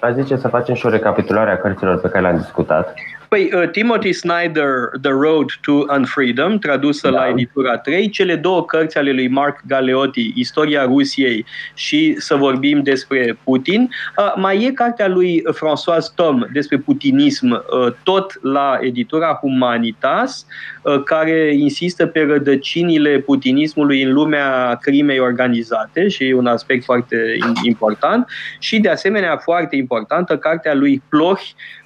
Aș 0.00 0.12
zice 0.14 0.36
să 0.36 0.48
facem 0.48 0.74
și 0.74 0.86
o 0.86 0.88
recapitulare 0.88 1.50
a 1.50 1.56
cărților 1.56 2.00
pe 2.00 2.08
care 2.08 2.22
le-am 2.22 2.36
discutat. 2.36 2.94
Păi, 3.32 3.50
uh, 3.54 3.70
Timothy 3.70 4.12
Snyder, 4.12 4.90
The 5.00 5.10
Road 5.10 5.46
to 5.60 5.72
Unfreedom, 5.96 6.58
tradusă 6.58 7.10
da. 7.10 7.18
la 7.18 7.28
editura 7.28 7.78
3, 7.78 8.08
cele 8.08 8.36
două 8.36 8.64
cărți 8.64 8.98
ale 8.98 9.12
lui 9.12 9.28
Mark 9.28 9.60
Galeotti, 9.66 10.32
Istoria 10.34 10.84
Rusiei 10.84 11.44
și 11.74 12.14
Să 12.18 12.34
vorbim 12.34 12.82
despre 12.82 13.38
Putin. 13.44 13.88
Uh, 14.18 14.32
mai 14.36 14.64
e 14.64 14.70
cartea 14.70 15.08
lui 15.08 15.42
François 15.50 16.14
Tom 16.14 16.46
despre 16.52 16.78
putinism, 16.78 17.50
uh, 17.50 17.92
tot 18.02 18.42
la 18.42 18.78
editura 18.80 19.38
Humanitas, 19.40 20.46
uh, 20.82 21.02
care 21.02 21.54
insistă 21.54 22.06
pe 22.06 22.20
rădăcinile 22.20 23.18
putinismului 23.18 24.02
în 24.02 24.12
lumea 24.12 24.78
crimei 24.80 25.18
organizate 25.18 26.08
și 26.08 26.24
e 26.24 26.34
un 26.34 26.46
aspect 26.46 26.84
foarte 26.84 27.36
important. 27.62 28.28
Și, 28.58 28.80
de 28.80 28.88
asemenea, 28.88 29.36
foarte 29.36 29.76
importantă, 29.76 30.38
cartea 30.38 30.74
lui 30.74 31.02
Ploch, 31.08 31.42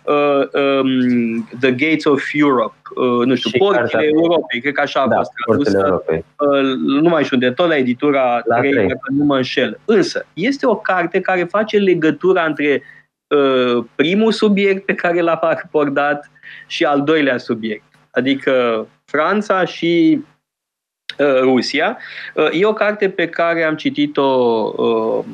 uh, 0.07 0.49
um, 0.53 1.49
The 1.61 1.71
Gates 1.71 2.05
of 2.05 2.23
Europe, 2.33 2.75
uh, 2.95 3.27
nu 3.27 3.35
știu, 3.35 3.51
și 3.51 3.57
Porțile 3.57 4.11
Europei, 4.13 4.61
cred 4.61 4.73
că 4.73 4.81
așa 4.81 5.01
a 5.01 5.09
da, 5.09 5.17
fost 5.17 5.31
tradusă, 5.47 6.05
uh, 6.09 6.61
nu 6.77 7.09
mai 7.09 7.25
știu 7.25 7.37
de 7.37 7.51
tot 7.51 7.69
la 7.69 7.77
editura 7.77 8.43
la 8.45 8.59
3, 8.59 8.71
3, 8.71 8.87
dacă 8.87 9.09
nu 9.17 9.25
mă 9.25 9.37
înșel. 9.37 9.81
Însă, 9.85 10.27
este 10.35 10.67
o 10.67 10.77
carte 10.77 11.21
care 11.21 11.45
face 11.45 11.79
legătura 11.79 12.45
între 12.45 12.83
uh, 13.27 13.85
primul 13.95 14.33
subiect 14.33 14.85
pe 14.85 14.95
care 14.95 15.21
l-a 15.21 15.41
abordat 15.65 16.31
și 16.67 16.85
al 16.85 17.03
doilea 17.03 17.39
subiect, 17.39 17.85
adică 18.11 18.87
Franța 19.05 19.65
și 19.65 20.25
uh, 21.19 21.41
Rusia. 21.41 21.99
Uh, 22.35 22.49
e 22.53 22.67
o 22.67 22.73
carte 22.73 23.09
pe 23.09 23.29
care 23.29 23.63
am 23.63 23.77
citit-o 23.77 24.23
uh, 24.77 25.25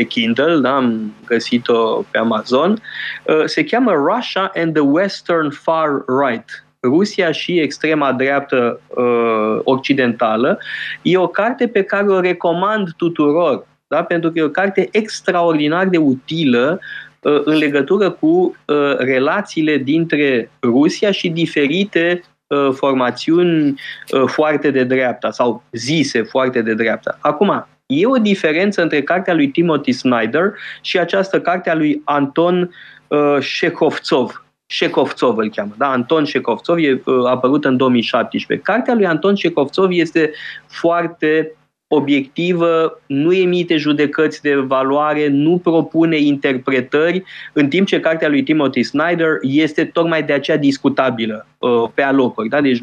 pe 0.00 0.06
Kindle, 0.06 0.58
da, 0.60 0.76
am 0.76 1.14
găsit-o 1.26 2.04
pe 2.10 2.18
Amazon. 2.18 2.78
Uh, 3.24 3.42
se 3.44 3.64
cheamă 3.64 3.92
Russia 3.92 4.52
and 4.54 4.72
the 4.72 4.82
Western 4.82 5.50
Far 5.50 5.88
Right. 6.26 6.64
Rusia 6.82 7.32
și 7.32 7.58
extrema 7.58 8.12
dreaptă 8.12 8.80
uh, 8.88 9.60
occidentală. 9.64 10.58
E 11.02 11.16
o 11.16 11.26
carte 11.26 11.68
pe 11.68 11.82
care 11.82 12.06
o 12.06 12.20
recomand 12.20 12.92
tuturor, 12.96 13.66
da? 13.88 14.02
pentru 14.02 14.30
că 14.30 14.38
e 14.38 14.42
o 14.42 14.48
carte 14.48 14.88
extraordinar 14.92 15.86
de 15.86 15.96
utilă 15.96 16.80
uh, 17.20 17.40
în 17.44 17.56
legătură 17.56 18.10
cu 18.10 18.56
uh, 18.66 18.96
relațiile 18.98 19.76
dintre 19.76 20.50
Rusia 20.62 21.10
și 21.10 21.28
diferite 21.28 22.22
uh, 22.46 22.68
formațiuni 22.72 23.74
uh, 24.12 24.22
foarte 24.26 24.70
de 24.70 24.84
dreapta 24.84 25.30
sau 25.30 25.62
zise 25.72 26.22
foarte 26.22 26.62
de 26.62 26.74
dreapta. 26.74 27.18
Acum, 27.20 27.66
E 27.90 28.06
o 28.06 28.16
diferență 28.16 28.82
între 28.82 29.02
cartea 29.02 29.34
lui 29.34 29.48
Timothy 29.48 29.92
Snyder 29.92 30.52
și 30.80 30.98
această 30.98 31.40
carte 31.40 31.70
a 31.70 31.74
lui 31.74 32.02
Anton 32.04 32.74
uh, 33.08 33.36
Shekhovtsov. 33.40 34.44
Shekhovtsov 34.66 35.36
îl 35.36 35.50
cheamă, 35.50 35.74
da? 35.78 35.90
Anton 35.90 36.24
Shekhovtsov 36.24 36.78
e 36.78 37.00
uh, 37.04 37.26
apărut 37.26 37.64
în 37.64 37.76
2017. 37.76 38.66
Cartea 38.66 38.94
lui 38.94 39.06
Anton 39.06 39.36
Shekhovtsov 39.36 39.90
este 39.90 40.30
foarte 40.66 41.54
obiectivă, 41.92 43.00
nu 43.06 43.32
emite 43.32 43.76
judecăți 43.76 44.42
de 44.42 44.54
valoare, 44.54 45.28
nu 45.28 45.58
propune 45.58 46.16
interpretări, 46.18 47.22
în 47.52 47.68
timp 47.68 47.86
ce 47.86 48.00
cartea 48.00 48.28
lui 48.28 48.42
Timothy 48.42 48.82
Snyder 48.82 49.38
este 49.40 49.84
tocmai 49.84 50.22
de 50.22 50.32
aceea 50.32 50.56
discutabilă 50.56 51.46
uh, 51.58 51.70
pe 51.94 52.02
alocuri. 52.02 52.48
Da? 52.48 52.60
Deci 52.60 52.80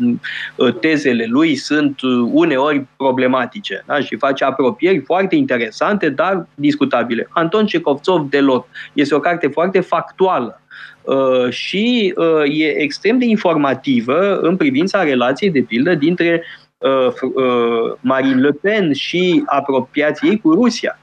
uh, 0.56 0.74
tezele 0.80 1.26
lui 1.26 1.56
sunt 1.56 2.02
uh, 2.02 2.30
uneori 2.32 2.86
problematice 2.98 3.84
da? 3.86 4.00
și 4.00 4.16
face 4.16 4.44
apropieri 4.44 5.00
foarte 5.00 5.36
interesante, 5.36 6.10
dar 6.10 6.48
discutabile. 6.56 7.28
Anton 7.30 7.66
Cekovțov 7.66 8.30
deloc. 8.30 8.68
Este 8.94 9.16
o 9.16 9.20
carte 9.20 9.48
foarte 9.48 9.80
factuală 9.80 10.62
Uh, 11.02 11.50
și 11.50 12.14
uh, 12.18 12.60
e 12.60 12.82
extrem 12.82 13.18
de 13.18 13.26
informativă 13.26 14.40
în 14.40 14.56
privința 14.56 15.04
relației, 15.04 15.52
de 15.52 15.62
pildă, 15.62 15.96
dintre 15.96 16.34
uh, 16.34 16.42
uh, 16.42 16.67
Marine 18.00 18.42
Le 18.42 18.52
Pen 18.52 18.94
și 18.94 19.44
apropiații 19.46 20.30
ei 20.30 20.40
cu 20.40 20.54
Rusia. 20.54 21.00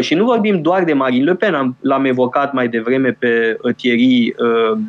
Și 0.00 0.14
nu 0.14 0.24
vorbim 0.24 0.62
doar 0.62 0.84
de 0.84 0.92
Marine 0.92 1.24
Le 1.24 1.34
Pen, 1.34 1.74
l-am 1.80 2.04
evocat 2.04 2.52
mai 2.52 2.68
devreme 2.68 3.10
pe 3.18 3.56
Thierry 3.76 4.34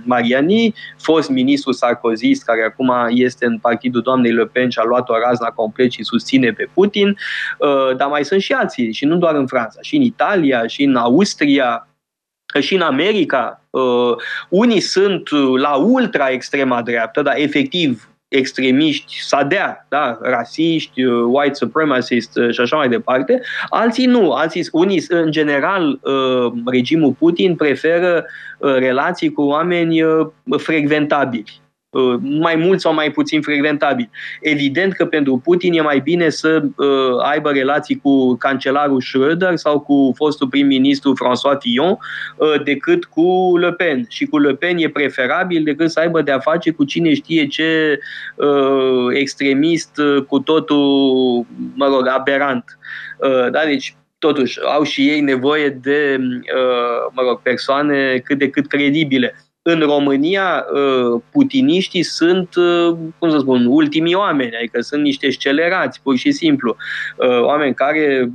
Mariani, 0.06 0.74
fost 0.98 1.30
ministru 1.30 1.72
sarkozist, 1.72 2.44
care 2.44 2.64
acum 2.64 2.92
este 3.10 3.46
în 3.46 3.58
partidul 3.58 4.02
doamnei 4.02 4.32
Le 4.32 4.46
Pen 4.46 4.70
și 4.70 4.80
a 4.80 4.84
luat 4.84 5.10
o 5.10 5.18
razna 5.18 5.48
complet 5.48 5.92
și 5.92 6.04
susține 6.04 6.52
pe 6.52 6.68
Putin, 6.74 7.18
dar 7.98 8.08
mai 8.10 8.26
sunt 8.26 8.42
și 8.42 8.54
alții, 8.54 8.92
și 8.92 9.06
nu 9.06 9.16
doar 9.16 9.36
în 9.36 9.48
Franța, 9.48 9.80
și 9.82 9.96
în 9.96 10.02
Italia, 10.02 10.68
și 10.68 10.84
în 10.84 10.96
Austria, 10.96 11.88
și 12.60 12.76
în 12.76 12.82
America. 12.82 13.62
Unii 14.50 14.80
sunt 14.80 15.30
la 15.58 15.76
ultra 15.76 16.28
extrema 16.28 16.82
dreaptă, 16.82 17.22
dar 17.22 17.34
efectiv 17.38 18.08
extremiști, 18.38 19.22
sadea, 19.22 19.86
da, 19.90 20.18
rasiști, 20.22 21.04
uh, 21.04 21.24
white 21.28 21.54
supremacist 21.54 22.38
uh, 22.38 22.54
și 22.54 22.62
așa 22.62 22.76
mai 22.76 22.90
departe. 22.90 23.42
Alții 23.70 24.06
nu, 24.06 24.32
alții, 24.32 24.68
unii, 24.72 25.04
în 25.08 25.32
general, 25.32 26.00
uh, 26.02 26.52
regimul 26.66 27.12
Putin 27.12 27.56
preferă 27.56 28.26
relații 28.60 29.32
cu 29.32 29.42
oameni 29.42 30.02
frecventabili 30.58 31.63
Uh, 31.63 31.63
mai 32.22 32.56
mult 32.56 32.80
sau 32.80 32.94
mai 32.94 33.12
puțin 33.12 33.42
frecventabil. 33.42 34.10
Evident 34.42 34.94
că 34.94 35.06
pentru 35.06 35.42
Putin 35.44 35.74
e 35.74 35.82
mai 35.82 36.00
bine 36.00 36.30
să 36.30 36.64
uh, 36.76 36.88
aibă 37.24 37.52
relații 37.52 38.00
cu 38.00 38.36
cancelarul 38.36 39.02
Schröder 39.02 39.54
sau 39.54 39.80
cu 39.80 40.14
fostul 40.16 40.48
prim-ministru 40.48 41.14
François 41.14 41.58
Fillon 41.60 41.98
uh, 42.38 42.64
decât 42.64 43.06
cu 43.06 43.58
Le 43.58 43.74
Pen. 43.74 44.06
Și 44.10 44.26
cu 44.26 44.38
Le 44.38 44.56
Pen 44.56 44.78
e 44.78 44.90
preferabil 44.90 45.64
decât 45.64 45.92
să 45.92 46.00
aibă 46.00 46.22
de-a 46.22 46.40
face 46.40 46.72
cu 46.72 46.84
cine 46.84 47.14
știe 47.14 47.48
ce 47.48 48.00
extremist 49.14 49.92
cu 50.28 50.40
totul, 50.40 51.46
mă 51.76 51.86
rog, 51.86 52.08
aberant. 52.08 52.78
Da, 53.52 53.64
deci 53.66 53.96
totuși 54.20 54.60
au 54.76 54.84
și 54.84 55.10
ei 55.10 55.22
nevoie 55.22 55.70
de, 55.70 56.18
mă 57.12 57.22
rog, 57.28 57.42
persoane 57.42 58.18
cât 58.18 58.38
de 58.38 58.50
cât 58.50 58.68
credibile 58.68 59.36
în 59.64 59.80
România, 59.80 60.66
uh, 60.74 61.22
putiniștii 61.32 62.04
sunt, 62.04 62.56
uh, 62.56 62.98
cum 63.20 63.30
să 63.30 63.38
spun, 63.38 63.66
ultimii 63.66 64.14
oameni, 64.14 64.56
adică 64.56 64.82
sunt 64.82 65.02
niște 65.02 65.30
scelerați, 65.30 66.02
pur 66.02 66.16
și 66.16 66.32
simplu. 66.32 66.76
Uh, 67.18 67.42
oameni 67.42 67.74
care 67.74 68.32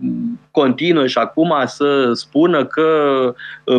continuă 0.58 1.06
și 1.06 1.18
acum 1.18 1.54
să 1.66 2.10
spună 2.12 2.64
că 2.64 2.88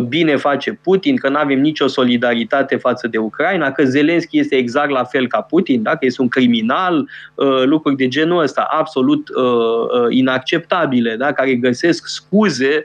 bine 0.08 0.36
face 0.36 0.78
Putin, 0.82 1.16
că 1.16 1.28
nu 1.28 1.36
avem 1.36 1.60
nicio 1.60 1.86
solidaritate 1.86 2.76
față 2.76 3.08
de 3.08 3.18
Ucraina, 3.18 3.72
că 3.72 3.84
Zelenski 3.84 4.38
este 4.38 4.56
exact 4.56 4.90
la 4.90 5.04
fel 5.04 5.28
ca 5.28 5.40
Putin, 5.40 5.82
da? 5.82 5.90
că 5.90 6.06
este 6.06 6.22
un 6.22 6.28
criminal, 6.28 7.08
lucruri 7.64 7.96
de 7.96 8.08
genul 8.08 8.42
ăsta, 8.42 8.66
absolut 8.70 9.28
inacceptabile, 10.08 11.16
da? 11.16 11.32
care 11.32 11.54
găsesc 11.54 12.06
scuze 12.06 12.84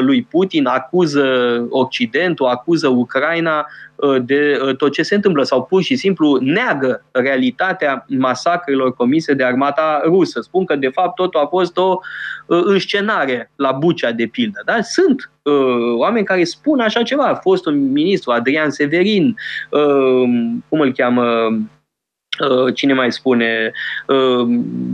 lui 0.00 0.22
Putin, 0.22 0.66
acuză 0.66 1.24
Occidentul, 1.70 2.46
acuză 2.46 2.88
Ucraina 2.88 3.66
Uh, 3.96 4.16
de 4.24 4.60
uh, 4.62 4.76
tot 4.76 4.92
ce 4.92 5.02
se 5.02 5.14
întâmplă 5.14 5.42
sau 5.42 5.64
pur 5.64 5.82
și 5.82 5.96
simplu 5.96 6.38
neagă 6.40 7.04
realitatea 7.12 8.04
masacrelor 8.08 8.94
comise 8.94 9.34
de 9.34 9.44
armata 9.44 10.00
rusă. 10.04 10.40
Spun 10.40 10.64
că 10.64 10.76
de 10.76 10.88
fapt 10.88 11.14
totul 11.14 11.40
a 11.40 11.46
fost 11.46 11.76
o 11.76 11.98
uh, 12.46 12.62
înscenare 13.26 13.50
la 13.56 13.72
Bucea 13.72 14.12
de 14.12 14.26
pildă. 14.26 14.62
Da? 14.64 14.82
Sunt 14.82 15.30
oameni 15.96 16.26
care 16.26 16.44
spun 16.44 16.80
așa 16.80 17.02
ceva. 17.02 17.24
A 17.24 17.34
fost 17.34 17.66
un 17.66 17.92
ministru, 17.92 18.30
Adrian 18.30 18.70
Severin, 18.70 19.36
cum 20.68 20.80
îl 20.80 20.92
cheamă, 20.92 21.48
Uh, 22.48 22.74
cine 22.74 22.92
mai 22.92 23.12
spune, 23.12 23.72
uh, 24.06 24.46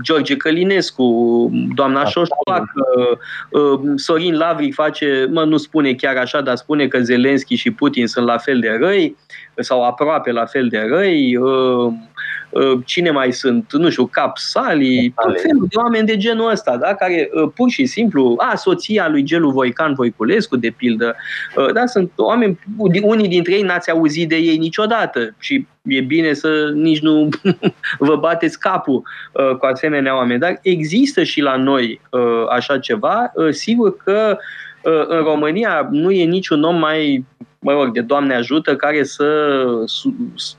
George 0.03 0.37
Călinescu, 0.37 1.51
doamna 1.74 2.05
Șoșoac, 2.05 2.64
uh, 3.51 3.78
Sorin 3.97 4.37
Lavric 4.37 4.74
face, 4.74 5.28
mă, 5.33 5.45
nu 5.45 5.57
spune 5.57 5.95
chiar 5.95 6.16
așa, 6.16 6.41
dar 6.41 6.57
spune 6.57 6.87
că 6.87 7.01
Zelenski 7.01 7.55
și 7.55 7.70
Putin 7.70 8.07
sunt 8.07 8.26
la 8.26 8.39
fel 8.39 8.61
de 8.61 8.78
răi 8.80 9.16
sau 9.57 9.84
aproape 9.84 10.30
la 10.30 10.44
fel 10.44 10.68
de 10.68 10.86
răi. 10.90 11.36
Uh, 12.53 12.78
cine 12.84 13.11
mai 13.11 13.32
sunt, 13.32 13.72
nu 13.72 13.90
știu, 13.90 14.07
Capsali, 14.07 15.12
tot 15.24 15.40
felul 15.40 15.66
de 15.68 15.76
oameni 15.76 16.07
de 16.07 16.16
genul 16.16 16.50
ăsta, 16.50 16.76
da? 16.76 16.94
care 16.94 17.30
uh, 17.32 17.50
pur 17.55 17.70
și 17.70 17.86
simplu, 17.86 18.34
a, 18.38 18.55
soția 18.55 19.09
lui 19.09 19.22
Gelu 19.22 19.50
Voican 19.50 19.94
Voiculescu, 19.94 20.57
de 20.57 20.74
pildă, 20.76 21.16
uh, 21.57 21.72
da, 21.72 21.86
sunt 21.86 22.12
oameni, 22.16 22.59
unii 23.03 23.28
dintre 23.28 23.53
ei 23.53 23.62
n-ați 23.62 23.90
auzit 23.90 24.28
de 24.28 24.36
ei 24.36 24.57
niciodată 24.57 25.34
și 25.38 25.66
e 25.82 26.00
bine 26.00 26.32
să 26.32 26.72
nici 26.74 27.00
nu 27.00 27.28
vă 27.98 28.16
bateți 28.16 28.59
capul 28.59 29.03
cu 29.59 29.66
asemenea 29.66 30.16
oameni, 30.16 30.40
dar 30.40 30.59
există 30.62 31.22
și 31.22 31.40
la 31.40 31.57
noi 31.57 32.00
așa 32.50 32.78
ceva, 32.78 33.32
sigur 33.50 33.96
că 33.96 34.36
în 35.07 35.22
România 35.22 35.88
nu 35.90 36.11
e 36.11 36.24
niciun 36.24 36.62
om 36.62 36.78
mai 36.78 37.24
mă 37.62 37.72
rog, 37.72 37.92
de 37.92 38.00
Doamne 38.00 38.34
ajută, 38.34 38.76
care 38.76 39.04
să, 39.04 39.64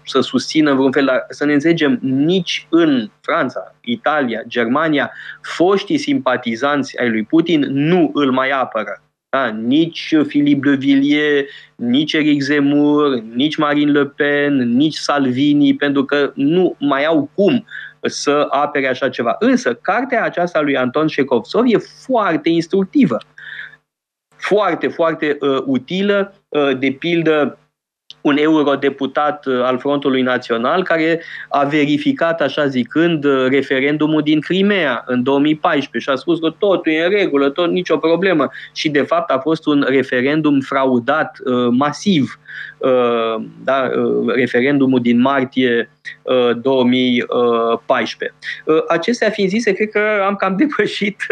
să 0.06 0.20
susțină 0.20 0.74
vreun 0.74 0.92
fel, 0.92 1.06
dar 1.06 1.26
să 1.30 1.46
ne 1.46 1.54
înțelegem, 1.54 2.00
nici 2.02 2.68
în 2.70 3.10
Franța, 3.22 3.76
Italia, 3.82 4.42
Germania, 4.48 5.12
foștii 5.42 5.98
simpatizanți 5.98 7.00
ai 7.00 7.10
lui 7.10 7.24
Putin 7.24 7.62
nu 7.70 8.12
îl 8.14 8.32
mai 8.32 8.50
apără. 8.50 9.02
Da? 9.30 9.48
Nici 9.48 10.16
Philippe 10.28 10.70
de 10.70 10.76
Villiers, 10.76 11.50
nici 11.76 12.14
Eric 12.14 12.42
Zemmour, 12.42 13.20
nici 13.20 13.56
Marine 13.56 13.92
Le 13.92 14.06
Pen, 14.06 14.76
nici 14.76 14.96
Salvini, 14.96 15.76
pentru 15.76 16.06
că 16.06 16.32
nu 16.36 16.76
mai 16.80 17.06
au 17.06 17.30
cum 17.34 17.66
să 18.02 18.48
apere 18.50 18.88
așa 18.88 19.10
ceva. 19.10 19.36
Însă, 19.40 19.74
cartea 19.74 20.24
aceasta 20.24 20.62
lui 20.62 20.78
Anton 20.78 21.08
Shekovsov 21.08 21.66
e 21.66 21.78
foarte 21.78 22.50
instructivă 22.50 23.18
foarte, 24.44 24.88
foarte 24.88 25.38
uh, 25.40 25.64
utilă, 25.66 26.34
uh, 26.50 26.78
de 26.80 26.92
pildă 27.00 27.58
un 28.22 28.38
eurodeputat 28.38 29.46
uh, 29.46 29.62
al 29.64 29.78
Frontului 29.80 30.22
Național 30.22 30.84
care 30.84 31.22
a 31.50 31.64
verificat, 31.64 32.42
așa 32.42 32.68
zicând, 32.68 33.24
uh, 33.24 33.46
referendumul 33.50 34.22
din 34.22 34.40
Crimea 34.40 35.04
în 35.06 35.24
2014 35.24 36.10
și 36.10 36.18
a 36.18 36.20
spus 36.20 36.40
că 36.40 36.56
totul 36.60 36.92
e 36.92 37.04
în 37.04 37.10
regulă, 37.10 37.50
tot 37.50 37.72
nicio 37.72 37.98
problemă. 37.98 38.50
Și 38.74 38.90
de 38.90 39.02
fapt 39.02 39.32
a 39.32 39.40
fost 39.40 39.66
un 39.66 39.86
referendum 39.88 40.60
fraudat 40.60 41.38
uh, 41.44 41.68
masiv 41.70 42.38
Uh, 42.84 43.44
da, 43.64 43.90
uh, 43.96 44.34
referendumul 44.36 45.02
din 45.02 45.22
martie 45.22 45.90
2014. 46.62 48.38
Uh, 48.66 48.76
acestea 48.88 49.30
fiind 49.30 49.50
zise, 49.50 49.72
cred 49.72 49.90
că 49.90 50.00
am 50.26 50.36
cam 50.36 50.56
depășit 50.64 51.26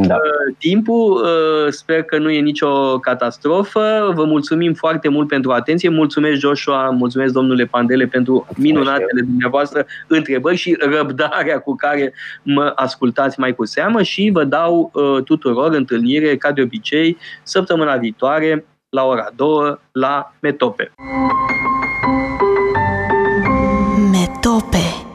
da. 0.00 0.16
timpul. 0.58 1.26
Sper 1.70 2.02
că 2.02 2.18
nu 2.18 2.30
e 2.30 2.40
nicio 2.40 2.98
catastrofă. 2.98 4.12
Vă 4.14 4.24
mulțumim 4.24 4.74
foarte 4.74 5.08
mult 5.08 5.28
pentru 5.28 5.50
atenție. 5.50 5.88
Mulțumesc, 5.88 6.38
Joshua, 6.40 6.90
mulțumesc, 6.90 7.32
domnule 7.32 7.64
Pandele, 7.64 8.06
pentru 8.06 8.46
minunatele 8.56 9.20
dumneavoastră 9.20 9.86
întrebări 10.06 10.56
și 10.56 10.76
răbdarea 10.80 11.58
cu 11.58 11.74
care 11.74 12.14
mă 12.42 12.72
ascultați 12.74 13.40
mai 13.40 13.54
cu 13.54 13.64
seamă 13.64 14.02
și 14.02 14.30
vă 14.32 14.44
dau 14.44 14.92
tuturor 15.24 15.72
întâlnire, 15.72 16.36
ca 16.36 16.52
de 16.52 16.62
obicei, 16.62 17.16
săptămâna 17.42 17.96
viitoare 17.96 18.64
la 18.88 19.04
ora 19.04 19.30
2 19.36 19.78
la 19.92 20.34
Metope. 20.40 20.92
Metope. 20.94 21.73